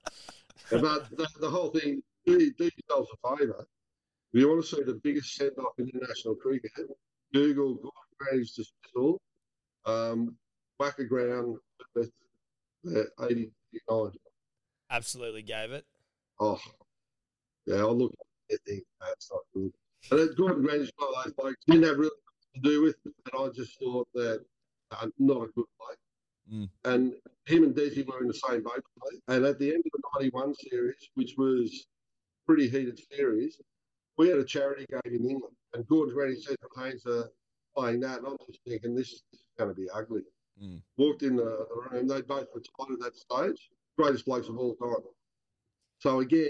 But 0.70 1.10
the, 1.10 1.28
the 1.40 1.50
whole 1.50 1.68
thing, 1.70 2.02
do, 2.24 2.38
do 2.52 2.70
yourselves 2.88 3.10
a 3.12 3.36
favour. 3.36 3.66
Want 4.34 4.64
to 4.64 4.76
see 4.76 4.82
the 4.82 5.00
biggest 5.02 5.34
send 5.34 5.52
off 5.58 5.74
in 5.78 5.88
international 5.88 6.34
cricket, 6.36 6.72
Google 7.34 7.74
Gordon 7.74 7.90
Greenidge's 8.18 8.52
dismissal, 8.52 9.20
um, 9.84 10.36
whack 10.78 10.98
a 10.98 11.04
ground, 11.04 11.58
uh, 11.96 13.02
89. 13.22 14.12
Absolutely 14.90 15.42
gave 15.42 15.72
it. 15.72 15.84
Oh, 16.40 16.58
yeah, 17.66 17.76
I 17.76 17.90
look 17.90 18.12
at 18.50 18.58
it, 18.66 18.84
that's 19.00 19.30
not 19.30 19.40
good. 19.54 19.72
And 20.10 20.20
it's 20.20 20.34
Grant 20.34 20.82
is 20.82 20.92
one 20.96 21.10
those 21.24 21.32
blokes 21.34 21.64
didn't 21.66 21.84
have 21.84 21.98
really 21.98 22.10
to 22.54 22.60
do 22.60 22.82
with 22.82 22.96
it, 23.04 23.14
and 23.32 23.46
I 23.46 23.48
just 23.54 23.78
thought 23.78 24.08
that 24.14 24.44
uh, 24.90 25.06
not 25.18 25.42
a 25.42 25.52
good 25.54 25.66
bloke. 25.78 25.98
Mm. 26.52 26.68
And 26.84 27.12
him 27.46 27.64
and 27.64 27.74
Desi 27.74 28.06
were 28.06 28.20
in 28.20 28.28
the 28.28 28.34
same 28.34 28.62
boat. 28.62 28.82
And 29.28 29.44
at 29.44 29.58
the 29.58 29.70
end 29.70 29.82
of 29.86 29.92
the 29.92 30.20
91 30.20 30.54
series, 30.54 31.08
which 31.14 31.34
was 31.38 31.86
pretty 32.46 32.68
heated 32.68 33.00
series, 33.10 33.60
we 34.18 34.28
had 34.28 34.38
a 34.38 34.44
charity 34.44 34.86
game 34.90 35.00
in 35.14 35.28
England. 35.30 35.54
And 35.74 35.86
Gordon 35.86 36.14
Greenidge 36.14 36.42
said 36.42 36.56
to 36.60 36.80
Haynes 36.82 37.06
are 37.06 37.30
playing 37.76 38.00
that, 38.00 38.18
and 38.18 38.26
I'm 38.26 38.36
just 38.46 38.60
thinking, 38.66 38.94
this 38.94 39.12
is 39.12 39.22
going 39.58 39.70
to 39.70 39.74
be 39.74 39.88
ugly. 39.90 40.22
Mm. 40.62 40.80
Walked 40.98 41.22
in 41.22 41.36
the, 41.36 41.44
the 41.44 41.90
room, 41.90 42.06
they 42.06 42.20
both 42.22 42.46
retired 42.54 42.92
at 42.92 43.00
that 43.00 43.16
stage. 43.16 43.70
Greatest 43.96 44.26
blokes 44.26 44.48
of 44.48 44.58
all 44.58 44.74
time. 44.76 44.94
So 45.98 46.20
again, 46.20 46.48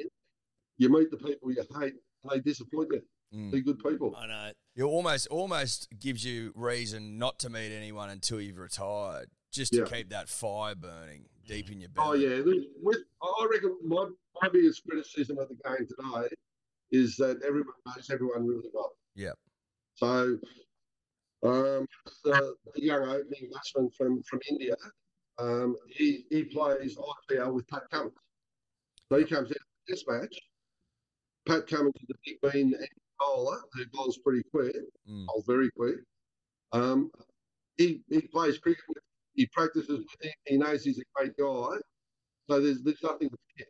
you 0.79 0.89
meet 0.89 1.11
the 1.11 1.17
people 1.17 1.53
you 1.53 1.63
hate, 1.79 1.95
and 2.23 2.33
they 2.33 2.41
disappoint 2.41 2.89
you. 2.93 3.03
Mm. 3.35 3.51
They're 3.51 3.61
good 3.61 3.83
people. 3.83 4.15
I 4.17 4.27
know. 4.27 4.51
It 4.75 4.83
almost 4.83 5.27
almost 5.29 5.89
gives 5.99 6.25
you 6.25 6.53
reason 6.55 7.19
not 7.19 7.39
to 7.41 7.51
meet 7.51 7.75
anyone 7.75 8.11
until 8.11 8.41
you've 8.41 8.59
retired, 8.59 9.29
just 9.53 9.73
to 9.73 9.81
Yeah. 9.81 9.85
keep 9.85 10.11
that 10.11 10.29
fire 10.29 10.75
burning 10.75 11.27
deep 11.47 11.71
in 11.71 11.81
your 11.81 11.91
belly. 11.91 12.09
Oh 12.09 12.13
yeah, 12.15 12.43
with, 12.83 12.99
I 13.23 13.47
reckon 13.51 13.77
my, 13.85 14.07
my 14.41 14.49
biggest 14.49 14.83
criticism 14.89 15.39
of 15.39 15.49
the 15.49 15.57
game 15.57 15.87
today 15.87 16.29
is 16.93 17.17
that 17.17 17.41
everyone 17.47 17.75
knows 17.87 18.11
everyone 18.11 18.47
really 18.47 18.69
well. 18.73 18.93
Yeah. 19.17 19.33
So, 19.95 20.39
um, 21.43 21.87
the, 22.25 22.55
the 22.75 22.83
young 22.83 23.03
opening 23.03 23.51
batsman 23.53 23.91
from 23.97 24.23
from 24.23 24.41
India, 24.49 24.77
um, 25.39 25.77
he 25.89 26.25
he 26.31 26.45
plays 26.45 26.97
IPL 26.97 27.53
with 27.55 27.67
Pat 27.69 27.83
Cummins. 27.91 28.13
So 29.11 29.19
he 29.19 29.25
comes 29.25 29.51
out 29.51 29.57
of 29.57 29.57
the 29.89 30.13
match. 30.13 30.39
Pat 31.47 31.67
Cummins 31.67 31.95
is 31.97 32.09
a 32.11 32.19
big 32.25 32.55
mean 32.55 32.75
bowler 33.19 33.61
who 33.73 33.85
bowls 33.93 34.19
pretty 34.19 34.43
quick, 34.51 34.77
Mm. 35.09 35.27
bowls 35.27 35.45
very 35.47 35.71
quick. 35.73 35.97
Um, 36.73 37.11
he 37.77 38.03
he 38.09 38.21
plays 38.21 38.59
cricket. 38.59 38.85
With, 38.89 38.99
he 39.35 39.47
practices 39.47 39.89
with 39.99 40.23
him. 40.23 40.33
He 40.47 40.57
knows 40.59 40.85
he's 40.85 40.99
a 40.99 41.03
great 41.15 41.37
guy. 41.37 41.79
So 42.49 42.61
there's 42.61 42.83
there's 42.83 43.03
nothing 43.03 43.31
to 43.31 43.37
fear. 43.57 43.67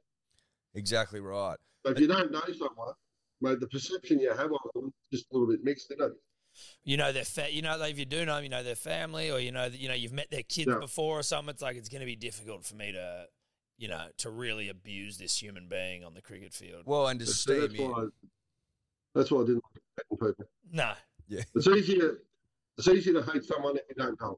Exactly 0.74 1.20
right. 1.20 1.56
So 1.84 1.92
if 1.92 2.00
you 2.00 2.06
don't 2.06 2.30
know 2.30 2.42
someone, 2.58 2.94
mate, 3.42 3.60
the 3.60 3.66
perception 3.68 4.18
you 4.20 4.30
have 4.30 4.50
of 4.52 4.58
them 4.74 4.92
is 5.10 5.20
just 5.20 5.32
a 5.32 5.34
little 5.36 5.48
bit 5.48 5.62
mixed, 5.64 5.90
isn't 5.92 6.04
it? 6.04 6.12
You 6.84 6.96
know 6.98 7.12
their 7.12 7.24
fa- 7.24 7.50
you 7.52 7.62
know 7.62 7.80
if 7.82 7.98
you 7.98 8.04
do 8.04 8.24
know 8.26 8.34
them, 8.36 8.44
you 8.44 8.50
know 8.50 8.62
their 8.62 8.74
family, 8.74 9.30
or 9.30 9.38
you 9.38 9.52
know 9.52 9.68
that 9.68 9.78
you 9.78 9.88
know 9.88 9.94
you've 9.94 10.12
met 10.12 10.30
their 10.30 10.42
kids 10.42 10.68
Yeah. 10.68 10.78
before 10.80 11.18
or 11.18 11.22
something. 11.22 11.50
It's 11.50 11.62
like 11.62 11.76
it's 11.76 11.88
going 11.88 12.00
to 12.00 12.06
be 12.06 12.16
difficult 12.16 12.64
for 12.64 12.74
me 12.76 12.92
to, 12.92 13.24
you 13.78 13.88
know, 13.88 14.04
to 14.18 14.30
really 14.30 14.68
abuse 14.68 15.16
this 15.18 15.40
human 15.42 15.66
being 15.68 16.04
on 16.04 16.12
the 16.14 16.20
cricket 16.20 16.52
field. 16.52 16.82
Well, 16.84 17.06
and 17.08 17.18
to 17.20 17.26
So 17.26 17.32
steam 17.32 17.60
that's 17.62 17.74
in. 17.74 17.90
why 17.90 18.04
that's 19.14 19.30
why 19.30 19.38
I 19.40 19.44
didn't 19.46 19.62
like 19.74 19.82
hating 20.10 20.26
people. 20.34 20.44
No, 20.72 20.92
yeah, 21.28 21.42
It's 21.54 21.66
easier 21.66 22.18
it's 22.76 22.88
easier 22.88 23.14
to 23.22 23.32
hate 23.32 23.44
someone 23.44 23.76
if 23.76 23.82
you 23.88 23.94
don't 23.96 24.20
know. 24.20 24.28
them. 24.28 24.36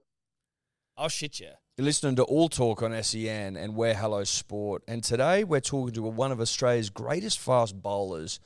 I'll 0.96 1.08
shit 1.08 1.40
you. 1.40 1.50
You're 1.76 1.84
listening 1.86 2.14
to 2.16 2.22
All 2.22 2.48
Talk 2.48 2.80
on 2.82 2.92
SEN 3.02 3.56
and 3.56 3.74
we're 3.74 3.94
Hello 3.94 4.22
Sport. 4.22 4.84
And 4.86 5.02
today 5.02 5.42
we're 5.42 5.60
talking 5.60 5.92
to 5.94 6.02
one 6.02 6.30
of 6.30 6.40
Australia's 6.40 6.90
greatest 6.90 7.40
fast 7.40 7.82
bowlers, 7.82 8.38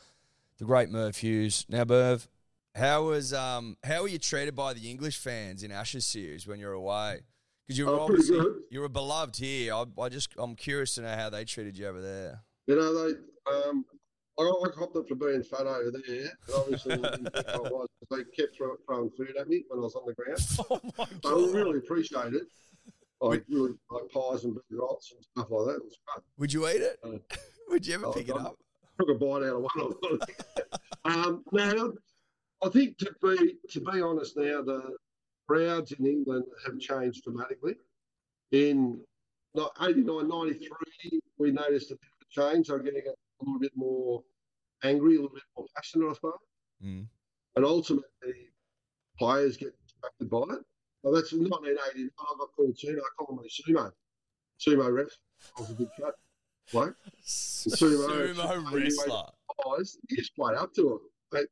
the 0.58 0.64
great 0.64 0.90
Merv 0.90 1.16
Hughes. 1.16 1.64
Now, 1.68 1.84
Merv, 1.84 2.28
how 2.74 3.04
was 3.04 3.32
um 3.32 3.76
how 3.84 4.02
were 4.02 4.08
you 4.08 4.18
treated 4.18 4.54
by 4.54 4.72
the 4.72 4.90
English 4.90 5.18
fans 5.18 5.62
in 5.62 5.72
Ashes 5.72 6.06
series 6.06 6.46
when 6.46 6.60
you're 6.60 6.72
away? 6.72 7.20
Because 7.66 7.78
you 7.78 7.86
were 7.86 7.92
Oh, 7.92 8.00
obviously 8.00 8.40
you 8.70 8.80
were 8.80 8.88
beloved 8.88 9.36
here. 9.36 9.74
I, 9.74 9.84
I 10.00 10.08
just 10.08 10.30
I'm 10.38 10.54
curious 10.54 10.94
to 10.96 11.02
know 11.02 11.14
how 11.14 11.30
they 11.30 11.44
treated 11.44 11.76
you 11.76 11.86
over 11.86 12.00
there. 12.00 12.42
You 12.66 12.76
know, 12.76 13.08
they 13.08 13.14
um 13.52 13.84
I 14.38 14.42
I 14.42 14.68
copped 14.70 14.96
up 14.96 15.08
for 15.08 15.16
being 15.16 15.42
fat 15.42 15.66
over 15.66 15.90
there, 15.90 16.20
and 16.20 16.54
obviously 16.54 16.96
they 16.96 17.52
I 17.52 17.58
was. 17.58 17.88
They 18.10 18.24
kept 18.36 18.56
throw, 18.56 18.76
throwing 18.86 19.10
food 19.10 19.34
at 19.38 19.48
me 19.48 19.64
when 19.68 19.80
I 19.80 19.82
was 19.82 19.94
on 19.94 20.06
the 20.06 20.14
ground. 20.14 20.40
Oh 20.70 20.80
my 20.96 21.06
I 21.30 21.60
really 21.60 21.78
appreciate 21.78 22.34
it. 22.34 22.44
Like 23.20 23.44
really 23.50 23.74
like 23.90 24.08
pies 24.14 24.44
and 24.44 24.54
big 24.54 24.78
rots 24.78 25.12
and 25.12 25.24
stuff 25.24 25.50
like 25.50 25.66
that. 25.66 25.76
It 25.76 25.84
was 25.84 25.98
great. 26.06 26.24
Would 26.38 26.52
you 26.52 26.68
eat 26.68 26.82
it? 26.82 26.98
Uh, 27.02 27.36
Would 27.68 27.86
you 27.86 27.94
ever 27.94 28.06
oh, 28.06 28.12
pick 28.12 28.28
it 28.28 28.36
up? 28.36 28.56
Took 28.98 29.11
a 29.11 29.14
bite 29.14 29.46
out 29.46 29.56
of 29.56 29.62
one 29.62 29.87
of 29.87 30.00
them. 30.00 30.20
um, 31.04 31.44
now, 31.52 31.92
I 32.62 32.68
think 32.70 32.98
to 32.98 33.14
be 33.22 33.56
to 33.70 33.80
be 33.80 34.00
honest, 34.00 34.37
now 34.37 34.62
the 34.62 34.96
crowds 35.46 35.92
in 35.92 36.06
England 36.06 36.44
have 36.66 36.78
changed 36.78 37.24
dramatically. 37.24 37.76
In 38.52 39.00
like 39.54 39.70
89, 39.80 40.28
93, 40.28 41.20
we 41.38 41.52
noticed 41.52 41.90
a 41.90 41.94
bit 41.94 42.11
of 42.20 42.46
a 42.46 42.54
change. 42.54 42.68
They're 42.68 42.78
getting 42.78 43.02
a 43.06 43.44
little 43.44 43.61
bit 43.61 43.72
more 43.74 44.22
angry, 44.84 45.16
a 45.16 45.20
little 45.20 45.34
bit 45.34 45.42
more 45.56 45.66
passionate, 45.74 46.11
I 46.11 46.14
suppose. 46.14 46.32
Mm. 46.84 47.06
And 47.56 47.64
ultimately, 47.64 48.50
players 49.18 49.56
get 49.56 49.74
distracted 49.84 50.30
by 50.30 50.54
it. 50.54 50.64
Well, 51.02 51.14
that's 51.14 51.32
1989. 51.32 52.11
I 52.18 52.34
got 52.38 52.48
called 52.56 52.76
sumo. 52.76 52.98
I 52.98 53.08
call 53.18 53.37
him 53.37 53.44
a 53.44 53.72
sumo. 53.72 53.92
Sumo 54.61 54.92
ref. 54.92 55.11
I 55.56 55.61
was 55.61 55.70
a 55.70 55.74
good 55.74 55.88
cut. 56.00 56.14
Bloke. 56.72 56.96
Sumo- 57.24 58.35
Sumo 58.35 58.72
wrestler. 58.72 59.22
guys, 59.78 59.96
you 60.09 60.16
just 60.16 60.35
play 60.37 60.54
up 60.54 60.72
to 60.74 60.83
them. 60.83 60.98
But 61.31 61.46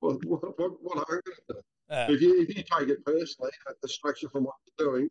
what, 0.00 0.24
what, 0.24 0.58
what, 0.58 0.72
what 0.82 0.96
are 1.08 1.14
you 1.16 1.22
going 1.22 1.36
to 1.48 1.54
do? 1.54 1.58
Uh, 1.90 2.06
If 2.10 2.20
you, 2.20 2.40
if 2.42 2.48
you 2.56 2.62
take 2.78 2.88
it 2.88 3.04
personally, 3.04 3.50
a 3.68 3.72
distraction 3.82 4.28
from 4.28 4.44
what 4.44 4.54
you're 4.78 4.90
doing, 4.92 5.08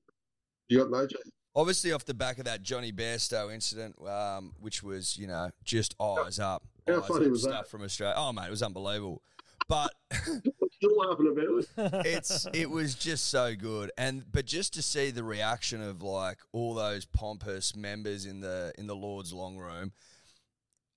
you 0.69 0.79
got 0.79 0.89
no 0.91 1.05
chance. 1.07 1.29
Obviously, 1.55 1.91
off 1.91 2.03
the 2.05 2.15
back 2.15 2.39
of 2.39 2.45
that 2.45 2.63
Jonny 2.63 2.91
Bairstow 2.91 3.53
incident, 3.53 3.95
um, 4.07 4.53
which 4.59 4.81
was, 4.81 5.17
you 5.17 5.27
know, 5.27 5.51
just 5.63 5.95
eyes 5.99 6.39
up. 6.39 6.63
How 6.87 7.01
eyes 7.01 7.07
funny 7.07 7.25
up 7.25 7.31
was 7.31 7.43
stuff 7.43 7.65
that? 7.65 7.67
from 7.69 7.83
Australia. 7.83 8.15
Oh, 8.17 8.33
mate, 8.33 8.47
it 8.47 8.49
was 8.51 8.63
unbelievable. 8.63 9.21
But 9.67 9.93
Still 10.83 10.97
laughing 10.97 11.27
about 11.31 11.93
it. 12.03 12.05
it's 12.05 12.47
it 12.53 12.69
was 12.69 12.95
just 12.95 13.29
so 13.29 13.55
good, 13.55 13.91
and 13.97 14.23
but 14.31 14.45
just 14.45 14.73
to 14.73 14.81
see 14.81 15.11
the 15.11 15.23
reaction 15.23 15.81
of 15.81 16.01
like 16.01 16.37
all 16.51 16.73
those 16.73 17.05
pompous 17.05 17.75
members 17.75 18.25
in 18.25 18.39
the 18.41 18.73
in 18.77 18.87
the 18.87 18.95
Lord's 18.95 19.31
long 19.33 19.57
room, 19.57 19.91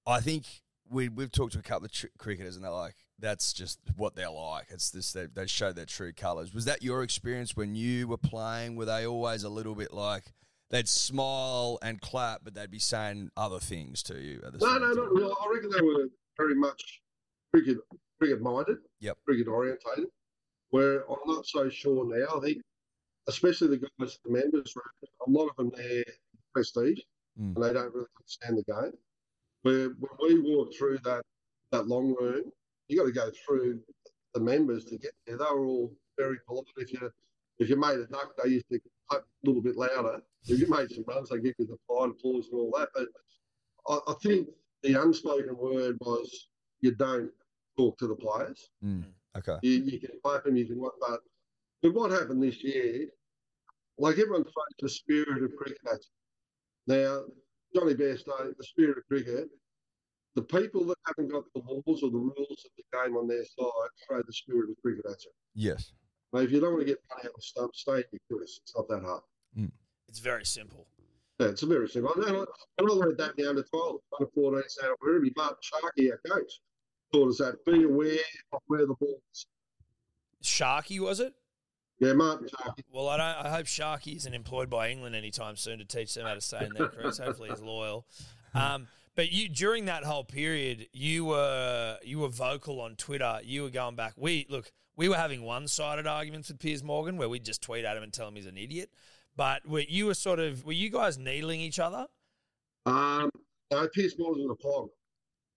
I 0.06 0.20
think 0.20 0.44
we 0.90 1.08
we've 1.08 1.30
talked 1.32 1.52
to 1.54 1.58
a 1.58 1.62
couple 1.62 1.86
of 1.86 1.92
tr- 1.92 2.06
cricketers, 2.18 2.56
and 2.56 2.64
they're 2.64 2.70
like, 2.72 2.96
that's 3.18 3.52
just 3.52 3.78
what 3.96 4.14
they're 4.16 4.30
like. 4.30 4.66
It's 4.70 4.90
this 4.90 5.12
they, 5.12 5.26
they 5.26 5.46
show 5.46 5.72
their 5.72 5.84
true 5.86 6.12
colours. 6.12 6.52
Was 6.52 6.64
that 6.64 6.82
your 6.82 7.02
experience 7.02 7.56
when 7.56 7.74
you 7.74 8.08
were 8.08 8.16
playing? 8.18 8.76
Were 8.76 8.84
they 8.86 9.06
always 9.06 9.42
a 9.44 9.48
little 9.48 9.74
bit 9.74 9.92
like? 9.92 10.24
They'd 10.70 10.88
smile 10.88 11.78
and 11.80 12.00
clap, 12.00 12.40
but 12.42 12.54
they'd 12.54 12.70
be 12.72 12.80
saying 12.80 13.30
other 13.36 13.60
things 13.60 14.02
to 14.04 14.18
you 14.20 14.42
at 14.44 14.52
the 14.52 14.58
No, 14.58 14.78
no, 14.78 14.86
time. 14.88 14.96
not 14.96 15.10
really. 15.12 15.32
I 15.40 15.54
reckon 15.54 15.70
they 15.70 15.80
were 15.80 16.08
very 16.36 16.56
much 16.56 17.00
cricket 17.54 17.76
cricket 18.18 18.40
minded, 18.40 18.78
Yep. 19.00 19.18
cricket 19.24 19.48
orientated. 19.48 20.08
Where 20.70 21.08
I'm 21.10 21.18
not 21.26 21.46
so 21.46 21.68
sure 21.68 22.04
now. 22.04 22.36
I 22.36 22.40
think, 22.40 22.62
especially 23.28 23.68
the 23.68 23.88
guys, 23.98 24.18
the 24.24 24.30
members, 24.30 24.74
room, 24.74 25.10
a 25.26 25.30
lot 25.30 25.48
of 25.50 25.56
them 25.56 25.70
they're 25.76 26.04
prestige, 26.52 27.00
Mm. 27.38 27.54
and 27.54 27.64
they 27.64 27.72
don't 27.72 27.94
really 27.94 28.06
understand 28.18 28.58
the 28.58 28.64
game. 28.64 28.98
Where 29.62 29.90
when 30.18 30.42
we 30.42 30.54
walk 30.56 30.74
through 30.74 30.98
that 30.98 31.22
that 31.72 31.86
long 31.88 32.14
room, 32.14 32.52
you 32.88 32.96
got 32.98 33.04
to 33.06 33.12
go 33.12 33.30
through 33.44 33.82
the 34.34 34.40
members 34.40 34.84
to 34.86 34.96
get 34.98 35.12
there. 35.26 35.36
They 35.36 35.44
were 35.44 35.66
all 35.66 35.96
very 36.16 36.38
polite. 36.46 36.66
If 36.76 36.92
you 36.92 37.10
if 37.58 37.68
you 37.68 37.76
made 37.76 37.98
a 37.98 38.06
duck, 38.06 38.34
they 38.42 38.50
used 38.50 38.68
to 38.70 38.80
clap 39.08 39.22
a 39.22 39.26
little 39.46 39.62
bit 39.62 39.76
louder. 39.76 40.22
If 40.46 40.60
you 40.60 40.66
made 40.68 40.90
some 40.90 41.04
runs, 41.06 41.28
they 41.30 41.40
give 41.40 41.54
you 41.58 41.66
the 41.66 41.78
fine 41.88 42.10
applause 42.10 42.48
and 42.50 42.60
all 42.60 42.70
that. 42.78 42.88
But 42.94 43.08
I, 43.88 44.12
I 44.12 44.14
think 44.22 44.48
the 44.82 45.00
unspoken 45.00 45.56
word 45.56 45.96
was 46.00 46.48
you 46.80 46.94
don't 46.94 47.30
talk 47.76 47.98
to 47.98 48.06
the 48.06 48.14
players. 48.14 48.70
Mm. 48.84 49.04
Okay. 49.36 49.56
You, 49.62 49.72
you 49.84 50.00
can 50.00 50.10
clap 50.22 50.44
them, 50.44 50.56
you 50.56 50.66
can 50.66 50.78
what, 50.80 50.94
but 51.00 51.20
but 51.82 51.94
what 51.94 52.10
happened 52.10 52.42
this 52.42 52.62
year? 52.64 53.06
Like 53.98 54.18
everyone 54.18 54.44
throws 54.44 54.76
the 54.80 54.88
spirit 54.88 55.42
of 55.42 55.54
cricket. 55.56 55.78
Now, 56.86 57.22
Jonny 57.74 57.94
Bairstow, 57.94 58.56
the 58.56 58.64
spirit 58.64 58.98
of 58.98 59.04
cricket. 59.08 59.48
The 60.34 60.42
people 60.42 60.84
that 60.84 60.98
haven't 61.06 61.32
got 61.32 61.44
the 61.54 61.62
laws 61.66 62.02
or 62.02 62.10
the 62.10 62.18
rules 62.18 62.36
of 62.66 62.70
the 62.76 62.84
game 62.92 63.16
on 63.16 63.26
their 63.26 63.44
side 63.44 63.90
throw 64.06 64.22
the 64.22 64.32
spirit 64.32 64.68
of 64.68 64.76
cricket 64.82 65.06
at 65.10 65.24
you. 65.24 65.30
Yes. 65.54 65.92
Now, 66.32 66.40
if 66.40 66.52
you 66.52 66.60
don't 66.60 66.74
want 66.74 66.80
to 66.80 66.86
get 66.86 66.98
money 67.08 67.22
out 67.24 67.30
of 67.30 67.36
the 67.36 67.42
stump, 67.42 67.74
stay 67.74 67.96
in 67.98 68.04
your 68.12 68.38
course. 68.38 68.60
It's 68.62 68.76
not 68.76 68.86
that 68.88 69.02
hard. 69.02 69.22
it's 70.08 70.18
very 70.18 70.44
simple. 70.44 70.88
Yeah, 71.38 71.48
it's 71.48 71.62
very 71.62 71.88
simple. 71.88 72.12
And 72.14 72.24
I, 72.24 72.38
and 72.38 72.90
I 72.90 72.92
learned 72.92 73.18
that 73.18 73.30
in 73.38 73.44
the 73.44 73.48
under 73.48 73.62
12, 73.62 73.96
under 74.20 74.30
14, 74.34 74.62
saying 74.68 74.94
wherever 75.00 75.24
Martin 75.36 75.56
Sharkey, 75.62 76.12
our 76.12 76.20
coach, 76.28 76.60
taught 77.12 77.28
us 77.30 77.38
that. 77.38 77.64
Be 77.64 77.84
aware 77.84 78.18
of 78.52 78.60
where 78.66 78.86
the 78.86 78.94
ball 78.94 79.20
is. 79.32 79.46
Sharky 80.42 81.00
was 81.00 81.20
it? 81.20 81.34
Yeah, 81.98 82.12
Martin 82.12 82.48
Sharkey. 82.48 82.84
Well, 82.92 83.08
I 83.08 83.16
don't. 83.16 83.46
I 83.46 83.50
hope 83.50 83.66
Sharky 83.66 84.16
isn't 84.16 84.34
employed 84.34 84.68
by 84.68 84.90
England 84.90 85.16
anytime 85.16 85.56
soon 85.56 85.78
to 85.78 85.84
teach 85.84 86.14
them 86.14 86.26
how 86.26 86.34
to 86.34 86.40
stay 86.40 86.64
in 86.66 86.74
their 86.74 86.88
crease. 86.88 87.18
Hopefully, 87.18 87.48
he's 87.50 87.62
loyal. 87.62 88.06
Um, 88.54 88.86
but 89.14 89.32
you 89.32 89.48
during 89.48 89.86
that 89.86 90.04
whole 90.04 90.24
period, 90.24 90.88
you 90.92 91.24
were 91.24 91.98
you 92.04 92.18
were 92.18 92.28
vocal 92.28 92.80
on 92.80 92.96
Twitter. 92.96 93.40
You 93.42 93.62
were 93.62 93.70
going 93.70 93.96
back. 93.96 94.12
We 94.16 94.46
look. 94.48 94.70
We 94.98 95.10
were 95.10 95.16
having 95.16 95.42
one-sided 95.42 96.06
arguments 96.06 96.48
with 96.48 96.58
Piers 96.58 96.82
Morgan, 96.82 97.18
where 97.18 97.28
we'd 97.28 97.44
just 97.44 97.60
tweet 97.60 97.84
at 97.84 97.98
him 97.98 98.02
and 98.02 98.10
tell 98.10 98.28
him 98.28 98.36
he's 98.36 98.46
an 98.46 98.56
idiot. 98.56 98.90
But 99.36 99.66
were 99.66 99.80
you 99.80 100.06
were 100.06 100.14
sort 100.14 100.38
of 100.38 100.64
were 100.64 100.72
you 100.72 100.90
guys 100.90 101.18
needling 101.18 101.60
each 101.60 101.78
other? 101.78 102.06
Um, 102.86 103.30
no, 103.70 103.88
Piers 103.88 104.14
Morgan 104.18 104.48
was 104.48 104.56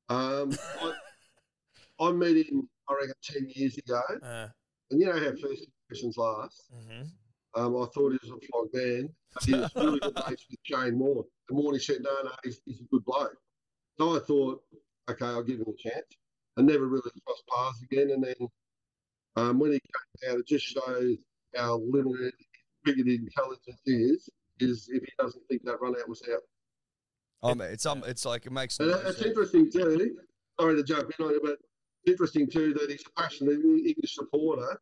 a. 0.10 0.14
Um, 0.14 0.58
I, 0.82 0.94
I 2.00 2.12
met 2.12 2.36
him, 2.36 2.68
I 2.88 2.94
reckon, 2.94 3.14
10 3.24 3.48
years 3.56 3.78
ago. 3.78 4.02
Uh, 4.24 4.48
And 4.92 5.00
you 5.00 5.06
know 5.08 5.14
how 5.20 5.32
first 5.36 5.68
impressions 5.90 6.18
last. 6.18 6.72
mhm. 6.74 7.10
Um, 7.56 7.76
I 7.78 7.86
thought 7.94 8.12
he 8.12 8.20
was 8.22 8.32
a 8.32 8.48
flog 8.48 8.68
man. 8.74 9.10
But 9.34 9.44
he 9.44 9.54
was 9.54 9.76
really 9.76 10.00
good 10.00 10.14
mates 10.28 10.46
with 10.50 10.60
Shane 10.64 11.00
Warne. 11.00 11.24
And 11.50 11.58
Warney 11.60 11.82
said, 11.82 11.98
no, 12.02 12.12
no, 12.24 12.32
he's, 12.44 12.62
he's 12.66 12.80
a 12.82 12.84
good 12.86 13.04
bloke. 13.06 13.36
So 13.98 14.16
I 14.16 14.20
thought, 14.20 14.62
okay, 15.10 15.26
I'll 15.26 15.44
give 15.44 15.60
him 15.60 15.66
a 15.68 15.76
chance. 15.78 16.06
I 16.58 16.62
never 16.62 16.88
really 16.88 17.10
crossed 17.26 17.44
paths 17.48 17.82
again. 17.84 18.12
And 18.12 18.24
then 18.24 18.36
um, 19.36 19.60
when 19.60 19.72
he 19.74 19.80
came 19.80 20.32
out, 20.32 20.40
it 20.40 20.48
just 20.48 20.66
shows 20.66 21.18
how 21.56 21.78
limited 21.90 22.34
cricket 22.84 23.08
intelligence 23.08 23.82
is, 23.86 24.30
is 24.60 24.88
if 24.92 25.04
he 25.04 25.12
doesn't 25.20 25.44
think 25.50 25.64
that 25.64 25.82
run 25.82 25.96
out 26.00 26.08
was 26.08 26.22
out. 26.32 26.42
Oh, 27.42 27.56
man, 27.56 27.72
it's 27.72 27.86
um, 27.86 28.04
it's 28.06 28.26
like 28.26 28.46
it 28.46 28.52
makes. 28.52 28.80
And 28.80 28.90
no 28.92 28.98
it's 29.06 29.22
interesting 29.22 29.72
too. 29.72 30.18
Sorry 30.60 30.76
to 30.76 30.84
jump 30.84 31.10
in 31.18 31.26
on 31.26 31.34
it, 31.34 31.42
but 31.42 31.52
it's 31.54 31.69
interesting 32.06 32.48
too 32.48 32.74
that 32.74 32.90
he's 32.90 33.04
a 33.06 33.22
passionate 33.22 33.54
English 33.64 34.16
supporter. 34.16 34.80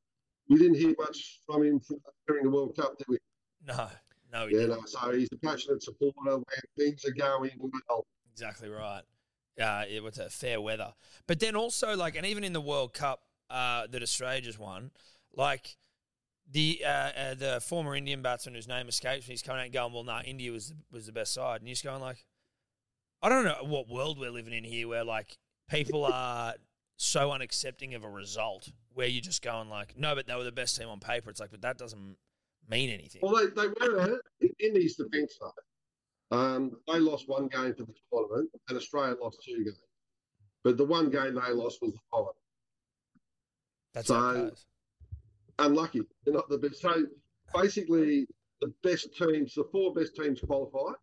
We 0.50 0.58
didn't 0.58 0.76
hear 0.76 0.96
much 0.98 1.40
from 1.46 1.64
him 1.64 1.82
during 2.28 2.44
the 2.46 2.50
World 2.50 2.76
Cup, 2.76 2.98
did 2.98 3.08
we? 3.08 3.18
No, 3.66 3.90
no, 4.32 4.46
Yeah, 4.46 4.60
didn't. 4.62 4.70
no. 4.80 4.86
So 4.86 5.12
he's 5.12 5.30
a 5.34 5.38
passionate 5.38 5.84
supporter 5.84 6.16
when 6.38 6.44
things 6.78 7.04
are 7.06 7.12
going 7.12 7.52
well. 7.90 8.06
Exactly 8.32 8.70
right. 8.70 9.02
Uh, 9.60 9.84
it 9.90 10.04
was 10.04 10.20
a 10.20 10.30
fair 10.30 10.62
weather. 10.62 10.94
But 11.26 11.40
then 11.40 11.56
also, 11.56 11.96
like, 11.98 12.16
and 12.16 12.26
even 12.26 12.44
in 12.44 12.54
the 12.54 12.62
World 12.62 12.94
Cup 12.94 13.22
uh, 13.50 13.88
that 13.88 14.02
Australia 14.04 14.42
just 14.42 14.60
won, 14.60 14.92
like, 15.36 15.76
the 16.50 16.82
uh, 16.86 16.90
uh, 16.90 17.34
the 17.34 17.60
former 17.62 17.94
Indian 17.96 18.22
batsman 18.22 18.56
whose 18.56 18.68
name 18.70 18.88
escapes 18.88 19.28
me, 19.28 19.34
he's 19.34 19.42
coming 19.42 19.60
out 19.60 19.66
and 19.66 19.74
going, 19.74 19.92
well, 19.92 20.04
nah, 20.04 20.22
India 20.22 20.52
was 20.52 20.70
the, 20.70 20.76
was 20.92 21.06
the 21.08 21.12
best 21.12 21.34
side. 21.34 21.60
And 21.60 21.68
you're 21.68 21.74
just 21.74 21.84
going, 21.84 22.00
like, 22.00 22.24
I 23.22 23.28
don't 23.30 23.44
know 23.44 23.58
what 23.64 23.90
world 23.90 24.18
we're 24.20 24.30
living 24.30 24.54
in 24.54 24.64
here 24.64 24.88
where, 24.88 25.04
like, 25.04 25.38
people 25.70 26.06
are 26.14 26.54
so 26.98 27.30
unaccepting 27.30 27.96
of 27.96 28.04
a 28.04 28.10
result 28.10 28.70
where 28.94 29.08
you're 29.08 29.22
just 29.22 29.42
going, 29.42 29.70
like, 29.70 29.98
no, 29.98 30.16
but 30.16 30.28
they 30.28 30.36
were 30.36 30.44
the 30.44 30.52
best 30.52 30.76
team 30.78 30.90
on 30.90 31.00
paper. 31.00 31.30
It's 31.30 31.40
like, 31.40 31.52
but 31.52 31.62
that 31.62 31.78
doesn't 31.78 32.18
mean 32.68 32.90
anything. 32.90 33.22
Well, 33.24 33.36
they, 33.36 33.48
they 33.62 33.68
were 33.68 34.20
in 34.42 34.50
India's 34.60 34.96
defence 34.96 35.38
though. 35.40 36.38
Um, 36.38 36.72
they 36.88 37.00
lost 37.00 37.30
one 37.30 37.48
game 37.48 37.74
for 37.74 37.84
the 37.84 37.94
tournament, 38.12 38.50
and 38.68 38.78
Australia 38.78 39.16
lost 39.22 39.40
two 39.46 39.64
games. 39.64 39.80
But 40.64 40.76
the 40.76 40.84
one 40.86 41.10
game 41.10 41.36
they 41.36 41.54
lost 41.54 41.80
was 41.82 41.94
the 41.94 42.00
final. 42.12 42.36
That's 43.94 44.08
so- 44.08 44.52
unlucky. 45.60 46.02
They're 46.26 46.34
not 46.34 46.50
the 46.50 46.58
best. 46.58 46.82
So 46.82 47.06
basically, 47.54 48.28
the 48.60 48.74
best 48.84 49.16
teams, 49.16 49.54
the 49.54 49.66
four 49.72 49.94
best 49.94 50.16
teams 50.16 50.42
qualify. 50.42 50.94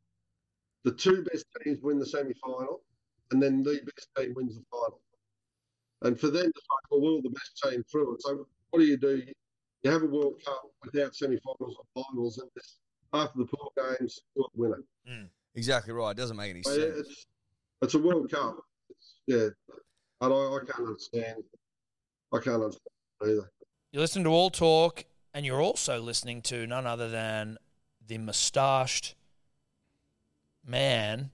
The 0.85 0.93
two 0.93 1.25
best 1.33 1.47
teams 1.65 1.79
win 1.81 1.99
the 1.99 2.05
semi 2.05 2.35
final, 2.35 2.83
and 3.31 3.43
then 3.43 3.63
the 3.63 3.81
best 3.95 4.09
team 4.19 4.35
wins 4.35 4.57
the 4.57 4.65
final. 4.71 5.01
And 6.05 6.19
for 6.21 6.29
them 6.29 6.45
to 6.45 6.61
say, 6.61 6.89
well, 6.91 7.01
we're 7.01 7.23
the 7.23 7.31
best 7.31 7.61
team 7.63 7.83
through 7.91 8.15
it. 8.15 8.23
So 8.23 8.47
what 8.71 8.79
do 8.81 8.85
you 8.87 8.97
do? 8.97 9.23
You 9.83 9.91
have 9.91 10.03
a 10.03 10.07
World 10.07 10.41
Cup 10.45 10.63
without 10.85 11.15
semi 11.15 11.39
finals 11.39 11.77
or 11.95 12.05
finals, 12.05 12.39
and 12.39 12.49
just 12.57 12.79
after 13.13 13.39
the 13.39 13.47
four 13.47 13.71
games, 13.77 14.21
you're 14.37 14.47
the 14.55 14.61
winner. 14.61 14.83
Mm, 15.11 15.29
exactly 15.55 15.93
right. 15.93 16.11
It 16.11 16.17
doesn't 16.17 16.37
make 16.37 16.51
any 16.51 16.63
So, 16.63 16.71
sense. 16.71 16.83
yeah, 16.83 17.01
it's, 17.01 17.27
it's 17.83 17.95
a 17.95 17.99
World 17.99 18.31
Cup. 18.31 18.57
It's, 18.91 19.15
yeah. 19.27 19.49
And 20.21 20.33
I, 20.33 20.37
I 20.37 20.59
can't 20.67 20.89
understand. 20.89 21.43
I 22.33 22.39
can't 22.39 22.63
understand 22.63 22.81
either. 23.23 23.51
You 23.93 24.01
listen 24.01 24.25
to 24.25 24.31
All 24.31 24.51
Talk, 24.51 25.05
and 25.33 25.45
you're 25.47 25.61
also 25.63 26.01
listening 26.01 26.43
to 26.43 26.67
none 26.67 26.87
other 26.87 27.09
than 27.09 27.59
the 28.07 28.19
moustached 28.19 29.15
man. 30.67 31.31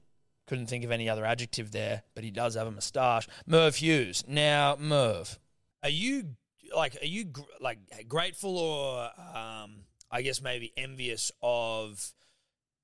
Couldn't 0.51 0.66
think 0.66 0.82
of 0.82 0.90
any 0.90 1.09
other 1.09 1.24
adjective 1.24 1.70
there, 1.70 2.03
but 2.16 2.24
he 2.24 2.32
does 2.32 2.57
have 2.57 2.66
a 2.66 2.72
moustache. 2.72 3.28
Merv 3.46 3.76
Hughes. 3.76 4.24
Now, 4.26 4.74
Merv, 4.76 5.38
are 5.80 5.88
you 5.88 6.34
like 6.74 6.96
are 7.01 7.07
you 7.07 7.26
gr- 7.26 7.42
like 7.61 7.78
grateful 8.09 8.59
or 8.59 9.05
um, 9.32 9.84
I 10.11 10.22
guess 10.22 10.42
maybe 10.42 10.72
envious 10.76 11.30
of 11.40 12.05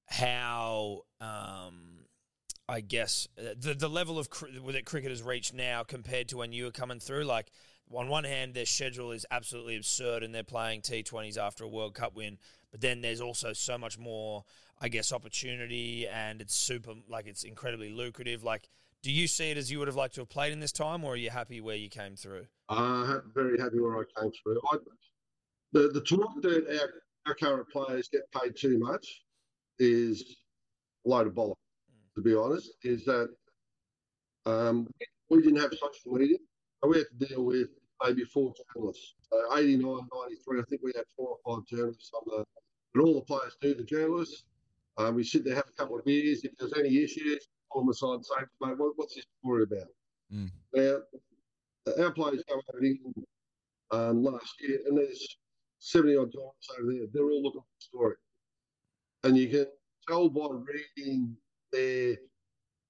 how 0.07 1.01
um, 1.21 2.05
I 2.69 2.83
guess 2.83 3.27
uh, 3.37 3.55
the 3.59 3.75
the 3.75 3.89
level 3.89 4.21
of 4.21 4.31
cr- 4.31 4.47
that 4.71 4.85
cricket 4.85 5.11
has 5.11 5.25
reached 5.25 5.53
now 5.53 5.83
compared 5.83 6.29
to 6.29 6.37
when 6.37 6.53
you 6.53 6.67
were 6.67 6.71
coming 6.71 7.01
through. 7.01 7.25
Like 7.25 7.51
on 7.93 8.07
one 8.07 8.23
hand, 8.23 8.55
their 8.55 8.65
schedule 8.65 9.11
is 9.11 9.27
absolutely 9.33 9.77
absurd, 9.77 10.23
and 10.23 10.33
they're 10.33 10.45
playing 10.45 10.83
T20s 10.83 11.37
after 11.37 11.65
a 11.65 11.69
World 11.69 11.95
Cup 11.95 12.15
win. 12.15 12.39
But 12.71 12.81
then 12.81 13.01
there's 13.01 13.21
also 13.21 13.53
so 13.53 13.77
much 13.77 13.99
more, 13.99 14.45
I 14.81 14.89
guess, 14.89 15.13
opportunity, 15.13 16.07
and 16.07 16.41
it's 16.41 16.55
super 16.55 16.93
like 17.09 17.27
it's 17.27 17.45
incredibly 17.45 17.91
lucrative. 17.91 18.45
Like, 18.45 18.69
do 19.03 19.11
you 19.11 19.27
see 19.27 19.51
it 19.51 19.57
as 19.57 19.71
you 19.71 19.79
would 19.79 19.89
have 19.89 19.97
liked 19.97 20.15
to 20.17 20.21
have 20.23 20.29
played 20.29 20.53
in 20.53 20.61
this 20.61 20.73
time, 20.73 21.05
or 21.05 21.15
are 21.15 21.17
you 21.17 21.31
happy 21.31 21.61
where 21.61 21.77
you 21.77 21.89
came 21.89 22.17
through? 22.17 22.47
I'm 22.69 23.23
very 23.35 23.59
happy 23.59 23.81
where 23.81 23.99
I 23.99 24.21
came 24.21 24.31
through. 24.43 24.61
I, 24.71 24.77
the 25.73 25.89
the 25.89 26.01
talk 26.01 26.43
that 26.43 26.81
our, 26.81 26.91
our 27.27 27.35
current 27.35 27.69
players 27.71 28.09
get 28.09 28.23
paid 28.33 28.55
too 28.57 28.79
much 28.79 29.23
is 29.79 30.37
a 31.05 31.09
load 31.09 31.27
of 31.27 31.35
bollocks. 31.35 31.55
To 32.17 32.23
be 32.23 32.35
honest, 32.35 32.71
is 32.83 33.05
that 33.05 33.29
um, 34.47 34.89
we 35.29 35.43
didn't 35.43 35.61
have 35.61 35.73
social 35.73 36.19
media, 36.19 36.39
so 36.83 36.91
we 36.91 36.99
had 36.99 37.07
to 37.19 37.27
deal 37.27 37.45
with 37.45 37.69
maybe 38.05 38.25
four 38.25 38.53
journalists. 38.75 39.15
So 39.31 39.57
89, 39.57 39.83
93, 39.83 40.61
I 40.61 40.63
think 40.69 40.81
we 40.83 40.93
had 40.95 41.05
four 41.17 41.37
or 41.45 41.57
five 41.57 41.67
journalists 41.67 42.11
on 42.15 42.23
the, 42.27 42.45
but 42.95 43.03
all 43.03 43.15
the 43.15 43.21
players 43.23 43.57
do 43.61 43.75
the 43.75 43.85
journalists. 43.85 44.45
Um, 44.99 45.15
we 45.15 45.25
sit 45.25 45.45
there, 45.45 45.55
have 45.55 45.69
a 45.69 45.73
couple 45.81 45.99
of 45.99 46.05
beers. 46.05 46.45
If 46.45 46.53
there's 46.59 46.73
any 46.73 47.03
issues, 47.03 47.47
pull 47.73 47.83
them 47.83 47.91
aside 47.91 48.15
and 48.15 48.25
say, 48.25 48.35
mate, 48.61 48.79
what, 48.79 48.93
what's 48.97 49.15
this 49.15 49.27
story 49.43 49.65
about? 49.65 49.89
Mm. 50.33 50.51
Now, 50.75 50.99
our 52.03 52.11
players 52.13 52.43
go 52.49 52.55
over 52.55 52.81
to 52.81 52.87
England 52.87 53.15
um, 53.91 54.25
last 54.25 54.55
year, 54.61 54.81
and 54.87 54.97
there's 54.97 55.37
70 55.79 56.17
odd 56.17 56.33
journalists 56.33 56.71
over 56.81 56.93
there. 56.93 57.07
They're 57.13 57.31
all 57.31 57.43
looking 57.43 57.61
for 57.61 57.67
the 57.79 57.85
story. 57.85 58.15
And 59.25 59.37
you 59.37 59.49
can 59.49 59.67
tell 60.09 60.29
by 60.29 60.49
reading 60.51 61.37
their 61.73 62.17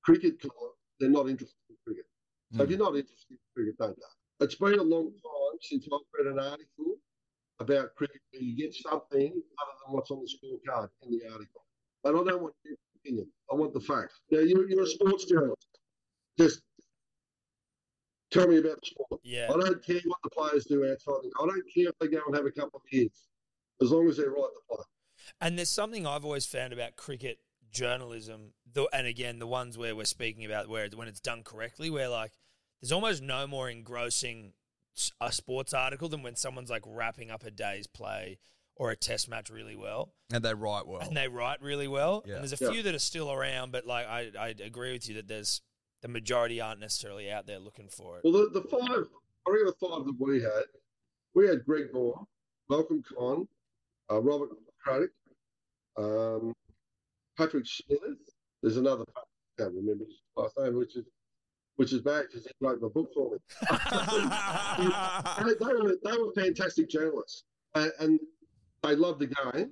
cricket 0.05 0.41
column, 0.41 0.73
they're 1.01 1.11
not 1.11 1.29
interested 1.29 1.57
in 1.69 1.77
cricket. 1.85 2.07
So 2.55 2.63
if 2.63 2.69
Mm. 2.69 2.71
you're 2.71 2.79
not 2.79 2.97
interested 2.97 3.33
in 3.33 3.39
cricket, 3.55 3.77
don't 3.79 3.99
go. 3.99 4.07
It's 4.41 4.55
been 4.55 4.79
a 4.79 4.83
long 4.83 5.11
time 5.11 5.59
since 5.61 5.87
I've 5.93 6.01
read 6.17 6.33
an 6.33 6.39
article 6.39 7.01
about 7.59 7.95
cricket 7.97 8.21
where 8.31 8.43
you 8.43 8.57
get 8.57 8.75
something 8.75 9.33
other 9.33 9.73
than 9.85 9.95
what's 9.95 10.11
on 10.11 10.21
the 10.21 10.29
scorecard 10.29 10.91
in 11.03 11.11
the 11.11 11.27
article. 11.33 11.66
And 12.07 12.17
I 12.17 12.25
don't 12.25 12.43
want 12.43 12.55
your 12.65 12.77
opinion. 13.01 13.27
I 13.51 13.55
want 13.55 13.75
the 13.75 13.81
facts. 13.81 14.21
Now, 14.31 14.41
you're, 14.41 14.69
you're 14.69 14.83
a 14.83 14.87
sports 14.87 15.25
journalist. 15.25 15.67
Just 16.39 16.61
tell 18.31 18.47
me 18.49 18.59
about 18.59 18.81
the 18.81 18.87
sport. 18.87 19.21
Yeah, 19.25 19.49
I 19.49 19.57
don't 19.59 19.85
care 19.85 20.01
what 20.05 20.19
the 20.23 20.31
players 20.31 20.65
do 20.67 20.89
outside. 20.91 21.29
I 21.41 21.47
don't 21.47 21.65
care 21.75 21.89
if 21.89 21.99
they 22.01 22.09
go 22.09 22.21
and 22.27 22.37
have 22.37 22.47
a 22.47 22.51
couple 22.51 22.79
of 22.79 22.83
beers, 22.91 23.29
as 23.83 23.91
long 23.91 24.09
as 24.09 24.17
they're 24.17 24.31
right 24.31 24.37
to 24.37 24.61
play. 24.77 24.85
And 25.41 25.59
there's 25.59 25.71
something 25.71 26.07
I've 26.07 26.25
always 26.25 26.47
found 26.47 26.73
about 26.73 26.97
cricket 26.97 27.39
journalism, 27.71 28.53
the, 28.73 28.89
and 28.93 29.07
again, 29.07 29.39
the 29.39 29.47
ones 29.47 29.77
where 29.77 29.95
we're 29.97 30.05
speaking 30.05 30.45
about 30.45 30.69
where 30.69 30.89
when 30.95 31.09
it's 31.09 31.21
done 31.21 31.43
correctly, 31.43 31.91
where 31.91 32.09
like 32.09 32.33
there's 32.81 32.93
almost 32.93 33.23
no 33.23 33.47
more 33.47 33.69
engrossing 33.69 34.53
a 35.21 35.33
sports 35.33 35.75
article 35.75 36.09
than 36.09 36.23
when 36.23 36.37
someone's 36.37 36.71
like 36.71 36.83
wrapping 36.87 37.31
up 37.31 37.45
a 37.45 37.51
day's 37.51 37.87
play 37.87 38.39
or 38.77 38.91
a 38.91 38.97
test 38.97 39.29
match 39.29 39.51
really 39.51 39.75
well, 39.75 40.13
And 40.31 40.45
they 40.45 40.55
write 40.55 40.87
well. 40.87 41.01
and 41.01 41.17
they 41.17 41.29
write 41.29 41.63
really 41.63 41.89
well. 41.89 42.23
Yeah. 42.27 42.35
And 42.35 42.43
there's 42.43 42.61
a 42.61 42.65
Yeah. 42.65 42.71
few 42.73 42.83
that 42.83 42.95
are 42.95 42.99
still 42.99 43.33
around, 43.33 43.73
but 43.73 43.87
like 43.87 44.07
I, 44.07 44.31
I 44.39 44.49
agree 44.63 44.93
with 44.93 45.09
you 45.09 45.15
that 45.17 45.29
there's 45.29 45.63
the 46.03 46.09
majority 46.09 46.61
aren't 46.61 46.81
necessarily 46.81 47.31
out 47.31 47.47
there 47.47 47.59
looking 47.59 47.89
for 47.89 48.19
it. 48.19 48.25
Well, 48.25 48.35
the, 48.35 48.61
the 48.61 48.69
five, 48.69 49.07
I 49.47 49.51
reckon 49.51 49.67
the 49.67 49.75
five 49.81 50.05
that 50.05 50.15
we 50.19 50.43
had, 50.43 50.65
we 51.35 51.49
had 51.49 51.65
Greg 51.65 51.87
Moore, 51.93 52.23
Malcolm 52.69 53.03
Conn, 53.17 53.49
uh, 54.11 54.21
Robert 54.21 54.51
Craddock, 54.79 55.11
um, 55.97 56.53
Patrick 57.39 57.65
Smith. 57.67 58.01
There's 58.63 58.77
another, 58.77 59.05
I 59.17 59.23
can't 59.63 59.75
remember 59.75 60.05
his 60.05 60.21
last 60.37 60.57
name, 60.59 60.77
which 60.77 60.97
is 60.97 61.07
which 61.77 61.93
is 61.93 62.01
bad 62.01 62.27
because 62.29 62.45
he 62.47 62.53
wrote 62.61 62.81
my 62.81 62.89
book 62.89 63.11
for 63.13 63.33
me. 63.33 63.39
they, 65.45 65.55
they, 65.67 65.73
were, 65.75 65.97
they 66.05 66.17
were 66.17 66.33
fantastic 66.35 66.89
journalists, 66.89 67.45
and, 67.75 67.93
and 68.01 68.21
they 68.87 68.97
loved 68.97 69.21
the 69.21 69.27
game. 69.27 69.71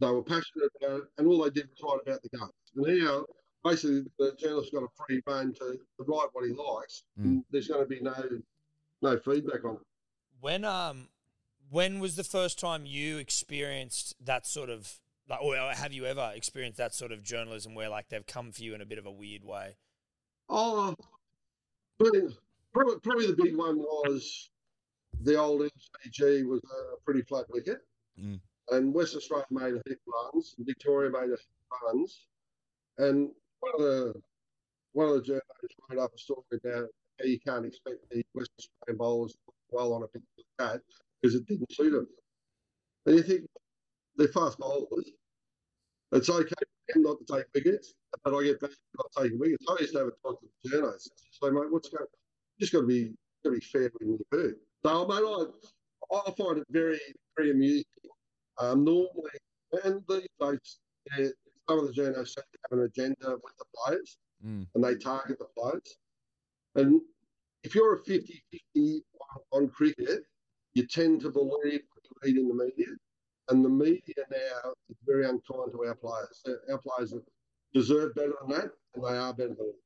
They 0.00 0.10
were 0.10 0.22
passionate 0.22 0.70
about 0.80 1.00
it, 1.00 1.04
and 1.18 1.26
all 1.26 1.42
they 1.44 1.50
did 1.50 1.68
was 1.68 1.78
write 1.82 2.00
about 2.06 2.22
the 2.22 2.28
game. 2.30 2.48
And 2.76 3.04
now, 3.04 3.24
basically, 3.62 4.04
the 4.18 4.34
journalist's 4.38 4.72
got 4.72 4.82
a 4.82 4.88
free 5.06 5.22
rein 5.26 5.52
to, 5.54 5.78
to 5.78 6.04
write 6.06 6.28
what 6.32 6.46
he 6.46 6.52
likes. 6.52 7.04
And 7.16 7.44
there's 7.50 7.68
going 7.68 7.82
to 7.82 7.86
be 7.86 8.00
no 8.00 8.14
no 9.02 9.18
feedback 9.18 9.64
on 9.64 9.76
it. 9.76 9.82
When 10.40 10.64
um 10.64 11.08
when 11.70 12.00
was 12.00 12.16
the 12.16 12.24
first 12.24 12.58
time 12.58 12.86
you 12.86 13.18
experienced 13.18 14.14
that 14.20 14.46
sort 14.46 14.70
of 14.70 14.98
like 15.28 15.40
or 15.40 15.56
have 15.56 15.92
you 15.92 16.06
ever 16.06 16.32
experienced 16.34 16.78
that 16.78 16.94
sort 16.94 17.12
of 17.12 17.22
journalism 17.22 17.74
where 17.74 17.88
like 17.88 18.08
they've 18.08 18.26
come 18.26 18.52
for 18.52 18.62
you 18.62 18.74
in 18.74 18.80
a 18.80 18.86
bit 18.86 18.98
of 18.98 19.06
a 19.06 19.12
weird 19.12 19.44
way? 19.44 19.76
Oh, 20.48 20.94
but 21.98 22.12
probably, 22.72 22.96
probably 23.02 23.26
the 23.28 23.42
big 23.42 23.56
one 23.56 23.78
was 23.78 24.50
the 25.22 25.36
old 25.36 25.62
MCG 25.62 26.46
was 26.46 26.60
a 26.64 27.00
pretty 27.04 27.22
flat 27.22 27.46
wicket. 27.48 27.78
Mm. 28.20 28.40
and 28.70 28.94
West 28.94 29.16
Australia 29.16 29.46
made 29.50 29.74
a 29.74 29.82
heap 29.88 29.98
of 30.06 30.32
runs, 30.32 30.54
Victoria 30.58 31.10
made 31.10 31.30
a 31.30 31.36
heap 31.36 31.56
of 31.72 31.78
runs, 31.94 32.26
and 32.98 33.30
one 33.60 33.72
of 33.74 33.80
the 33.80 34.14
one 34.92 35.08
of 35.08 35.14
the 35.14 35.22
journalists 35.22 35.76
wrote 35.90 36.00
up 36.00 36.12
a 36.14 36.18
story 36.18 36.44
about 36.52 36.88
how 37.18 37.26
you 37.26 37.40
can't 37.40 37.66
expect 37.66 37.96
the 38.10 38.24
West 38.34 38.50
Australian 38.58 38.98
bowlers 38.98 39.32
to 39.32 39.52
well 39.70 39.92
on 39.92 40.02
a 40.04 40.06
pitch 40.06 40.22
like 40.38 40.46
that 40.58 40.80
because 41.20 41.34
it 41.34 41.46
didn't 41.46 41.72
suit 41.72 41.90
them. 41.90 42.06
And 43.06 43.16
you 43.16 43.22
think 43.22 43.46
they're 44.16 44.28
fast 44.28 44.58
bowlers. 44.58 45.10
It's 46.12 46.30
okay 46.30 46.48
for 46.48 46.94
them 46.94 47.02
not 47.02 47.16
to 47.26 47.36
take 47.36 47.46
wickets, 47.54 47.94
but 48.22 48.34
I 48.34 48.44
get 48.44 48.60
back 48.60 48.70
not 48.96 49.10
taking 49.24 49.38
wickets. 49.38 49.64
I 49.68 49.76
used 49.80 49.92
to 49.94 49.98
have 49.98 50.08
a 50.08 50.10
talk 50.22 50.40
to 50.40 50.46
the 50.62 50.70
journalists. 50.70 51.10
So, 51.32 51.50
mate, 51.50 51.72
what's 51.72 51.88
going? 51.88 52.06
You 52.56 52.60
just 52.60 52.72
got 52.72 52.82
to 52.82 52.86
be 52.86 53.14
got 53.42 53.50
to 53.50 53.56
be 53.56 53.60
fair 53.60 53.90
when 53.98 54.12
you 54.12 54.26
do. 54.30 54.54
So, 54.84 55.06
mate, 55.08 55.48
I 56.12 56.30
find 56.32 56.58
it 56.58 56.66
very 56.70 57.00
very 57.36 57.50
amusing. 57.50 57.84
Um, 58.58 58.84
normally, 58.84 59.38
and 59.84 60.02
these 60.08 60.28
days, 60.40 60.78
yeah, 61.18 61.28
some 61.68 61.78
of 61.80 61.86
the 61.88 61.92
journalists 61.92 62.36
have 62.36 62.78
an 62.78 62.84
agenda 62.84 63.30
with 63.42 63.56
the 63.58 63.64
players, 63.74 64.16
Mm. 64.44 64.66
and 64.74 64.84
they 64.84 64.96
target 64.96 65.38
the 65.38 65.46
players. 65.56 65.96
And 66.74 67.00
if 67.62 67.74
you're 67.74 67.94
a 67.94 68.02
50-50 68.02 69.00
on 69.52 69.68
cricket, 69.70 70.24
you 70.74 70.86
tend 70.86 71.20
to 71.22 71.30
believe 71.30 71.80
what 71.92 72.04
you 72.04 72.16
read 72.22 72.36
in 72.36 72.48
the 72.48 72.54
media. 72.54 72.92
And 73.48 73.64
the 73.64 73.68
media 73.70 74.14
now 74.30 74.72
is 74.90 74.96
very 75.06 75.24
unkind 75.24 75.72
to 75.72 75.84
our 75.86 75.94
players. 75.94 76.44
Our 76.70 76.78
players 76.78 77.14
deserve 77.72 78.14
better 78.14 78.34
than 78.40 78.50
that, 78.58 78.70
and 78.94 79.04
they 79.04 79.16
are 79.16 79.32
better 79.32 79.48
than 79.48 79.56
that. 79.56 79.83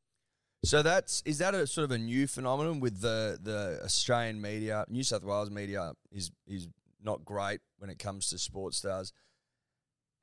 So 0.64 0.82
that's 0.82 1.22
is 1.24 1.38
that 1.38 1.54
a 1.54 1.66
sort 1.66 1.84
of 1.84 1.92
a 1.92 1.98
new 1.98 2.26
phenomenon 2.26 2.80
with 2.80 3.00
the 3.00 3.38
the 3.40 3.80
Australian 3.84 4.40
media, 4.40 4.84
New 4.88 5.04
South 5.04 5.22
Wales 5.22 5.50
media 5.50 5.92
is 6.10 6.30
is 6.46 6.68
not 7.02 7.24
great 7.24 7.60
when 7.78 7.90
it 7.90 7.98
comes 7.98 8.28
to 8.30 8.38
sports 8.38 8.78
stars. 8.78 9.12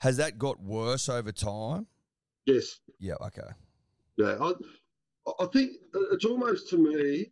Has 0.01 0.17
that 0.17 0.37
got 0.37 0.61
worse 0.61 1.07
over 1.07 1.31
time? 1.31 1.87
Yes. 2.45 2.79
Yeah. 2.99 3.13
Okay. 3.21 3.47
Yeah, 4.17 4.35
I, 4.41 4.53
I 5.43 5.45
think 5.47 5.71
it's 6.11 6.25
almost 6.25 6.69
to 6.69 6.77
me 6.77 7.31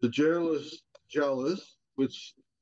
the 0.00 0.08
journalists 0.08 0.82
jealous 1.10 1.76
with 1.96 2.14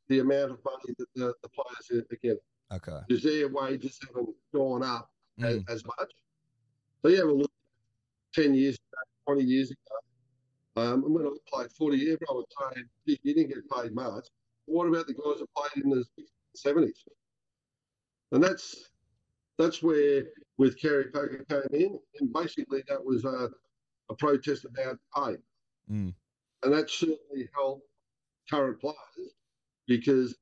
the 0.09 0.18
amount 0.20 0.51
of 0.51 0.59
money 0.64 0.95
that 0.99 1.07
the, 1.14 1.33
the 1.43 1.49
players 1.51 2.03
are 2.11 2.16
getting 2.22 2.39
Okay. 2.72 2.99
because 3.07 3.22
their 3.22 3.49
wages 3.49 3.99
haven't 4.07 4.35
gone 4.53 4.83
up 4.83 5.11
as, 5.41 5.57
Mm. 5.59 5.70
as 5.70 5.85
much. 5.85 6.11
So 7.03 7.09
you 7.09 7.16
have 7.16 7.29
a 7.29 7.33
look 7.33 7.51
10 8.35 8.55
years 8.55 8.74
ago, 8.74 9.03
20 9.29 9.45
years 9.45 9.70
ago, 9.70 10.83
um, 10.83 11.05
and 11.05 11.14
when 11.14 11.26
I 11.26 11.31
played 11.53 11.70
40, 11.72 11.97
years. 11.99 12.18
everyone 12.20 12.45
was 12.45 12.72
saying 12.74 12.87
"Gee, 13.07 13.20
you 13.22 13.35
didn't 13.35 13.49
get 13.49 13.70
paid 13.70 13.95
much. 13.95 14.29
What 14.66 14.87
about 14.87 15.07
the 15.07 15.14
guys 15.14 15.41
that 15.41 15.47
played 15.55 15.85
in 15.85 15.91
the 15.91 16.05
60s, 16.18 16.66
70s? 16.66 16.91
And 18.33 18.43
that's 18.43 18.91
that's 19.59 19.83
where 19.83 20.24
with 20.57 20.81
Kerry 20.81 21.05
Packer 21.05 21.45
came 21.49 21.81
in, 21.81 21.99
and 22.20 22.33
basically 22.33 22.83
that 22.89 23.05
was 23.05 23.24
a, 23.24 23.51
a 24.09 24.14
protest 24.14 24.64
about 24.64 24.99
pay. 25.14 25.37
Mm. 25.91 26.14
And 26.62 26.72
that 26.72 26.91
certainly 26.91 27.49
helped 27.55 27.87
current 28.51 28.81
players 28.81 28.97
because 29.87 30.37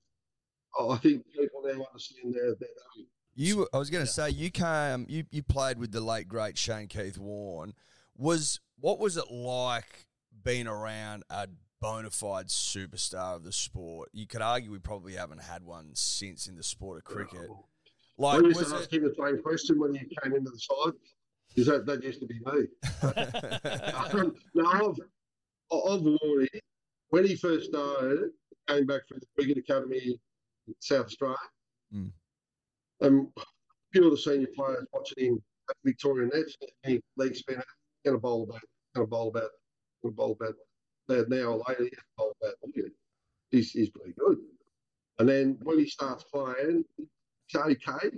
I 0.78 0.96
think 0.96 1.24
people 1.32 1.62
now 1.64 1.84
understand 1.90 2.34
their, 2.34 2.54
their 2.54 2.68
value. 2.94 3.06
You, 3.34 3.68
I 3.72 3.78
was 3.78 3.90
going 3.90 4.04
to 4.04 4.10
say, 4.10 4.30
you 4.30 4.50
came, 4.50 5.06
you, 5.08 5.24
you 5.30 5.42
played 5.42 5.78
with 5.78 5.92
the 5.92 6.00
late 6.00 6.26
great 6.26 6.56
Shane 6.56 6.88
Keith 6.88 7.18
Warne. 7.18 7.74
Was 8.16 8.60
what 8.78 8.98
was 8.98 9.16
it 9.16 9.30
like 9.30 10.06
being 10.44 10.66
around 10.66 11.24
a 11.30 11.48
bona 11.80 12.10
fide 12.10 12.48
superstar 12.48 13.36
of 13.36 13.44
the 13.44 13.52
sport? 13.52 14.10
You 14.12 14.26
could 14.26 14.42
argue 14.42 14.70
we 14.70 14.78
probably 14.78 15.14
haven't 15.14 15.42
had 15.42 15.62
one 15.62 15.90
since 15.94 16.46
in 16.46 16.56
the 16.56 16.62
sport 16.62 16.98
of 16.98 17.04
cricket. 17.04 17.48
Like, 18.18 18.38
I 18.38 18.46
used 18.46 18.58
was 18.58 18.70
to 18.70 18.76
ask 18.76 18.92
it? 18.92 18.96
him 18.96 19.04
the 19.04 19.14
same 19.14 19.42
question 19.42 19.78
when 19.78 19.94
he 19.94 20.06
came 20.22 20.32
into 20.32 20.50
the 20.50 20.58
side 20.58 20.94
because 21.48 21.66
that, 21.66 21.86
that 21.86 22.02
used 22.02 22.20
to 22.20 22.26
be 22.26 22.40
me. 22.40 22.66
Um, 24.18 24.34
no, 24.54 24.66
I've, 24.66 24.98
I've 25.72 26.02
worn. 26.02 26.46
When 27.10 27.26
he 27.26 27.36
first 27.36 27.70
started, 27.70 28.30
came 28.68 28.86
back 28.86 29.06
from 29.08 29.18
the 29.18 29.26
Cricket 29.36 29.58
Academy 29.58 30.18
in 30.66 30.74
South 30.80 31.06
Australia. 31.06 31.36
Mm. 31.94 32.12
Um, 33.02 33.32
a 33.36 33.42
few 33.92 34.04
of 34.04 34.10
the 34.12 34.16
senior 34.16 34.48
players 34.54 34.86
watching 34.92 35.24
him 35.24 35.42
at 35.68 35.76
Victoria 35.84 36.28
Nets, 36.32 36.56
he 36.84 37.00
leg 37.16 37.36
going 38.06 38.18
to 38.18 38.22
bowl 38.22 38.44
about, 38.44 38.62
going 38.96 39.06
to 39.08 39.10
bowl 39.10 39.28
about, 39.30 39.50
going 40.02 40.14
to 40.14 40.16
bowl 40.16 40.38
about. 40.40 40.54
That 41.08 41.30
now 41.30 41.62
later, 41.68 41.84
he's 41.84 42.00
bowl 42.18 42.36
about. 42.42 42.54
He's, 43.50 43.72
he's 43.72 43.90
pretty 43.90 44.14
good. 44.18 44.38
And 45.18 45.28
then 45.28 45.58
when 45.62 45.78
he 45.78 45.88
starts 45.88 46.24
playing, 46.24 46.84
he's 46.98 47.60
okay, 47.60 48.10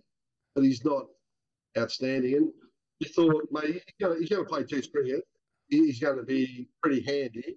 but 0.55 0.65
he's 0.65 0.85
not 0.85 1.05
outstanding. 1.79 2.35
And 2.37 2.53
you 3.01 3.09
thought, 3.09 3.49
mate, 3.53 3.83
he's 3.99 4.09
going, 4.09 4.27
to 4.27 4.45
play 4.45 4.65
Test 4.65 4.93
cricket. 4.93 5.23
He- 5.69 5.87
He's 5.87 6.01
going 6.01 6.17
to 6.19 6.25
be 6.25 6.69
pretty 6.83 7.03
handy. 7.03 7.57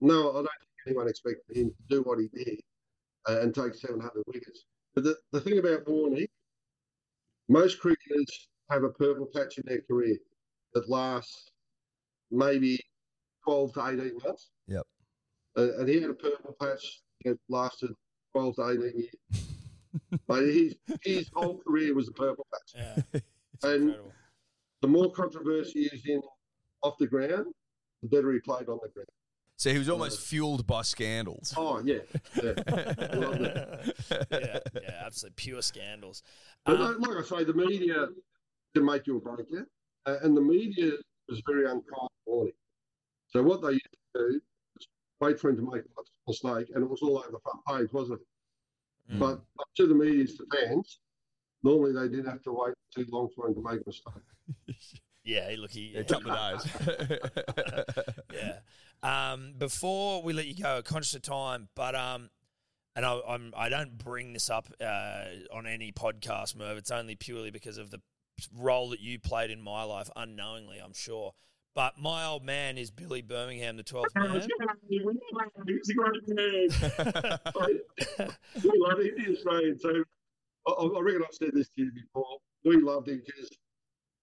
No, 0.00 0.30
I 0.30 0.34
don't 0.34 0.44
think 0.44 0.70
anyone 0.88 1.08
expected 1.08 1.56
him 1.56 1.70
to 1.70 1.96
do 1.96 2.02
what 2.02 2.18
he 2.20 2.28
did 2.28 2.60
and 3.26 3.54
take 3.54 3.74
700 3.74 4.10
wickets. 4.26 4.64
But 4.94 5.04
the, 5.04 5.16
the 5.32 5.40
thing 5.40 5.58
about 5.58 5.86
Warney, 5.86 6.26
most 7.48 7.80
cricketers 7.80 8.48
have 8.70 8.84
a 8.84 8.90
purple 8.90 9.26
patch 9.34 9.58
in 9.58 9.64
their 9.66 9.82
career 9.82 10.16
that 10.74 10.88
lasts 10.88 11.50
maybe 12.30 12.78
12 13.44 13.74
to 13.74 13.86
18 13.88 14.18
months. 14.24 14.50
Yep. 14.68 14.82
Uh, 15.56 15.78
and 15.78 15.88
he 15.88 16.00
had 16.00 16.10
a 16.10 16.14
purple 16.14 16.56
patch 16.60 17.00
that 17.24 17.38
lasted 17.48 17.90
12 18.34 18.56
to 18.56 18.68
18 18.70 18.82
years. 18.98 19.46
but 20.26 20.42
his, 20.42 20.74
his 21.02 21.30
whole 21.34 21.58
career 21.58 21.94
was 21.94 22.08
a 22.08 22.12
purple 22.12 22.46
patch. 22.52 23.02
Yeah, 23.14 23.20
And 23.64 23.82
incredible. 23.82 24.12
the 24.80 24.88
more 24.88 25.12
controversy 25.12 25.84
is 25.92 26.06
in 26.06 26.20
off 26.82 26.96
the 26.98 27.06
ground, 27.06 27.46
the 28.02 28.08
better 28.08 28.32
he 28.32 28.40
played 28.40 28.68
on 28.68 28.78
the 28.82 28.88
ground. 28.88 29.06
So 29.56 29.70
he 29.70 29.78
was 29.78 29.88
almost 29.88 30.20
fueled 30.20 30.66
by 30.66 30.82
scandals. 30.82 31.54
Oh 31.56 31.80
yeah, 31.84 31.98
yeah. 32.42 32.54
Yeah, 34.32 34.58
yeah, 34.74 35.02
absolutely 35.04 35.34
pure 35.36 35.62
scandals. 35.62 36.22
But 36.64 36.80
Um, 36.80 37.00
like, 37.00 37.08
like 37.08 37.24
I 37.24 37.38
say, 37.38 37.44
the 37.44 37.54
media 37.54 38.08
can 38.74 38.84
make 38.84 39.06
you 39.06 39.18
a 39.18 39.20
break 39.20 39.46
you, 39.50 39.64
uh, 40.06 40.16
and 40.22 40.36
the 40.36 40.40
media 40.40 40.92
was 41.28 41.42
very 41.46 41.64
unkind 41.64 41.84
to 41.92 42.30
Warney. 42.30 42.52
So 43.28 43.42
what 43.42 43.62
they 43.62 43.72
used 43.72 43.88
to 44.14 44.20
do 44.20 44.40
was 44.74 44.88
wait 45.20 45.40
for 45.40 45.50
him 45.50 45.56
to 45.56 45.62
make 45.62 45.82
a 45.82 46.30
mistake, 46.30 46.74
and 46.74 46.84
it 46.84 46.90
was 46.90 47.00
all 47.02 47.18
over 47.18 47.30
the 47.30 47.38
front 47.42 47.64
page, 47.66 47.92
wasn't 47.92 48.20
it? 48.20 49.14
Mm. 49.14 49.18
But, 49.18 49.40
but 49.56 49.66
to 49.76 49.86
the 49.86 49.94
media's 49.94 50.34
defence, 50.34 50.98
normally 51.62 51.92
they 51.92 52.14
didn't 52.14 52.30
have 52.30 52.42
to 52.42 52.52
wait 52.52 52.74
too 52.94 53.06
long 53.10 53.28
for 53.34 53.48
him 53.48 53.54
to 53.54 53.62
make 53.62 53.80
a 53.80 53.84
mistake. 53.86 54.90
yeah, 55.24 55.54
look, 55.58 55.70
he, 55.70 55.94
A 55.94 56.04
couple 56.04 56.30
of 56.30 56.62
days. 56.62 57.18
yeah. 58.32 58.58
Um, 59.02 59.54
before 59.58 60.22
we 60.22 60.32
let 60.32 60.46
you 60.46 60.62
go, 60.62 60.82
conscious 60.82 61.14
of 61.14 61.22
time, 61.22 61.68
but 61.74 61.94
um, 61.94 62.30
and 62.94 63.04
I, 63.04 63.20
I'm 63.26 63.52
I 63.56 63.68
don't 63.68 63.98
bring 63.98 64.32
this 64.32 64.48
up 64.50 64.68
uh, 64.80 65.24
on 65.52 65.66
any 65.66 65.90
podcast, 65.92 66.54
Merv. 66.56 66.76
It's 66.76 66.90
only 66.90 67.16
purely 67.16 67.50
because 67.50 67.78
of 67.78 67.90
the 67.90 68.00
role 68.54 68.90
that 68.90 69.00
you 69.00 69.18
played 69.18 69.50
in 69.50 69.60
my 69.60 69.84
life, 69.84 70.10
unknowingly, 70.16 70.78
I'm 70.82 70.94
sure. 70.94 71.34
But 71.74 71.98
my 71.98 72.26
old 72.26 72.44
man 72.44 72.76
is 72.76 72.90
Billy 72.90 73.22
Birmingham, 73.22 73.76
the 73.76 73.84
12th 73.84 74.14
man. 74.14 74.32
He's 74.88 75.88
a 75.88 75.94
great 75.94 76.28
man. 76.28 76.68
we 78.62 78.72
love 78.76 79.00
him, 79.00 79.10
the 79.16 79.32
Australian 79.32 79.78
team. 79.78 80.04
I, 80.66 80.70
I 80.70 81.00
reckon 81.00 81.22
I've 81.22 81.34
said 81.34 81.50
this 81.54 81.68
to 81.70 81.82
you 81.82 81.92
before. 81.92 82.38
We 82.64 82.76
loved 82.76 83.08
him 83.08 83.22
because 83.24 83.50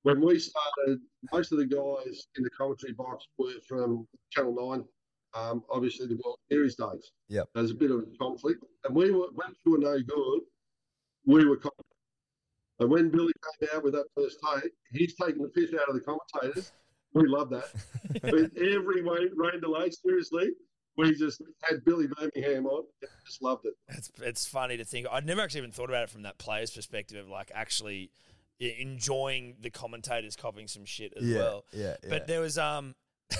when 0.03 0.21
we 0.21 0.39
started, 0.39 0.99
most 1.33 1.51
of 1.51 1.57
the 1.57 1.65
guys 1.65 2.27
in 2.37 2.43
the 2.43 2.49
commentary 2.51 2.93
box 2.93 3.25
were 3.37 3.51
from 3.67 4.07
Channel 4.31 4.55
9, 4.69 4.85
um, 5.33 5.63
obviously 5.69 6.07
the 6.07 6.19
World 6.23 6.37
Series 6.51 6.75
days. 6.75 7.11
Yep. 7.29 7.49
There's 7.53 7.71
a 7.71 7.75
bit 7.75 7.91
of 7.91 7.99
a 7.99 8.17
conflict. 8.17 8.63
And 8.85 8.95
we 8.95 9.11
were, 9.11 9.27
when 9.33 9.55
we 9.65 9.71
were 9.71 9.77
no 9.79 9.99
good, 9.99 10.41
we 11.25 11.45
were 11.45 11.57
confident. 11.57 11.85
And 12.79 12.89
when 12.89 13.09
Billy 13.09 13.33
came 13.59 13.69
out 13.75 13.83
with 13.83 13.93
that 13.93 14.05
first 14.15 14.39
take, 14.53 14.71
he's 14.91 15.15
taking 15.15 15.41
the 15.41 15.49
piss 15.49 15.73
out 15.73 15.89
of 15.89 15.95
the 15.95 16.01
commentators. 16.01 16.71
We 17.13 17.27
love 17.27 17.49
that. 17.49 17.65
With 18.31 18.55
every 18.55 19.01
rain, 19.01 19.29
rain 19.35 19.59
delay, 19.61 19.89
seriously, 19.89 20.51
we 20.95 21.15
just 21.15 21.41
had 21.63 21.83
Billy 21.83 22.07
Birmingham 22.07 22.67
on. 22.67 22.83
and 23.01 23.09
Just 23.25 23.41
loved 23.41 23.65
it. 23.65 23.73
It's 23.87 24.11
it's 24.21 24.45
funny 24.45 24.77
to 24.77 24.85
think. 24.85 25.07
I'd 25.11 25.25
never 25.25 25.41
actually 25.41 25.59
even 25.59 25.71
thought 25.71 25.89
about 25.89 26.03
it 26.03 26.09
from 26.09 26.23
that 26.23 26.37
player's 26.37 26.71
perspective 26.71 27.17
of 27.25 27.29
like 27.29 27.51
actually 27.55 28.11
enjoying 28.59 29.55
the 29.61 29.69
commentators 29.69 30.35
copying 30.35 30.67
some 30.67 30.85
shit 30.85 31.13
as 31.15 31.23
yeah, 31.23 31.37
well. 31.37 31.65
yeah, 31.71 31.95
yeah. 32.03 32.09
But 32.09 32.27
there 32.27 32.41
was 32.41 32.57
um 32.57 32.95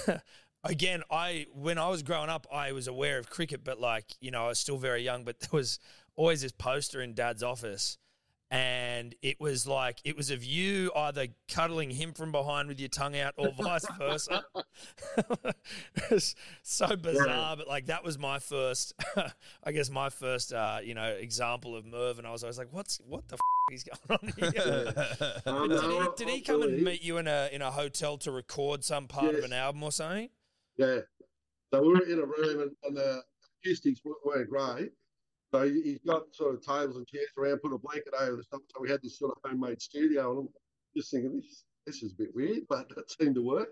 again, 0.64 1.04
I 1.12 1.48
when 1.54 1.78
I 1.78 1.90
was 1.90 2.04
growing 2.04 2.30
up, 2.30 2.48
I 2.52 2.72
was 2.72 2.88
aware 2.88 3.18
of 3.20 3.30
cricket, 3.30 3.64
but 3.64 3.80
like 3.80 4.16
you 4.20 4.32
know, 4.32 4.46
I 4.46 4.48
was 4.50 4.60
still 4.60 4.78
very 4.78 5.04
young. 5.04 5.24
But 5.24 5.40
there 5.40 5.50
was 5.52 5.80
always 6.16 6.42
this 6.42 6.52
poster 6.52 7.02
in 7.02 7.14
Dad's 7.14 7.44
office, 7.44 7.98
and 8.52 9.14
it 9.22 9.40
was 9.40 9.68
like 9.68 10.00
it 10.04 10.18
was 10.18 10.32
of 10.32 10.44
you 10.44 10.92
either 10.96 11.28
cuddling 11.48 11.92
him 11.92 12.14
from 12.14 12.32
behind 12.32 12.68
with 12.68 12.80
your 12.80 12.90
tongue 12.90 13.18
out 13.18 13.36
or 13.38 13.52
vice 13.52 13.86
versa. 13.98 14.44
so 16.64 16.96
bizarre, 16.96 17.58
but 17.58 17.68
like 17.68 17.86
that 17.88 18.04
was 18.04 18.18
my 18.18 18.40
first, 18.40 18.94
I 19.64 19.72
guess 19.72 19.90
my 19.90 20.10
first, 20.10 20.52
uh, 20.52 20.80
you 20.84 20.96
know, 20.96 21.10
example 21.10 21.76
of 21.76 21.86
Merv, 21.86 22.18
and 22.18 22.26
I 22.26 22.32
was 22.32 22.44
always 22.44 22.58
like, 22.58 22.70
"What's 22.72 23.00
what 23.06 23.28
the 23.28 23.36
f- 23.36 23.74
is 23.74 23.84
going 23.84 24.20
on 24.20 24.34
here?" 24.38 24.52
Did 25.68 25.82
he, 25.84 26.08
did 26.18 26.30
he 26.30 26.42
come 26.42 26.64
and 26.64 26.84
meet 26.84 27.04
you 27.04 27.18
in 27.18 27.28
a 27.28 27.50
in 27.52 27.62
a 27.62 27.70
hotel 27.70 28.18
to 28.20 28.32
record 28.32 28.84
some 28.84 29.08
part 29.08 29.36
of 29.36 29.44
an 29.44 29.54
album 29.54 29.84
or 29.84 29.92
something? 29.92 30.30
Yeah. 30.78 31.00
So 31.72 31.82
we 31.82 31.90
were 31.90 32.02
in 32.02 32.20
a 32.20 32.26
room 32.26 32.62
and, 32.62 32.72
and 32.84 32.98
the 32.98 33.22
acoustics 33.64 34.02
weren't 34.04 34.50
great. 34.50 34.92
So 35.54 35.68
he- 35.68 35.82
he's 35.84 36.00
got 36.00 36.34
sort 36.36 36.56
of 36.56 36.62
tables 36.62 36.98
and 36.98 37.08
chairs 37.08 37.30
around, 37.38 37.60
put 37.62 37.74
a 37.74 37.78
blanket 37.78 38.14
over 38.20 38.38
the 38.38 38.44
stuff. 38.44 38.62
So 38.76 38.82
we 38.82 38.90
had 38.90 39.02
this 39.02 39.18
sort 39.18 39.36
of 39.38 39.50
homemade 39.52 39.82
studio, 39.82 40.32
and 40.40 40.50
I'm 40.50 40.54
just 40.96 41.12
thinking 41.12 41.42
this 41.42 41.66
this 41.86 42.04
is 42.04 42.14
a 42.14 42.16
bit 42.16 42.36
weird, 42.36 42.64
but 42.70 42.88
it 42.98 43.10
seemed 43.12 43.36
to 43.36 43.44
work. 43.44 43.70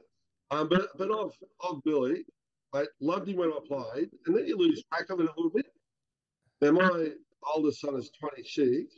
Um, 0.51 0.69
but 0.69 0.89
but 0.97 1.11
of 1.11 1.35
of 1.61 1.83
Billy, 1.83 2.25
I 2.73 2.87
loved 3.01 3.27
him 3.29 3.37
when 3.37 3.51
I 3.53 3.59
played, 3.67 4.11
and 4.25 4.35
then 4.35 4.47
you 4.47 4.57
lose 4.57 4.83
track 4.85 5.09
of 5.09 5.19
it 5.19 5.25
a 5.29 5.33
little 5.37 5.51
bit. 5.51 5.67
Now 6.61 6.71
my 6.71 7.13
oldest 7.55 7.81
son 7.81 7.95
is 7.95 8.11
26. 8.19 8.95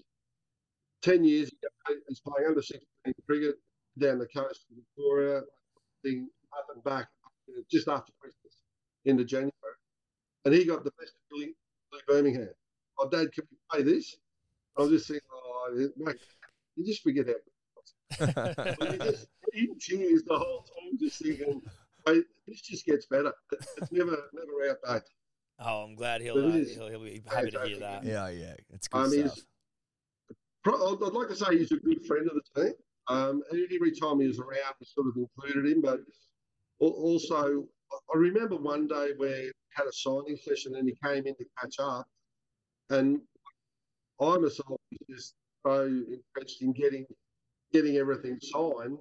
Ten 1.01 1.23
years 1.23 1.49
ago, 1.49 1.99
he's 2.09 2.19
playing 2.21 2.47
under 2.49 2.61
16 2.61 2.85
cricket 3.27 3.55
down 3.99 4.19
the 4.19 4.27
coast 4.27 4.65
of 4.71 4.77
Victoria, 4.77 5.41
thing 6.03 6.29
up 6.57 6.67
and 6.73 6.83
back 6.83 7.07
just 7.71 7.87
after 7.87 8.11
Christmas 8.19 8.63
into 9.05 9.25
January, 9.25 9.51
and 10.45 10.53
he 10.53 10.65
got 10.65 10.83
the 10.83 10.91
best 10.99 11.13
of 11.13 11.21
Billy 11.31 11.55
Birmingham. 12.07 12.49
Oh, 12.99 13.09
Dad, 13.09 13.31
can 13.31 13.45
we 13.49 13.57
play 13.71 13.83
this? 13.83 14.17
I 14.77 14.81
was 14.81 14.91
just 14.91 15.07
thinking, 15.07 15.27
oh, 15.33 15.89
mate, 15.97 16.15
you 16.75 16.85
just 16.85 17.01
forget 17.01 17.27
how. 17.27 17.33
you 18.19 18.97
just 18.99 19.27
in 19.53 19.75
tears 19.79 20.23
the 20.25 20.37
whole 20.37 20.63
time, 20.63 20.97
just 20.99 21.21
thinking, 21.21 21.61
mate, 22.07 22.23
this 22.47 22.61
just 22.61 22.85
gets 22.85 23.05
better. 23.05 23.33
It's 23.51 23.91
never, 23.91 24.17
never 24.33 24.71
outdated. 24.71 25.07
Oh, 25.59 25.83
I'm 25.83 25.95
glad 25.95 26.21
he'll 26.21 26.37
uh, 26.37 26.49
is 26.49 26.75
he'll, 26.75 26.87
he'll 26.87 27.03
be 27.03 27.21
happy 27.29 27.51
to 27.51 27.67
hear 27.67 27.79
that. 27.79 28.03
Yeah, 28.03 28.29
yeah, 28.29 28.53
it's 28.73 28.87
good 28.87 28.97
Um, 28.99 29.11
stuff. 29.11 29.39
I'd 30.65 31.03
I'd 31.05 31.13
like 31.13 31.27
to 31.29 31.35
say 31.35 31.57
he's 31.57 31.71
a 31.71 31.77
good 31.77 32.05
friend 32.05 32.29
of 32.29 32.33
the 32.53 32.61
team. 32.61 32.73
Um, 33.07 33.41
every 33.51 33.91
time 33.91 34.19
he 34.19 34.27
was 34.27 34.39
around, 34.39 34.75
we 34.79 34.85
sort 34.85 35.07
of 35.07 35.13
included 35.17 35.71
him. 35.71 35.81
But 35.81 35.99
also, 36.79 37.65
I 37.91 38.17
remember 38.17 38.55
one 38.55 38.87
day 38.87 39.11
where 39.17 39.41
we 39.41 39.51
had 39.73 39.87
a 39.87 39.91
signing 39.93 40.37
session 40.37 40.75
and 40.75 40.87
he 40.87 40.95
came 41.03 41.25
in 41.27 41.35
to 41.35 41.45
catch 41.59 41.75
up, 41.79 42.07
and 42.89 43.19
I 44.21 44.37
myself 44.37 44.67
was 44.69 44.99
just 45.09 45.33
so 45.65 45.83
entrenched 45.83 46.61
in 46.61 46.73
getting 46.73 47.05
getting 47.71 47.97
everything 47.97 48.37
signed 48.41 48.97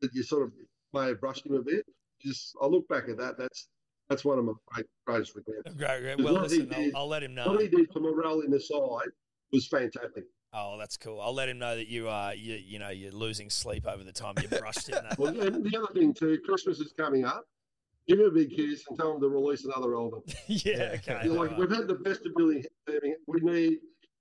that 0.00 0.12
you 0.14 0.22
sort 0.22 0.44
of 0.44 0.52
may 0.92 1.08
have 1.08 1.20
brushed 1.20 1.46
him 1.46 1.54
a 1.54 1.62
bit. 1.62 1.84
Just 2.20 2.54
I 2.60 2.66
look 2.66 2.86
back 2.88 3.08
at 3.08 3.16
that. 3.18 3.38
That's 3.38 3.68
that's 4.08 4.24
one 4.24 4.38
of 4.38 4.44
my 4.44 4.52
great, 4.66 4.86
greatest 5.06 5.34
regrets. 5.36 5.72
Great, 5.74 6.00
great. 6.00 6.20
Well, 6.22 6.34
listen, 6.34 6.72
I'll, 6.74 7.02
I'll 7.02 7.08
let 7.08 7.22
him 7.22 7.34
know. 7.34 7.46
What 7.46 7.60
he 7.60 7.68
did 7.68 7.92
for 7.92 8.00
morale 8.00 8.40
in 8.40 8.50
the 8.50 8.60
side 8.60 9.08
was 9.52 9.68
fantastic. 9.68 10.24
Oh, 10.52 10.76
that's 10.78 10.96
cool. 10.96 11.20
I'll 11.20 11.34
let 11.34 11.48
him 11.48 11.58
know 11.58 11.76
that 11.76 11.86
you 11.86 12.08
are 12.08 12.34
you 12.34 12.54
you 12.54 12.78
know 12.78 12.88
you're 12.88 13.12
losing 13.12 13.50
sleep 13.50 13.86
over 13.86 14.02
the 14.02 14.12
time 14.12 14.34
you 14.42 14.48
brushed 14.48 14.88
him. 14.88 15.04
Well, 15.18 15.38
and 15.40 15.64
the 15.64 15.76
other 15.78 15.92
thing 15.94 16.12
too, 16.12 16.38
Christmas 16.44 16.80
is 16.80 16.92
coming 16.96 17.24
up. 17.24 17.44
Give 18.08 18.18
him 18.18 18.26
a 18.26 18.30
big 18.30 18.50
kiss 18.54 18.84
and 18.88 18.98
tell 18.98 19.14
him 19.14 19.20
to 19.20 19.28
release 19.28 19.64
another 19.64 19.94
album. 19.94 20.22
yeah, 20.46 20.96
okay. 20.96 21.20
You're 21.24 21.34
like, 21.34 21.52
all 21.52 21.58
we've 21.58 21.70
had 21.70 21.86
the 21.86 21.94
best 21.94 22.26
of 22.26 22.34
Billy 22.34 22.64
Birmingham. 22.86 23.18
We 23.26 23.40
need 23.40 23.78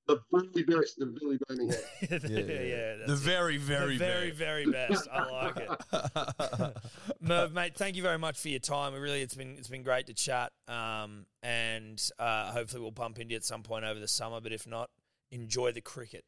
the 0.07 0.19
very 0.31 0.63
best 0.63 1.01
of 1.01 1.15
Billy 1.15 1.37
Birmingham. 1.47 1.77
right. 2.01 2.23
yeah, 2.29 2.39
yeah, 2.39 2.95
the 3.05 3.13
it. 3.13 3.19
very, 3.19 3.57
very, 3.57 3.97
the 3.97 4.05
very, 4.05 4.31
very 4.31 4.65
best. 4.65 5.07
I 5.11 5.29
like 5.29 5.57
it. 5.57 6.77
Merv, 7.21 7.53
mate, 7.53 7.75
thank 7.75 7.95
you 7.95 8.03
very 8.03 8.17
much 8.17 8.39
for 8.39 8.49
your 8.49 8.59
time. 8.59 8.93
We 8.93 8.99
really, 8.99 9.21
it's 9.21 9.35
been 9.35 9.55
it's 9.57 9.67
been 9.67 9.83
great 9.83 10.07
to 10.07 10.13
chat, 10.13 10.51
um, 10.67 11.25
and 11.43 12.01
uh, 12.17 12.51
hopefully 12.51 12.81
we'll 12.81 12.91
bump 12.91 13.19
into 13.19 13.31
you 13.31 13.37
at 13.37 13.45
some 13.45 13.63
point 13.63 13.85
over 13.85 13.99
the 13.99 14.07
summer. 14.07 14.41
But 14.41 14.51
if 14.51 14.67
not, 14.67 14.89
enjoy 15.31 15.71
the 15.71 15.81
cricket. 15.81 16.25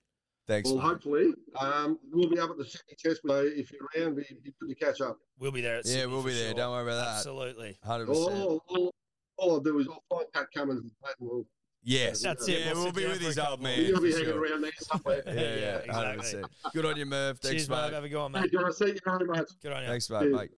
Thanks. 0.51 0.69
well, 0.69 0.77
mate. 0.79 0.83
hopefully, 0.83 1.33
um, 1.59 1.97
we'll 2.11 2.29
be 2.29 2.37
up 2.39 2.49
at 2.49 2.57
the 2.57 2.65
Sydney 2.65 2.95
Test. 3.01 3.21
So 3.25 3.43
if 3.45 3.71
you're 3.71 3.87
around, 4.03 4.15
be, 4.15 4.23
be 4.43 4.53
good 4.59 4.67
to 4.69 4.75
catch 4.75 4.99
up. 5.01 5.17
We'll 5.39 5.51
be 5.51 5.61
there. 5.61 5.77
At 5.77 5.85
Yeah, 5.85 5.91
Sydney 5.93 6.13
we'll 6.13 6.23
be 6.23 6.33
there. 6.33 6.47
sure. 6.49 6.53
Don't 6.55 6.71
worry 6.71 6.83
about 6.83 7.05
that. 7.05 7.15
Absolutely. 7.17 7.77
Hundred 7.83 8.07
percent. 8.07 8.27
all, 8.35 8.63
all, 8.67 8.91
all 9.37 9.51
I'll 9.53 9.59
do 9.61 9.79
is 9.79 9.87
I'll 9.87 10.03
find 10.09 10.31
Pat 10.33 10.47
Cummins 10.53 10.81
and 10.81 10.91
Pat 11.03 11.15
and 11.19 11.29
we'll, 11.29 11.45
Yes, 11.83 12.21
That's 12.21 12.47
yeah, 12.47 12.57
it. 12.57 12.73
We'll 12.75 12.83
we'll 12.83 12.91
be 12.91 13.05
with 13.07 13.17
for 13.21 13.23
his 13.25 13.39
old 13.39 13.47
couple. 13.47 13.63
man. 13.63 13.79
you'll 13.83 13.99
be 14.01 14.11
hanging 14.11 14.25
sure. 14.27 14.39
around 14.43 14.61
there 14.61 14.71
somewhere. 14.77 15.23
Yeah, 15.25 15.33
Yeah, 15.33 15.41
yeah, 15.41 15.75
exactly. 15.77 15.93
hundred 15.95 16.17
percent. 16.19 16.45
Good 16.73 16.85
on 16.85 16.97
you, 16.97 17.05
Merv. 17.07 17.39
Thanks, 17.39 17.55
Cheers, 17.65 17.69
Merv. 17.69 17.85
mate. 17.85 17.93
Have 17.95 18.03
a 18.03 18.09
go 18.09 18.21
on, 18.21 18.33
Hey, 18.33 18.41
mate. 18.41 18.51
guys, 18.51 18.79
you 18.81 18.99
very. 19.03 19.45
Good 19.63 19.71
on 19.71 19.81
you. 19.81 19.87
Thanks, 19.89 20.09
mate. 20.11 20.19
Cheers. 20.21 20.33
mate. 20.35 20.49